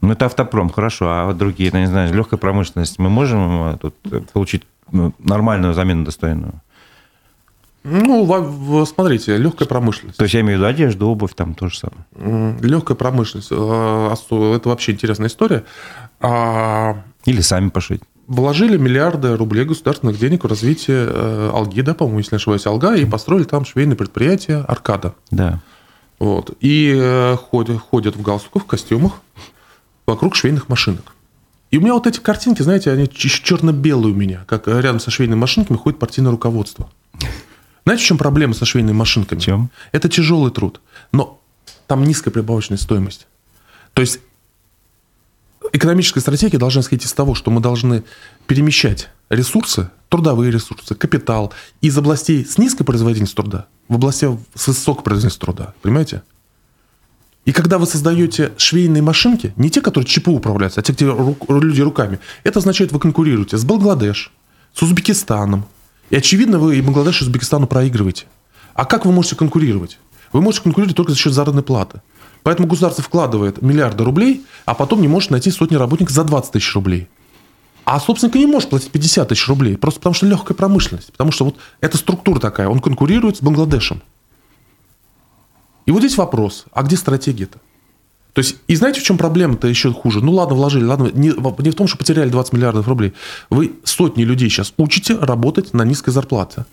Ну, 0.00 0.10
это 0.10 0.26
автопром, 0.26 0.70
хорошо. 0.70 1.10
А 1.10 1.26
вот 1.26 1.36
другие, 1.36 1.70
ну, 1.72 1.78
не 1.78 1.86
знаю, 1.86 2.12
легкая 2.12 2.38
промышленность, 2.38 2.98
мы 2.98 3.10
можем 3.10 3.74
э, 3.74 3.76
тут 3.80 3.94
э, 4.10 4.20
получить 4.32 4.62
ну, 4.90 5.12
нормальную 5.20 5.74
замену 5.74 6.04
достойную? 6.04 6.54
Ну, 7.84 8.86
смотрите, 8.86 9.36
легкая 9.36 9.66
промышленность. 9.66 10.18
То 10.18 10.24
есть 10.24 10.34
я 10.34 10.40
имею 10.40 10.58
в 10.58 10.60
виду 10.60 10.68
одежду, 10.68 11.08
обувь, 11.08 11.34
там 11.34 11.54
то 11.54 11.68
же 11.68 11.78
самое. 11.78 12.56
Легкая 12.60 12.96
промышленность. 12.96 13.48
Э, 13.50 14.14
это 14.14 14.68
вообще 14.68 14.92
интересная 14.92 15.28
история. 15.28 15.64
А, 16.20 17.02
Или 17.24 17.40
сами 17.40 17.70
пошить. 17.70 18.02
Вложили 18.28 18.76
миллиарды 18.76 19.36
рублей 19.36 19.64
государственных 19.64 20.18
денег 20.18 20.44
в 20.44 20.46
развитие 20.46 21.08
э, 21.08 21.50
Алги, 21.52 21.82
да, 21.82 21.92
по-моему, 21.92 22.20
если 22.20 22.34
не 22.34 22.36
ошибаюсь, 22.36 22.66
Алга, 22.66 22.94
и 22.94 23.04
построили 23.04 23.44
там 23.44 23.64
швейное 23.64 23.96
предприятие 23.96 24.58
Аркада. 24.58 25.14
Да. 25.32 25.60
Вот. 26.20 26.56
И 26.60 26.94
э, 26.96 27.36
ходят, 27.36 27.78
ходят 27.78 28.14
в 28.14 28.22
галстуках, 28.22 28.62
в 28.62 28.66
костюмах 28.66 29.20
вокруг 30.06 30.36
швейных 30.36 30.68
машинок. 30.68 31.14
И 31.72 31.78
у 31.78 31.80
меня 31.80 31.94
вот 31.94 32.06
эти 32.06 32.20
картинки, 32.20 32.62
знаете, 32.62 32.92
они 32.92 33.08
черно-белые 33.08 34.14
у 34.14 34.16
меня, 34.16 34.44
как 34.46 34.68
рядом 34.68 35.00
со 35.00 35.10
швейными 35.10 35.40
машинками 35.40 35.76
ходит 35.76 35.98
партийное 35.98 36.30
руководство. 36.30 36.88
Знаете, 37.84 38.04
в 38.04 38.06
чем 38.06 38.18
проблема 38.18 38.54
со 38.54 38.64
швейными 38.64 38.96
машинками? 38.96 39.40
Чем? 39.40 39.70
Это 39.90 40.08
тяжелый 40.08 40.52
труд, 40.52 40.80
но 41.10 41.40
там 41.86 42.04
низкая 42.04 42.32
прибавочная 42.32 42.78
стоимость. 42.78 43.26
То 43.92 44.02
есть 44.02 44.20
экономическая 45.72 46.20
стратегия 46.20 46.58
должна 46.58 46.82
исходить 46.82 47.06
из 47.06 47.12
того, 47.12 47.34
что 47.34 47.50
мы 47.50 47.60
должны 47.60 48.04
перемещать 48.46 49.10
ресурсы, 49.30 49.90
трудовые 50.08 50.52
ресурсы, 50.52 50.94
капитал 50.94 51.52
из 51.80 51.96
областей 51.98 52.44
с 52.44 52.58
низкой 52.58 52.84
производительностью 52.84 53.42
труда 53.42 53.66
в 53.88 53.96
области 53.96 54.26
с 54.54 54.68
высокой 54.68 55.02
производительностью 55.02 55.46
труда. 55.46 55.74
Понимаете? 55.82 56.22
И 57.44 57.52
когда 57.52 57.78
вы 57.78 57.86
создаете 57.86 58.52
швейные 58.56 59.02
машинки, 59.02 59.52
не 59.56 59.68
те, 59.68 59.80
которые 59.80 60.06
ЧПУ 60.06 60.32
управляются, 60.32 60.80
а 60.80 60.82
те, 60.82 60.92
где 60.92 61.06
рук, 61.06 61.50
люди 61.50 61.80
руками, 61.80 62.20
это 62.44 62.60
означает, 62.60 62.92
вы 62.92 63.00
конкурируете 63.00 63.56
с 63.56 63.64
Бангладеш, 63.64 64.30
с 64.72 64.82
Узбекистаном. 64.82 65.66
И 66.10 66.16
очевидно, 66.16 66.58
вы 66.58 66.76
и 66.76 66.80
Бангладеш, 66.80 67.20
и 67.20 67.24
Узбекистану 67.24 67.66
проигрываете. 67.66 68.26
А 68.74 68.84
как 68.84 69.04
вы 69.04 69.12
можете 69.12 69.36
конкурировать? 69.36 69.98
Вы 70.32 70.40
можете 70.40 70.64
конкурировать 70.64 70.96
только 70.96 71.12
за 71.12 71.18
счет 71.18 71.32
заработной 71.32 71.62
платы. 71.62 72.00
Поэтому 72.42 72.68
государство 72.68 73.04
вкладывает 73.04 73.62
миллиарды 73.62 74.02
рублей, 74.04 74.44
а 74.64 74.74
потом 74.74 75.00
не 75.00 75.08
может 75.08 75.30
найти 75.30 75.50
сотни 75.50 75.76
работников 75.76 76.14
за 76.14 76.24
20 76.24 76.52
тысяч 76.52 76.74
рублей. 76.74 77.08
А 77.84 78.00
собственник 78.00 78.34
не 78.34 78.46
может 78.46 78.70
платить 78.70 78.90
50 78.90 79.28
тысяч 79.28 79.48
рублей, 79.48 79.76
просто 79.76 80.00
потому 80.00 80.14
что 80.14 80.26
легкая 80.26 80.56
промышленность. 80.56 81.12
Потому 81.12 81.32
что 81.32 81.44
вот 81.44 81.56
эта 81.80 81.96
структура 81.96 82.40
такая, 82.40 82.68
он 82.68 82.80
конкурирует 82.80 83.36
с 83.36 83.42
Бангладешем. 83.42 84.02
И 85.86 85.90
вот 85.90 86.00
здесь 86.00 86.16
вопрос, 86.16 86.64
а 86.72 86.82
где 86.82 86.96
стратегия-то? 86.96 87.58
То 88.32 88.38
есть, 88.38 88.56
и 88.66 88.74
знаете, 88.76 89.00
в 89.00 89.04
чем 89.04 89.18
проблема-то 89.18 89.68
еще 89.68 89.92
хуже? 89.92 90.20
Ну 90.20 90.32
ладно, 90.32 90.56
вложили, 90.56 90.84
ладно, 90.84 91.10
не, 91.12 91.28
не 91.28 91.70
в 91.70 91.74
том, 91.74 91.86
что 91.86 91.98
потеряли 91.98 92.30
20 92.30 92.54
миллиардов 92.54 92.88
рублей. 92.88 93.12
Вы 93.50 93.72
сотни 93.84 94.24
людей 94.24 94.48
сейчас 94.48 94.72
учите 94.78 95.16
работать 95.18 95.74
на 95.74 95.84
низкой 95.84 96.10
зарплате. 96.10 96.64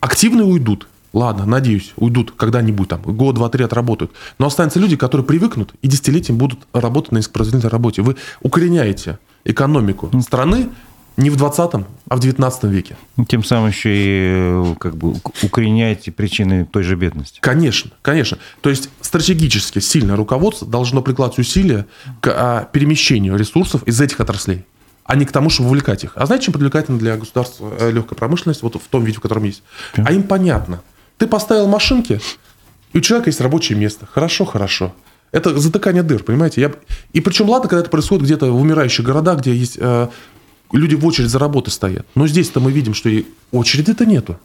Активные 0.00 0.44
уйдут. 0.44 0.88
Ладно, 1.12 1.46
надеюсь, 1.46 1.92
уйдут 1.96 2.32
когда-нибудь 2.36 2.88
там, 2.88 3.00
год, 3.00 3.36
два, 3.36 3.48
три 3.48 3.64
отработают. 3.64 4.12
Но 4.38 4.46
останутся 4.46 4.80
люди, 4.80 4.96
которые 4.96 5.24
привыкнут 5.24 5.74
и 5.80 5.88
десятилетиями 5.88 6.38
будут 6.38 6.66
работать 6.72 7.12
на 7.12 7.18
низкопроизводительной 7.18 7.70
работе. 7.70 8.02
Вы 8.02 8.16
укореняете 8.42 9.18
экономику 9.44 10.10
страны 10.20 10.68
не 11.16 11.30
в 11.30 11.36
20 11.36 11.74
а 12.08 12.16
в 12.16 12.20
19 12.20 12.64
веке. 12.64 12.96
Тем 13.28 13.42
самым 13.42 13.68
еще 13.68 13.90
и 13.92 14.74
как 14.78 14.96
бы 14.96 15.14
укореняете 15.42 16.12
причины 16.12 16.66
той 16.66 16.82
же 16.82 16.96
бедности. 16.96 17.38
Конечно, 17.40 17.90
конечно. 18.02 18.38
То 18.60 18.70
есть 18.70 18.90
стратегически 19.00 19.78
сильное 19.78 20.16
руководство 20.16 20.68
должно 20.68 21.02
прикладывать 21.02 21.38
усилия 21.38 21.86
к 22.20 22.28
а, 22.28 22.68
перемещению 22.70 23.36
ресурсов 23.36 23.82
из 23.84 24.00
этих 24.00 24.20
отраслей 24.20 24.64
а 25.06 25.14
не 25.14 25.24
к 25.24 25.30
тому, 25.30 25.50
чтобы 25.50 25.68
вовлекать 25.68 26.02
их. 26.02 26.12
А 26.16 26.26
знаете, 26.26 26.46
чем 26.46 26.54
привлекательна 26.54 26.98
для 26.98 27.16
государства 27.16 27.72
э, 27.78 27.92
легкая 27.92 28.16
промышленность, 28.16 28.62
вот 28.62 28.74
в 28.74 28.88
том 28.88 29.04
виде, 29.04 29.18
в 29.18 29.20
котором 29.20 29.44
есть? 29.44 29.62
А 29.94 30.12
им 30.12 30.24
понятно. 30.24 30.82
Ты 31.16 31.28
поставил 31.28 31.68
машинки, 31.68 32.20
и 32.92 32.98
у 32.98 33.00
человека 33.00 33.28
есть 33.28 33.40
рабочее 33.40 33.78
место. 33.78 34.06
Хорошо, 34.06 34.44
хорошо. 34.44 34.92
Это 35.30 35.58
затыкание 35.58 36.02
дыр, 36.02 36.24
понимаете? 36.24 36.60
Я... 36.60 36.72
И 37.12 37.20
причем, 37.20 37.48
ладно, 37.48 37.68
когда 37.68 37.82
это 37.82 37.90
происходит 37.90 38.24
где-то 38.24 38.50
в 38.50 38.60
умирающих 38.60 39.04
городах, 39.04 39.40
где 39.40 39.54
есть 39.54 39.76
э, 39.78 40.08
люди 40.72 40.94
в 40.94 41.06
очередь 41.06 41.30
за 41.30 41.38
работой 41.38 41.70
стоят. 41.70 42.06
Но 42.14 42.26
здесь-то 42.26 42.60
мы 42.60 42.72
видим, 42.72 42.94
что 42.94 43.08
и 43.08 43.24
очереди-то 43.52 44.06
нету. 44.06 44.38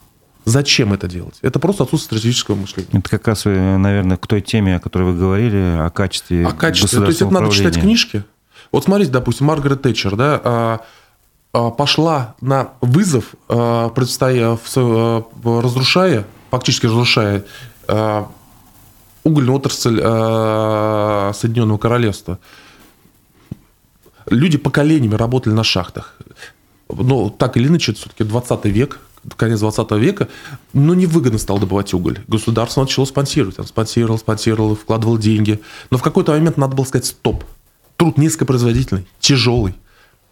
Зачем 0.46 0.92
это 0.92 1.08
делать? 1.08 1.36
Это 1.42 1.60
просто 1.60 1.84
отсутствие 1.84 2.20
стратегического 2.20 2.56
мышления. 2.56 2.90
Это 2.94 3.10
как 3.10 3.28
раз, 3.28 3.44
э, 3.46 3.78
наверное, 3.78 4.18
к 4.18 4.26
той 4.26 4.42
теме, 4.42 4.76
о 4.76 4.80
которой 4.80 5.12
вы 5.12 5.20
говорили, 5.20 5.78
о 5.78 5.90
качестве 5.92 6.48
О 6.48 6.52
качестве. 6.52 7.00
То 7.00 7.06
есть 7.06 7.22
это 7.22 7.32
надо 7.32 7.52
читать 7.52 7.80
книжки. 7.80 8.24
Вот 8.72 8.86
смотрите, 8.86 9.12
допустим, 9.12 9.48
Маргарет 9.48 9.82
Тэтчер, 9.82 10.16
да, 10.16 10.42
а, 10.44 10.80
а, 11.54 11.70
пошла 11.72 12.36
на 12.42 12.70
вызов, 12.80 13.36
а, 13.50 13.90
предстоя, 13.90 14.58
разрушая, 15.44 16.26
фактически 16.50 16.86
разрушая 16.86 17.44
угольную 19.24 19.56
отрасль 19.56 19.98
Соединенного 19.98 21.78
Королевства 21.78 22.40
люди 24.32 24.58
поколениями 24.58 25.16
работали 25.16 25.54
на 25.54 25.64
шахтах. 25.64 26.18
Но 26.90 27.30
так 27.30 27.58
или 27.58 27.68
иначе, 27.68 27.92
это 27.92 28.02
все-таки 28.02 28.24
20 28.24 28.66
век, 28.66 29.00
конец 29.38 29.60
20 29.60 29.92
века, 29.92 30.28
но 30.74 30.94
невыгодно 30.94 31.40
стало 31.40 31.60
добывать 31.60 31.94
уголь. 31.94 32.20
Государство 32.28 32.82
начало 32.82 33.06
спонсировать. 33.06 33.60
Он 33.60 33.66
спонсировал, 33.66 34.18
спонсировал, 34.18 34.76
вкладывал 34.76 35.18
деньги. 35.18 35.62
Но 35.90 35.98
в 35.98 36.02
какой-то 36.02 36.32
момент 36.32 36.58
надо 36.58 36.76
было 36.76 36.86
сказать 36.86 37.06
«стоп». 37.06 37.44
Труд 37.98 38.18
низкопроизводительный, 38.18 39.06
тяжелый 39.20 39.76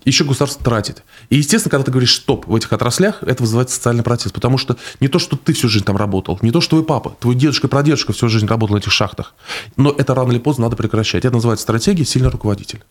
еще 0.06 0.24
государство 0.24 0.64
тратит. 0.64 1.04
И, 1.30 1.38
естественно, 1.38 1.72
когда 1.72 1.86
ты 1.86 1.92
говоришь 1.92 2.16
«стоп» 2.16 2.48
в 2.48 2.56
этих 2.56 2.72
отраслях, 2.72 3.22
это 3.22 3.44
вызывает 3.44 3.70
социальный 3.70 4.04
протест. 4.04 4.34
Потому 4.34 4.58
что 4.58 4.78
не 5.00 5.08
то, 5.08 5.20
что 5.20 5.36
ты 5.36 5.54
всю 5.54 5.68
жизнь 5.68 5.86
там 5.86 5.98
работал, 5.98 6.40
не 6.42 6.52
то, 6.52 6.62
что 6.62 6.72
твой 6.72 6.84
папа, 6.84 7.16
твой 7.20 7.36
дедушка 7.36 7.68
и 7.68 7.70
прадедушка 7.70 8.14
всю 8.14 8.30
жизнь 8.30 8.48
работал 8.48 8.76
на 8.76 8.80
этих 8.80 8.92
шахтах. 8.92 9.34
Но 9.76 9.92
это 9.92 10.16
рано 10.16 10.32
или 10.32 10.40
поздно 10.40 10.66
надо 10.66 10.76
прекращать. 10.76 11.26
Это 11.26 11.36
называется 11.36 11.64
стратегия 11.64 12.06
«сильный 12.06 12.30
руководитель». 12.30 12.84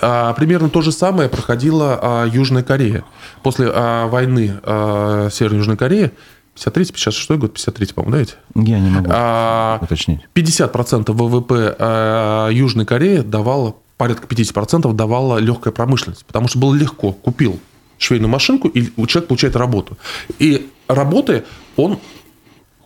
А, 0.00 0.32
примерно 0.34 0.70
то 0.70 0.82
же 0.82 0.92
самое 0.92 1.28
проходила 1.28 1.98
а, 2.00 2.26
Южная 2.26 2.62
Корея. 2.62 3.04
После 3.42 3.70
а, 3.72 4.06
войны 4.06 4.58
а, 4.62 5.28
Северной 5.30 5.58
Южной 5.58 5.76
Кореи 5.76 6.12
53 6.54 6.84
56 6.86 7.30
год, 7.32 7.54
53 7.54 7.86
по-моему, 7.94 8.12
да 8.12 8.18
ведь? 8.18 8.36
Я 8.54 8.78
не 8.78 8.90
могу 8.90 9.10
а, 9.12 9.78
уточнить. 9.82 10.20
50% 10.34 11.12
ВВП 11.12 11.76
а, 11.78 12.48
Южной 12.50 12.86
Кореи 12.86 13.18
давала 13.18 13.74
порядка 13.96 14.26
50% 14.26 14.92
давала 14.92 15.38
легкая 15.38 15.72
промышленность, 15.72 16.24
потому 16.24 16.48
что 16.48 16.58
было 16.58 16.74
легко. 16.74 17.12
Купил 17.12 17.60
швейную 17.98 18.30
машинку, 18.30 18.68
и 18.68 18.90
человек 19.06 19.28
получает 19.28 19.56
работу. 19.56 19.96
И 20.38 20.70
работая, 20.88 21.44
он 21.76 21.98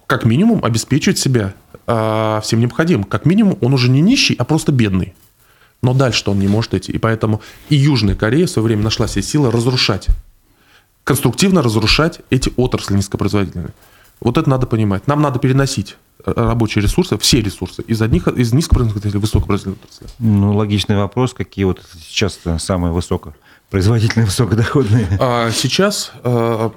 как 0.07 0.25
минимум 0.25 0.65
обеспечивает 0.65 1.19
себя 1.19 1.55
э, 1.87 2.41
всем 2.43 2.61
необходимым. 2.61 3.05
Как 3.05 3.27
минимум, 3.27 3.59
он 3.61 3.75
уже 3.75 3.91
не 3.91 4.01
нищий, 4.01 4.35
а 4.39 4.45
просто 4.45 4.73
бедный. 4.73 5.15
Но 5.83 5.95
дальше 5.95 6.25
он 6.27 6.39
не 6.39 6.49
может 6.49 6.75
идти. 6.75 6.93
И 6.93 6.99
поэтому 6.99 7.41
и 7.69 7.77
Южная 7.77 8.15
Корея 8.15 8.47
в 8.47 8.51
свое 8.51 8.67
время 8.67 8.83
нашла 8.83 9.07
себе 9.07 9.23
силы 9.23 9.51
разрушать, 9.51 10.09
конструктивно 11.05 11.63
разрушать 11.63 12.21
эти 12.31 12.53
отрасли 12.57 12.95
низкопроизводительные. 12.95 13.75
Вот 14.21 14.39
это 14.39 14.49
надо 14.49 14.67
понимать. 14.67 15.07
Нам 15.07 15.23
надо 15.23 15.39
переносить 15.39 15.97
рабочие 16.25 16.83
ресурсы, 16.83 17.17
все 17.19 17.41
ресурсы, 17.41 17.83
из 17.83 18.01
одних, 18.03 18.29
из 18.29 18.53
низкопроизводительных 18.53 19.15
или 19.15 19.21
высокопроизводительных 19.21 19.91
отраслей. 19.91 20.11
Ну, 20.19 20.55
логичный 20.57 20.97
вопрос, 20.97 21.35
какие 21.35 21.65
вот 21.65 21.83
сейчас 22.01 22.41
самые 22.59 22.93
высокопроизводительные, 22.93 24.27
высокодоходные? 24.27 25.09
А 25.21 25.51
сейчас, 25.51 26.13
а, 26.25 26.73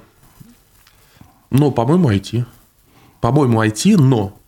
ну, 1.50 1.70
по-моему, 1.70 2.10
IT. 2.10 2.44
По-моему, 3.20 3.62
IT, 3.62 3.96
но... 3.96 4.38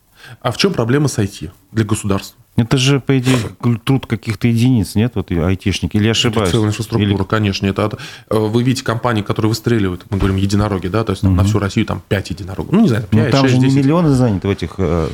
А 0.41 0.53
в 0.53 0.57
чем 0.57 0.73
проблема 0.73 1.09
с 1.09 1.19
IT 1.19 1.51
для 1.73 1.85
государства? 1.85 2.44
Это 2.57 2.77
же, 2.77 3.01
по 3.01 3.19
идее, 3.19 3.37
труд 3.85 4.07
каких-то 4.07 4.47
единиц, 4.47 4.95
нет, 4.95 5.13
вот 5.17 5.33
айтишники, 5.33 5.97
или 5.97 6.09
ошибаюсь? 6.09 6.49
Это 6.49 6.53
целая 6.53 6.69
инфраструктура, 6.69 7.11
или... 7.11 7.25
конечно. 7.25 7.67
Это, 7.67 7.99
э, 8.31 8.37
вы 8.37 8.63
видите 8.63 8.85
компании, 8.85 9.23
которые 9.23 9.49
выстреливают, 9.49 10.07
мы 10.11 10.19
говорим, 10.19 10.37
единороги, 10.37 10.87
да, 10.87 11.03
то 11.03 11.11
есть 11.11 11.25
угу. 11.25 11.33
на 11.33 11.43
всю 11.43 11.59
Россию 11.59 11.87
там 11.87 12.01
5 12.09 12.31
единорогов. 12.31 12.73
Ну, 12.73 12.83
не 12.83 12.89
знаю, 12.89 13.05
5, 13.11 13.25
Но 13.25 13.31
там 13.31 13.43
6, 13.43 13.55
же 13.55 13.61
10. 13.61 13.75
не 13.75 13.83
миллионы 13.83 14.11
заняты 14.11 14.47
в 14.47 14.51
этих 14.53 14.75
э, 14.79 15.09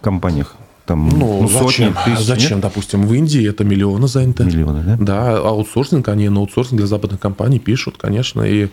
компаниях. 0.00 0.54
Там, 0.86 1.08
ну, 1.08 1.42
ну 1.42 1.48
сотни, 1.48 1.68
зачем? 1.68 1.94
тысяч. 2.04 2.24
Зачем, 2.24 2.50
нет? 2.52 2.60
допустим, 2.60 3.06
в 3.06 3.12
Индии 3.12 3.46
это 3.46 3.64
миллионы 3.64 4.06
заняты. 4.06 4.44
Миллионы, 4.44 4.82
да? 4.84 4.96
Да, 4.98 5.38
аутсорсинг, 5.38 6.08
они 6.08 6.28
на 6.28 6.40
аутсорсинг 6.40 6.78
для 6.78 6.86
западных 6.86 7.20
компаний 7.20 7.58
пишут, 7.58 7.96
конечно, 7.98 8.42
и, 8.42 8.68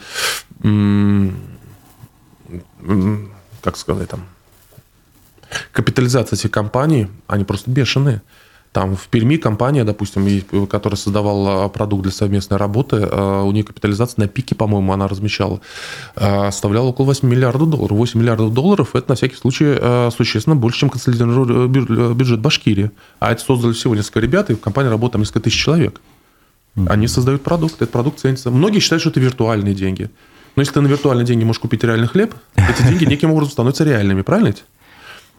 как 3.62 3.76
сказать, 3.78 4.10
там, 4.10 4.22
капитализация 5.72 6.38
этих 6.38 6.52
компаний, 6.52 7.08
они 7.28 7.44
просто 7.44 7.72
бешеные. 7.72 8.22
Там 8.76 8.98
в 8.98 9.08
Перми 9.08 9.38
компания, 9.38 9.86
допустим, 9.86 10.68
которая 10.68 10.98
создавала 10.98 11.70
продукт 11.70 12.04
для 12.04 12.12
совместной 12.12 12.58
работы, 12.58 12.98
э, 12.98 13.42
у 13.42 13.50
нее 13.54 13.64
капитализация 13.64 14.24
на 14.24 14.28
пике, 14.28 14.54
по-моему, 14.54 14.92
она 14.92 15.08
размещала, 15.08 15.62
э, 16.18 16.52
составляла 16.52 16.88
около 16.88 17.06
8 17.06 17.26
миллиардов 17.26 17.70
долларов. 17.70 17.98
8 17.98 18.20
миллиардов 18.20 18.54
долларов– 18.54 18.90
это, 18.94 19.12
на 19.12 19.16
всякий 19.16 19.38
случай, 19.38 19.78
э, 19.80 20.10
существенно 20.14 20.58
больше, 20.58 20.80
чем 20.80 20.90
консолидированный 20.90 22.14
бюджет 22.14 22.42
Башкирии. 22.42 22.92
А 23.20 23.32
это 23.32 23.42
создали 23.42 23.72
всего 23.72 23.96
несколько 23.96 24.20
ребят, 24.20 24.50
и 24.50 24.56
в 24.56 24.60
компании 24.60 24.90
работает 24.90 25.14
там 25.14 25.22
несколько 25.22 25.40
тысяч 25.40 25.64
человек. 25.64 26.02
Они 26.88 27.08
создают 27.08 27.44
продукт, 27.44 27.76
этот 27.76 27.92
продукт 27.92 28.20
ценится. 28.20 28.52
Многие 28.52 28.80
считают, 28.80 29.02
что 29.02 29.10
это 29.10 29.22
виртуальные 29.22 29.74
деньги. 29.74 30.10
Но 30.56 30.62
если 30.62 30.74
ты 30.74 30.82
на 30.82 30.88
виртуальные 30.88 31.26
деньги 31.26 31.44
можешь 31.44 31.62
купить 31.62 31.84
реальный 31.84 32.08
хлеб, 32.08 32.34
эти 32.56 32.84
деньги 32.84 33.06
неким 33.10 33.32
образом 33.32 33.52
становятся 33.52 33.84
реальными, 33.84 34.22
правильно? 34.22 34.54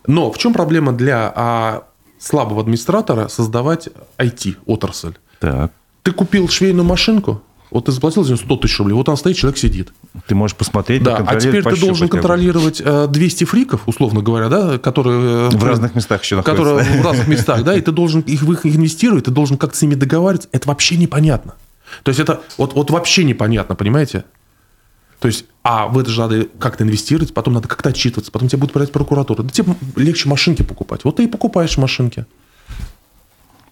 Но 0.07 0.31
в 0.31 0.39
чем 0.39 0.53
проблема 0.53 0.93
для 0.93 1.33
а, 1.35 1.85
слабого 2.19 2.61
администратора 2.61 3.29
создавать 3.29 3.89
IT-отрасль? 4.19 5.15
Так. 5.41 5.73
Ты 6.03 6.13
купил 6.13 6.49
швейную 6.49 6.85
машинку, 6.85 7.43
вот 7.71 7.87
ты 7.87 7.93
заплатил 7.93 8.23
за 8.23 8.33
нее 8.33 8.43
100 8.43 8.57
тысяч 8.57 8.79
рублей, 8.79 8.95
вот 8.95 9.07
там 9.07 9.17
стоит, 9.17 9.37
человек 9.37 9.59
сидит. 9.59 9.93
Ты 10.29 10.35
можешь 10.35 10.57
посмотреть, 10.57 11.03
да, 11.03 11.17
а 11.27 11.37
теперь 11.37 11.65
ты 11.65 11.79
должен 11.79 12.09
контролировать 12.09 12.83
200 12.83 13.43
э, 13.43 13.47
фриков, 13.47 13.83
условно 13.87 14.23
говоря, 14.23 14.49
да, 14.49 14.79
которые... 14.79 15.51
В 15.51 15.65
разных 15.65 15.95
местах 15.95 16.23
еще 16.23 16.37
находятся. 16.37 16.65
Которые 16.65 17.03
в 17.03 17.05
разных 17.05 17.29
местах, 17.29 17.65
да, 17.65 17.77
и 17.77 17.81
ты 17.81 17.93
должен 17.93 18.21
их 18.21 18.43
в 18.43 18.53
их 18.53 18.65
инвестировать, 18.65 19.25
ты 19.25 19.31
должен 19.31 19.59
как-то 19.59 19.77
с 19.77 19.83
ними 19.83 19.95
договариваться. 19.95 20.49
Это 20.53 20.69
вообще 20.69 20.97
непонятно. 20.97 21.55
То 22.03 22.11
есть 22.11 22.21
это 22.21 22.41
вот, 22.57 22.75
вот 22.75 22.91
вообще 22.91 23.25
непонятно, 23.25 23.75
понимаете? 23.75 24.25
То 25.27 25.29
есть, 25.29 25.47
а 25.64 25.89
в 25.89 25.99
это 25.99 26.09
же 26.09 26.20
надо 26.20 26.45
как-то 26.61 26.85
инвестировать, 26.85 27.35
потом 27.35 27.55
надо 27.55 27.66
как-то 27.66 27.89
отчитываться, 27.89 28.31
потом 28.31 28.47
тебе 28.47 28.61
будут 28.61 28.72
проверять 28.72 28.93
прокуратура. 28.93 29.43
Да 29.43 29.49
тебе 29.49 29.74
легче 29.97 30.29
машинки 30.29 30.62
покупать. 30.62 31.03
Вот 31.03 31.16
ты 31.16 31.24
и 31.24 31.27
покупаешь 31.27 31.77
машинки. 31.79 32.27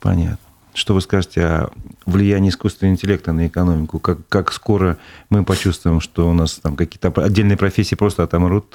Понятно. 0.00 0.38
Что 0.72 0.94
вы 0.94 1.00
скажете 1.00 1.44
о 1.44 1.70
влиянии 2.06 2.50
искусственного 2.50 2.94
интеллекта 2.94 3.30
на 3.30 3.46
экономику? 3.46 4.00
Как, 4.00 4.26
как 4.28 4.52
скоро 4.52 4.98
мы 5.30 5.44
почувствуем, 5.44 6.00
что 6.00 6.28
у 6.28 6.32
нас 6.32 6.54
там 6.54 6.74
какие-то 6.74 7.12
отдельные 7.22 7.56
профессии 7.56 7.94
просто 7.94 8.24
отомрут? 8.24 8.74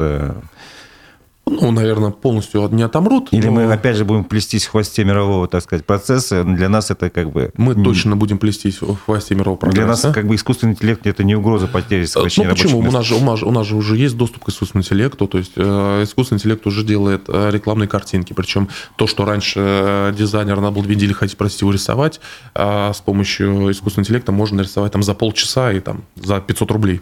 Э, 1.51 1.57
Ну, 1.61 1.71
наверное, 1.71 2.11
полностью 2.11 2.67
не 2.71 2.83
отомрут. 2.83 3.29
Или 3.31 3.47
но 3.47 3.53
мы 3.53 3.71
опять 3.71 3.95
же 3.95 4.05
будем 4.05 4.23
плестись 4.23 4.65
в 4.65 4.71
хвосте 4.71 5.03
мирового, 5.03 5.47
так 5.47 5.63
сказать, 5.63 5.85
процесса? 5.85 6.43
Для 6.43 6.69
нас 6.69 6.91
это 6.91 7.09
как 7.09 7.31
бы... 7.31 7.51
мы 7.57 7.75
точно 7.75 8.15
будем 8.15 8.37
плестись 8.37 8.81
в 8.81 8.95
хвосте 8.95 9.35
мирового 9.35 9.69
Для 9.71 9.85
нас 9.85 10.01
как 10.01 10.27
бы 10.27 10.35
искусственный 10.35 10.73
интеллект 10.73 11.05
это 11.05 11.23
не 11.23 11.35
угроза 11.35 11.67
потери 11.67 12.01
Ну 12.01 12.07
сокращения 12.07 12.49
почему? 12.49 12.79
У 12.79 12.91
нас, 12.91 13.05
же, 13.05 13.15
у, 13.15 13.23
нас, 13.23 13.43
у 13.43 13.51
нас 13.51 13.67
же 13.67 13.75
уже 13.75 13.97
есть 13.97 14.17
доступ 14.17 14.45
к 14.45 14.49
искусственному 14.49 14.83
интеллекту, 14.83 15.27
то 15.27 15.37
есть 15.37 15.53
э, 15.55 16.03
искусственный 16.03 16.37
интеллект 16.37 16.65
уже 16.67 16.83
делает 16.83 17.23
э, 17.27 17.49
рекламные 17.51 17.87
картинки, 17.87 18.33
причем 18.33 18.69
то, 18.95 19.07
что 19.07 19.25
раньше 19.25 19.59
э, 19.59 20.13
дизайнер 20.17 20.59
надо 20.59 20.75
было 20.75 20.83
видеть 20.83 21.03
или 21.03 21.13
хотеть, 21.13 21.37
простите, 21.37 21.65
его 21.65 21.71
рисовать, 21.71 22.19
а 22.53 22.93
с 22.93 23.01
помощью 23.01 23.71
искусственного 23.71 24.05
интеллекта 24.05 24.31
можно 24.31 24.57
нарисовать 24.57 24.91
там 24.91 25.03
за 25.03 25.13
полчаса 25.13 25.71
и 25.71 25.79
там 25.79 26.03
за 26.15 26.39
500 26.39 26.71
рублей. 26.71 27.01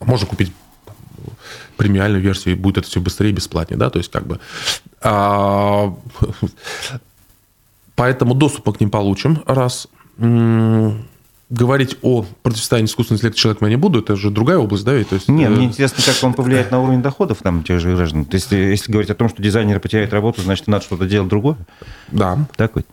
Можно 0.00 0.26
купить 0.26 0.52
там, 1.78 1.84
премиальную 1.84 2.22
версию, 2.22 2.54
и 2.54 2.58
будет 2.58 2.78
это 2.78 2.88
все 2.88 3.00
быстрее 3.00 3.30
и 3.30 3.32
бесплатнее, 3.32 3.78
да, 3.78 3.90
то 3.90 3.98
есть 3.98 4.10
как 4.10 4.26
бы... 4.26 4.40
а, 5.00 5.94
Поэтому 7.94 8.34
доступ 8.34 8.66
мы 8.66 8.72
к 8.74 8.80
ним 8.80 8.90
получим, 8.90 9.42
раз. 9.46 9.88
Говорить 11.50 11.96
о 12.02 12.26
противостоянии 12.42 12.88
искусственного 12.88 13.18
интеллекта 13.18 13.40
человеком 13.40 13.68
я 13.68 13.70
не 13.70 13.80
буду, 13.80 14.00
это 14.00 14.16
же 14.16 14.30
другая 14.30 14.58
область, 14.58 14.84
да? 14.84 15.02
То 15.02 15.14
есть, 15.14 15.28
Не, 15.28 15.44
э, 15.44 15.48
мне 15.48 15.64
интересно, 15.64 16.04
как 16.04 16.22
он 16.22 16.34
повлияет 16.34 16.70
на 16.70 16.82
уровень 16.82 17.00
доходов 17.00 17.38
там 17.42 17.64
тех 17.64 17.80
же 17.80 17.96
граждан. 17.96 18.26
То 18.26 18.34
есть, 18.34 18.52
если 18.52 18.92
говорить 18.92 19.10
о 19.10 19.14
том, 19.14 19.30
что 19.30 19.42
дизайнеры 19.42 19.80
потеряют 19.80 20.12
работу, 20.12 20.42
значит, 20.42 20.66
надо 20.66 20.84
что-то 20.84 21.06
делать 21.06 21.30
другое. 21.30 21.56
Да. 22.08 22.38
Так 22.56 22.76
ведь? 22.76 22.84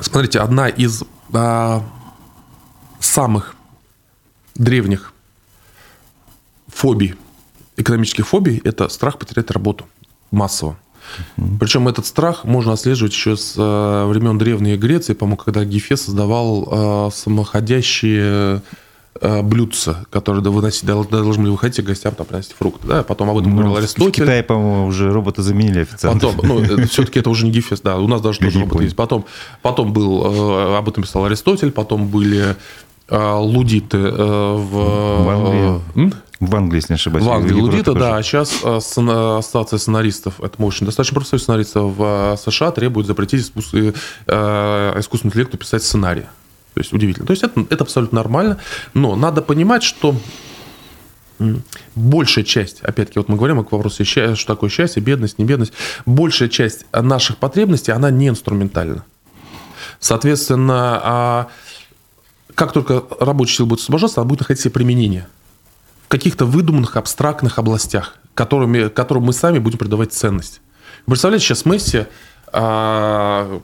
Смотрите, 0.00 0.40
одна 0.40 0.68
из 0.68 1.04
а, 1.32 1.84
самых 2.98 3.54
древних 4.56 5.12
фобий, 6.82 7.14
экономических 7.76 8.26
фобий, 8.26 8.60
это 8.64 8.88
страх 8.88 9.16
потерять 9.16 9.52
работу 9.52 9.86
массово. 10.32 10.76
Причем 11.60 11.86
этот 11.86 12.06
страх 12.06 12.44
можно 12.44 12.72
отслеживать 12.72 13.12
еще 13.12 13.36
с 13.36 13.54
э, 13.56 14.06
времен 14.06 14.36
Древней 14.36 14.76
Греции, 14.76 15.14
по-моему, 15.14 15.36
когда 15.36 15.64
Гефес 15.64 16.02
создавал 16.02 16.68
э, 17.08 17.10
самоходящие 17.14 18.62
э, 19.20 19.42
блюдца, 19.42 20.06
которые 20.10 20.42
выносить, 20.42 20.84
должны 20.84 21.42
были 21.42 21.50
выходить 21.50 21.84
к 21.84 21.86
гостям, 21.86 22.16
там, 22.16 22.26
приносить 22.26 22.54
фрукты. 22.58 22.84
Да? 22.88 23.02
Потом 23.04 23.30
об 23.30 23.38
этом 23.38 23.52
говорил 23.52 23.70
Ну, 23.70 23.76
в 23.76 23.78
Аристотель. 23.78 24.24
Китае, 24.24 24.42
по-моему, 24.42 24.86
уже 24.86 25.12
роботы 25.12 25.42
заменили 25.42 25.82
официанты. 25.82 26.26
Потом, 26.26 26.46
ну, 26.48 26.86
все-таки 26.88 27.20
это 27.20 27.30
уже 27.30 27.44
не 27.44 27.52
Гефес, 27.52 27.80
да, 27.80 27.96
у 27.96 28.08
нас 28.08 28.20
даже 28.20 28.40
тоже 28.40 28.58
Япония. 28.58 28.70
робот 28.70 28.82
есть. 28.82 28.96
Потом, 28.96 29.24
потом 29.62 29.92
был, 29.92 30.76
об 30.76 30.88
этом 30.88 31.04
писал 31.04 31.26
Аристотель, 31.26 31.70
потом 31.70 32.08
были 32.08 32.56
лудиты 33.08 33.98
в... 33.98 34.70
В 34.70 35.28
Англии. 35.28 36.12
В 36.44 36.56
Англии, 36.56 36.78
если 36.78 36.92
не 36.92 36.96
ошибаюсь. 36.96 37.24
В 37.24 37.30
Англии 37.30 37.82
тоже. 37.82 37.98
да. 38.00 38.16
А 38.16 38.22
сейчас 38.24 38.52
э, 38.64 38.80
сцена- 38.80 39.38
ассоциация 39.38 39.78
сценаристов, 39.78 40.40
это 40.40 40.60
очень 40.62 40.86
достаточно 40.86 41.14
простой 41.14 41.38
сценаристов 41.38 41.94
в 41.96 42.02
э, 42.02 42.36
США 42.36 42.72
требует 42.72 43.06
запретить 43.06 43.40
искус- 43.46 43.72
э, 43.72 43.92
э, 44.26 44.98
искусственному 44.98 45.30
интеллекту 45.32 45.56
писать 45.56 45.84
сценарии. 45.84 46.26
То 46.74 46.80
есть 46.80 46.92
удивительно. 46.92 47.26
То 47.26 47.32
есть 47.32 47.44
это, 47.44 47.64
это 47.70 47.84
абсолютно 47.84 48.16
нормально. 48.16 48.58
Но 48.92 49.14
надо 49.14 49.40
понимать, 49.40 49.84
что 49.84 50.16
большая 51.94 52.44
часть, 52.44 52.80
опять-таки, 52.80 53.18
вот 53.20 53.28
мы 53.28 53.36
говорим 53.36 53.58
о 53.60 53.62
вопросе, 53.62 54.02
ща- 54.04 54.34
что 54.34 54.54
такое 54.54 54.68
счастье, 54.70 55.00
бедность, 55.02 55.38
не 55.38 55.44
бедность, 55.44 55.72
большая 56.06 56.48
часть 56.48 56.86
наших 56.92 57.36
потребностей, 57.36 57.92
она 57.92 58.10
не 58.10 58.28
инструментальна. 58.28 59.04
Соответственно, 60.00 61.00
а 61.02 61.46
как 62.54 62.72
только 62.72 63.04
рабочая 63.20 63.56
сила 63.58 63.66
будет 63.66 63.80
освобождаться, 63.80 64.20
она 64.20 64.28
будет 64.28 64.40
находить 64.40 64.60
себе 64.62 64.72
применение 64.72 65.26
в 65.41 65.41
каких-то 66.12 66.44
выдуманных, 66.44 66.98
абстрактных 66.98 67.58
областях, 67.58 68.16
которыми, 68.34 68.88
которым 68.88 69.24
мы 69.24 69.32
сами 69.32 69.58
будем 69.58 69.78
придавать 69.78 70.12
ценность. 70.12 70.60
Представляете, 71.06 71.46
сейчас 71.46 71.64
Месси 71.64 72.04
а, 72.52 73.60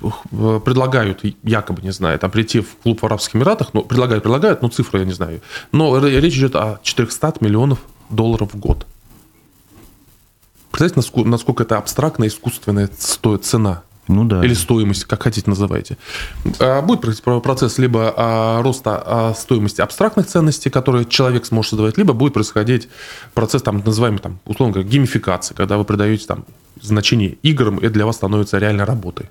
х- 0.00 0.60
предлагают, 0.60 1.24
якобы, 1.42 1.82
не 1.82 1.90
знаю, 1.90 2.16
там 2.20 2.30
прийти 2.30 2.60
в 2.60 2.76
клуб 2.76 3.02
в 3.02 3.06
Арабских 3.06 3.34
Эмиратах, 3.34 3.74
ну, 3.74 3.82
предлагают, 3.82 4.22
предлагают, 4.22 4.62
но 4.62 4.68
цифру 4.68 5.00
я 5.00 5.04
не 5.04 5.12
знаю. 5.14 5.40
Но 5.72 5.98
речь 5.98 6.36
идет 6.36 6.54
о 6.54 6.78
400 6.84 7.34
миллионов 7.40 7.80
долларов 8.08 8.54
в 8.54 8.58
год. 8.58 8.86
Представляете, 10.70 11.00
наску- 11.00 11.24
насколько 11.28 11.64
это 11.64 11.76
абстрактная, 11.76 12.28
искусственная 12.28 12.88
стоит 12.98 13.44
цена? 13.44 13.82
Ну 14.08 14.24
да. 14.24 14.44
Или 14.44 14.54
стоимость, 14.54 15.04
как 15.04 15.22
хотите 15.22 15.48
называйте. 15.48 15.96
А, 16.58 16.82
Будет 16.82 17.22
процесс 17.42 17.78
либо 17.78 18.12
а, 18.16 18.62
роста 18.62 19.02
а, 19.04 19.34
стоимости 19.34 19.80
абстрактных 19.80 20.26
ценностей, 20.26 20.70
которые 20.70 21.04
человек 21.04 21.46
сможет 21.46 21.70
создавать, 21.70 21.98
либо 21.98 22.12
будет 22.12 22.34
происходить 22.34 22.88
процесс, 23.34 23.62
там, 23.62 23.82
называемый, 23.84 24.18
там, 24.18 24.40
условно 24.44 24.74
говоря, 24.74 24.88
геймификации, 24.88 25.54
когда 25.54 25.78
вы 25.78 25.84
придаете 25.84 26.26
там, 26.26 26.44
значение 26.80 27.38
играм, 27.42 27.78
и 27.78 27.88
для 27.88 28.04
вас 28.04 28.16
становится 28.16 28.58
реальной 28.58 28.84
работой. 28.84 29.30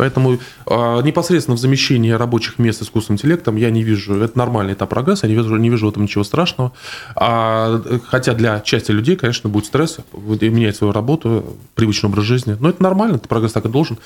Поэтому 0.00 0.38
а, 0.64 1.02
непосредственно 1.02 1.58
в 1.58 1.60
замещении 1.60 2.10
рабочих 2.10 2.58
мест 2.58 2.80
искусственным 2.80 3.16
интеллектом 3.18 3.56
я 3.56 3.68
не 3.68 3.82
вижу, 3.82 4.14
это 4.14 4.38
нормальный 4.38 4.72
этап 4.72 4.88
прогресса, 4.88 5.26
я 5.26 5.34
не 5.34 5.38
вижу, 5.38 5.54
не 5.56 5.68
вижу 5.68 5.88
в 5.88 5.90
этом 5.90 6.04
ничего 6.04 6.24
страшного. 6.24 6.72
А, 7.16 7.82
хотя 8.08 8.32
для 8.32 8.60
части 8.60 8.92
людей, 8.92 9.16
конечно, 9.16 9.50
будет 9.50 9.66
стресс, 9.66 9.98
менять 10.14 10.76
свою 10.76 10.94
работу, 10.94 11.54
привычный 11.74 12.08
образ 12.08 12.24
жизни. 12.24 12.56
Но 12.58 12.70
это 12.70 12.82
нормально, 12.82 13.16
это 13.16 13.28
прогресс 13.28 13.52
так 13.52 13.66
и 13.66 13.68
должен. 13.68 13.98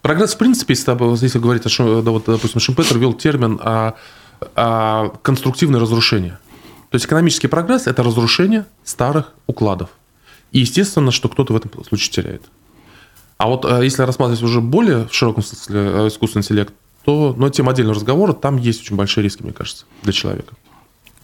Прогресс, 0.00 0.34
в 0.34 0.38
принципе, 0.38 0.72
если, 0.72 1.22
если 1.22 1.38
говорить, 1.38 1.66
о 1.66 2.00
да, 2.00 2.10
вот, 2.12 2.24
допустим, 2.24 2.58
Шимпетер 2.58 2.96
ввел 2.96 3.12
термин 3.12 3.60
а, 3.62 3.96
а, 4.56 5.10
конструктивное 5.20 5.80
разрушение. 5.80 6.38
То 6.88 6.96
есть 6.96 7.04
экономический 7.04 7.48
прогресс– 7.48 7.86
это 7.88 8.02
разрушение 8.02 8.64
старых 8.84 9.34
укладов. 9.46 9.90
И 10.50 10.60
естественно, 10.60 11.10
что 11.10 11.28
кто-то 11.28 11.52
в 11.52 11.56
этом 11.56 11.84
случае 11.84 12.10
теряет. 12.10 12.42
А 13.42 13.48
вот 13.48 13.64
э, 13.64 13.80
если 13.82 14.02
рассматривать 14.02 14.40
уже 14.44 14.60
более 14.60 15.08
в 15.08 15.12
широком 15.12 15.42
смысле 15.42 15.80
э, 15.80 16.06
искусственный 16.06 16.42
интеллект, 16.42 16.72
то, 17.04 17.34
но 17.36 17.48
тема 17.48 17.72
отдельного 17.72 17.96
разговора, 17.96 18.34
там 18.34 18.56
есть 18.56 18.82
очень 18.82 18.94
большие 18.94 19.24
риски, 19.24 19.42
мне 19.42 19.52
кажется, 19.52 19.84
для 20.04 20.12
человека. 20.12 20.54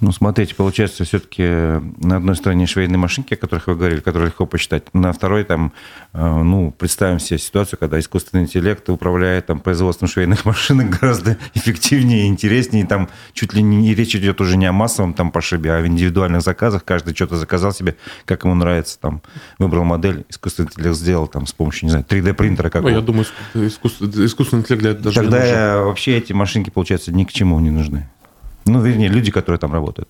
Ну, 0.01 0.13
смотрите, 0.13 0.55
получается, 0.55 1.05
все-таки 1.05 1.43
на 1.43 2.17
одной 2.17 2.37
стороне 2.37 2.67
швейные 2.67 2.99
машинки, 2.99 3.35
о 3.35 3.37
которых 3.37 3.67
вы 3.67 3.75
говорили, 3.75 4.01
которые 4.01 4.27
легко 4.27 4.47
посчитать, 4.47 4.95
на 4.95 5.13
второй 5.13 5.43
там, 5.43 5.73
э, 6.13 6.43
ну, 6.43 6.71
представим 6.71 7.19
себе 7.19 7.39
ситуацию, 7.39 7.79
когда 7.81 7.99
искусственный 7.99 8.45
интеллект 8.45 8.89
управляет 8.91 9.47
там 9.47 9.59
производством 9.59 10.09
швейных 10.09 10.45
машинок 10.45 11.01
гораздо 11.01 11.37
эффективнее, 11.55 12.29
интереснее, 12.29 12.87
там 12.87 13.09
чуть 13.33 13.55
ли 13.55 13.63
не 13.63 13.93
речь 13.95 14.15
идет 14.15 14.41
уже 14.41 14.57
не 14.57 14.67
о 14.67 14.73
массовом 14.73 15.15
там 15.15 15.33
пошибе, 15.33 15.73
а 15.73 15.79
о 15.79 15.87
индивидуальных 15.87 16.43
заказах, 16.43 16.85
каждый 16.85 17.15
что-то 17.15 17.37
заказал 17.37 17.73
себе, 17.73 17.97
как 18.25 18.45
ему 18.45 18.55
нравится, 18.55 19.01
там, 19.01 19.21
выбрал 19.59 19.83
модель, 19.83 20.25
искусственный 20.29 20.69
интеллект 20.69 20.97
сделал 20.97 21.27
там 21.27 21.47
с 21.47 21.53
помощью, 21.53 21.87
не 21.87 21.91
знаю, 21.91 22.05
3D-принтера 22.09 22.67
Ну, 22.67 22.71
какого-то. 22.71 22.95
я 22.95 23.01
думаю, 23.01 23.27
искусственный 23.55 24.63
интеллект 24.63 24.83
для 24.83 24.91
этого 24.93 25.05
даже 25.05 25.21
Тогда 25.21 25.47
э, 25.47 25.83
вообще 25.83 26.17
эти 26.19 26.33
машинки, 26.33 26.71
получается, 26.71 27.13
ни 27.13 27.25
к 27.25 27.33
чему 27.33 27.59
не 27.61 27.71
нужны. 27.71 28.09
Ну, 28.69 28.81
вернее, 28.81 29.09
люди, 29.09 29.31
которые 29.31 29.59
там 29.59 29.73
работают. 29.73 30.09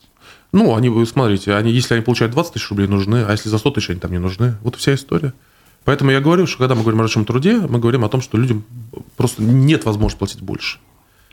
Ну, 0.53 0.75
они, 0.75 0.89
вы 0.89 1.07
смотрите, 1.07 1.55
они, 1.55 1.71
если 1.71 1.95
они 1.95 2.03
получают 2.03 2.33
20 2.33 2.55
тысяч 2.55 2.71
рублей, 2.71 2.89
нужны, 2.89 3.25
а 3.27 3.33
если 3.33 3.49
за 3.49 3.59
100 3.59 3.71
тысяч, 3.73 3.91
они 3.91 4.01
там 4.01 4.13
не 4.13 4.19
нужны. 4.19 4.57
Вот 4.63 4.77
вся 4.77 4.95
история. 4.95 5.33
Поэтому 5.85 6.11
я 6.11 6.21
говорю, 6.21 6.47
что 6.47 6.59
когда 6.59 6.75
мы 6.75 6.83
говорим 6.83 7.01
о 7.01 7.03
рабочем 7.03 7.25
труде, 7.25 7.61
мы 7.61 7.79
говорим 7.79 8.05
о 8.05 8.09
том, 8.09 8.21
что 8.21 8.37
людям 8.37 8.65
просто 9.17 9.43
нет 9.43 9.85
возможности 9.85 10.19
платить 10.19 10.43
больше. 10.43 10.79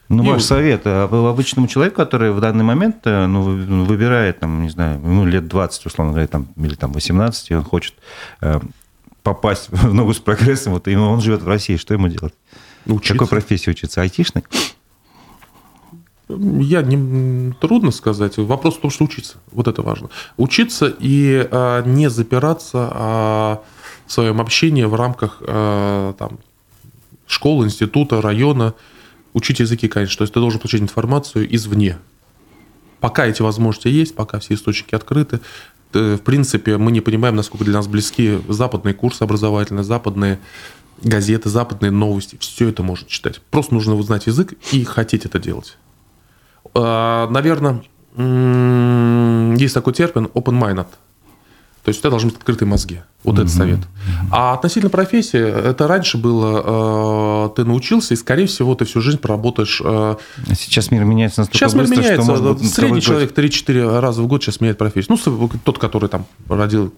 Ну, 0.08 0.24
И 0.24 0.28
ваш 0.28 0.36
вот- 0.36 0.44
совет 0.44 0.82
а 0.86 1.06
обычному 1.06 1.68
человеку, 1.68 1.98
который 1.98 2.32
в 2.32 2.40
данный 2.40 2.64
момент 2.64 2.98
э, 3.06 3.26
ну, 3.26 3.50
ну, 3.50 3.86
выбирает, 3.86 4.40
там, 4.40 4.64
не 4.64 4.70
знаю, 4.70 5.00
ну, 5.04 5.26
лет 5.26 5.48
20, 5.48 5.86
условно 5.88 6.14
говоря, 6.14 6.28
там, 6.28 6.48
или 6.58 6.76
там 6.76 6.92
18, 6.94 7.52
и 7.52 7.56
он 7.56 7.64
хочет 7.64 7.96
э, 8.42 8.60
попасть 9.24 9.68
в 9.72 9.94
ногу 9.94 10.14
с 10.14 10.20
прогрессом, 10.20 10.74
вот, 10.74 10.88
и 10.88 10.96
он 10.96 11.22
живет 11.22 11.42
в 11.42 11.48
России, 11.48 11.78
что 11.78 11.94
ему 11.94 12.08
делать? 12.08 12.34
Учиться. 12.86 13.14
Какой 13.14 13.28
профессии 13.28 13.72
учиться? 13.72 14.02
Айтишный? 14.02 14.44
Я 16.38 16.82
не 16.82 17.54
трудно 17.54 17.92
сказать. 17.92 18.38
Вопрос 18.38 18.76
в 18.76 18.82
том, 18.82 18.92
что 18.92 19.06
учиться. 19.06 19.38
Вот 19.52 19.68
это 19.68 19.82
важно. 19.82 20.10
Учиться 20.38 20.94
и 21.00 21.48
а, 21.52 21.84
не 21.84 22.10
запираться 22.10 22.90
а, 22.92 23.62
в 24.06 24.12
своем 24.12 24.42
общении 24.42 24.84
в 24.84 24.96
рамках 24.96 25.42
а, 25.42 26.14
там, 26.14 26.40
школы, 27.28 27.66
института, 27.66 28.22
района. 28.22 28.74
Учить 29.34 29.60
языки, 29.60 29.88
конечно. 29.88 30.20
То 30.20 30.24
есть 30.24 30.34
ты 30.34 30.40
должен 30.40 30.60
получить 30.60 30.82
информацию 30.82 31.54
извне. 31.54 31.98
Пока 33.00 33.26
эти 33.26 33.42
возможности 33.42 33.88
есть, 33.88 34.16
пока 34.16 34.40
все 34.40 34.54
источники 34.54 34.96
открыты, 34.96 35.40
э, 35.94 36.16
в 36.16 36.22
принципе, 36.22 36.78
мы 36.78 36.92
не 36.92 37.02
понимаем, 37.02 37.36
насколько 37.36 37.66
для 37.66 37.74
нас 37.74 37.88
близки 37.88 38.40
западные 38.48 38.94
курсы 38.94 39.22
образовательные, 39.22 39.84
западные 39.84 40.40
газеты, 41.04 41.50
западные 41.50 41.92
новости. 41.92 42.38
Все 42.40 42.70
это 42.70 42.84
можно 42.84 43.08
читать. 43.08 43.42
Просто 43.52 43.74
нужно 43.74 43.96
узнать 43.96 44.28
язык 44.28 44.54
и 44.72 44.84
хотеть 44.84 45.26
это 45.26 45.40
делать. 45.40 45.78
Наверное, 46.74 47.84
есть 49.58 49.74
такой 49.74 49.94
термин 49.94 50.26
open-minded. 50.34 50.88
То 51.84 51.90
есть 51.90 52.00
у 52.00 52.02
тебя 52.02 52.10
должны 52.10 52.30
быть 52.30 52.40
открытые 52.40 52.68
мозги. 52.68 53.02
Вот 53.26 53.36
mm-hmm. 53.36 53.42
этот 53.42 53.54
совет. 53.54 53.80
А 54.32 54.54
относительно 54.54 54.90
профессии, 54.90 55.40
это 55.40 55.88
раньше 55.88 56.18
было, 56.18 57.48
э, 57.48 57.56
ты 57.56 57.66
научился, 57.66 58.14
и, 58.14 58.18
скорее 58.18 58.48
всего, 58.48 58.76
ты 58.76 58.86
всю 58.86 59.02
жизнь 59.02 59.18
проработаешь... 59.18 59.82
Э, 59.84 60.16
сейчас 60.54 60.92
мир 60.92 61.04
меняется 61.04 61.42
настолько 61.42 61.58
сейчас 61.58 61.74
быстро, 61.74 61.96
мир 61.96 62.04
меняется. 62.04 62.24
что, 62.24 62.32
может 62.32 62.62
быть, 62.62 62.74
Средний 62.74 63.02
человек 63.02 63.38
3-4 63.38 64.00
раза 64.00 64.22
в 64.22 64.28
год 64.28 64.44
сейчас 64.44 64.62
меняет 64.62 64.78
профессию. 64.78 65.18
Ну, 65.26 65.50
тот, 65.64 65.80
который 65.80 66.10
там 66.10 66.26
родил 66.48 66.94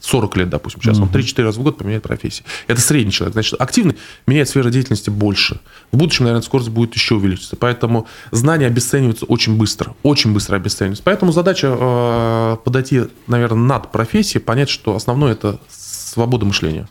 40 0.00 0.36
лет, 0.36 0.48
допустим, 0.48 0.80
сейчас, 0.82 0.98
mm-hmm. 0.98 1.02
он 1.02 1.08
3-4 1.08 1.42
раза 1.42 1.60
в 1.60 1.62
год 1.62 1.78
поменяет 1.78 2.02
профессию. 2.02 2.46
Это 2.66 2.80
средний 2.80 3.12
человек. 3.12 3.34
Значит, 3.34 3.60
активный 3.60 3.96
меняет 4.26 4.48
сферу 4.48 4.70
деятельности 4.70 5.10
больше. 5.10 5.60
В 5.92 5.96
будущем, 5.96 6.24
наверное, 6.24 6.42
скорость 6.42 6.70
будет 6.70 6.94
еще 6.94 7.16
увеличиться. 7.16 7.56
Поэтому 7.56 8.06
знания 8.30 8.66
обесцениваются 8.66 9.26
очень 9.26 9.56
быстро. 9.56 9.94
Очень 10.02 10.32
быстро 10.32 10.56
обесцениваются. 10.56 11.02
Поэтому 11.04 11.32
задача 11.32 11.76
э, 11.78 12.56
подойти, 12.64 13.02
наверное, 13.26 13.58
над 13.58 13.92
профессией, 13.92 14.42
понять, 14.42 14.68
что 14.68 14.96
основное 14.96 15.32
это 15.32 15.45
это 15.50 15.60
свобода 15.68 16.46
мышления 16.46 16.88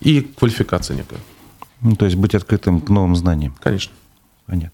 и 0.00 0.20
квалификация 0.20 0.96
некая. 0.96 1.18
Ну, 1.80 1.96
то 1.96 2.04
есть 2.04 2.16
быть 2.16 2.34
открытым 2.34 2.80
к 2.80 2.88
новым 2.88 3.16
знаниям. 3.16 3.54
Конечно. 3.62 3.92
Понятно. 4.46 4.72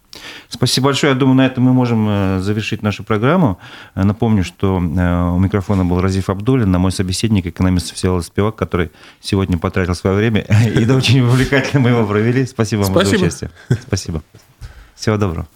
Спасибо 0.49 0.87
большое. 0.87 1.13
Я 1.13 1.19
думаю, 1.19 1.37
на 1.37 1.47
этом 1.47 1.63
мы 1.63 1.73
можем 1.73 2.07
э, 2.09 2.41
завершить 2.41 2.83
нашу 2.83 3.05
программу. 3.05 3.61
Э, 3.95 4.03
напомню, 4.03 4.43
что 4.43 4.79
э, 4.79 5.31
у 5.31 5.39
микрофона 5.39 5.85
был 5.85 6.01
Разиф 6.01 6.29
Абдулин, 6.29 6.75
а 6.75 6.79
мой 6.81 6.91
собеседник, 6.91 7.47
экономист 7.47 7.95
Всеволод 7.95 8.25
Спивак, 8.25 8.57
который 8.57 8.91
сегодня 9.21 9.59
потратил 9.59 9.95
свое 9.95 10.17
время. 10.17 10.41
И 10.75 10.85
да, 10.85 10.97
очень 10.97 11.21
увлекательно 11.21 11.81
мы 11.81 11.91
его 11.91 12.05
провели. 12.05 12.47
Спасибо 12.47 12.81
вам 12.81 12.93
Спасибо. 12.93 13.19
за 13.19 13.27
участие. 13.27 13.51
Спасибо. 13.87 14.23
Всего 14.97 15.17
доброго. 15.17 15.47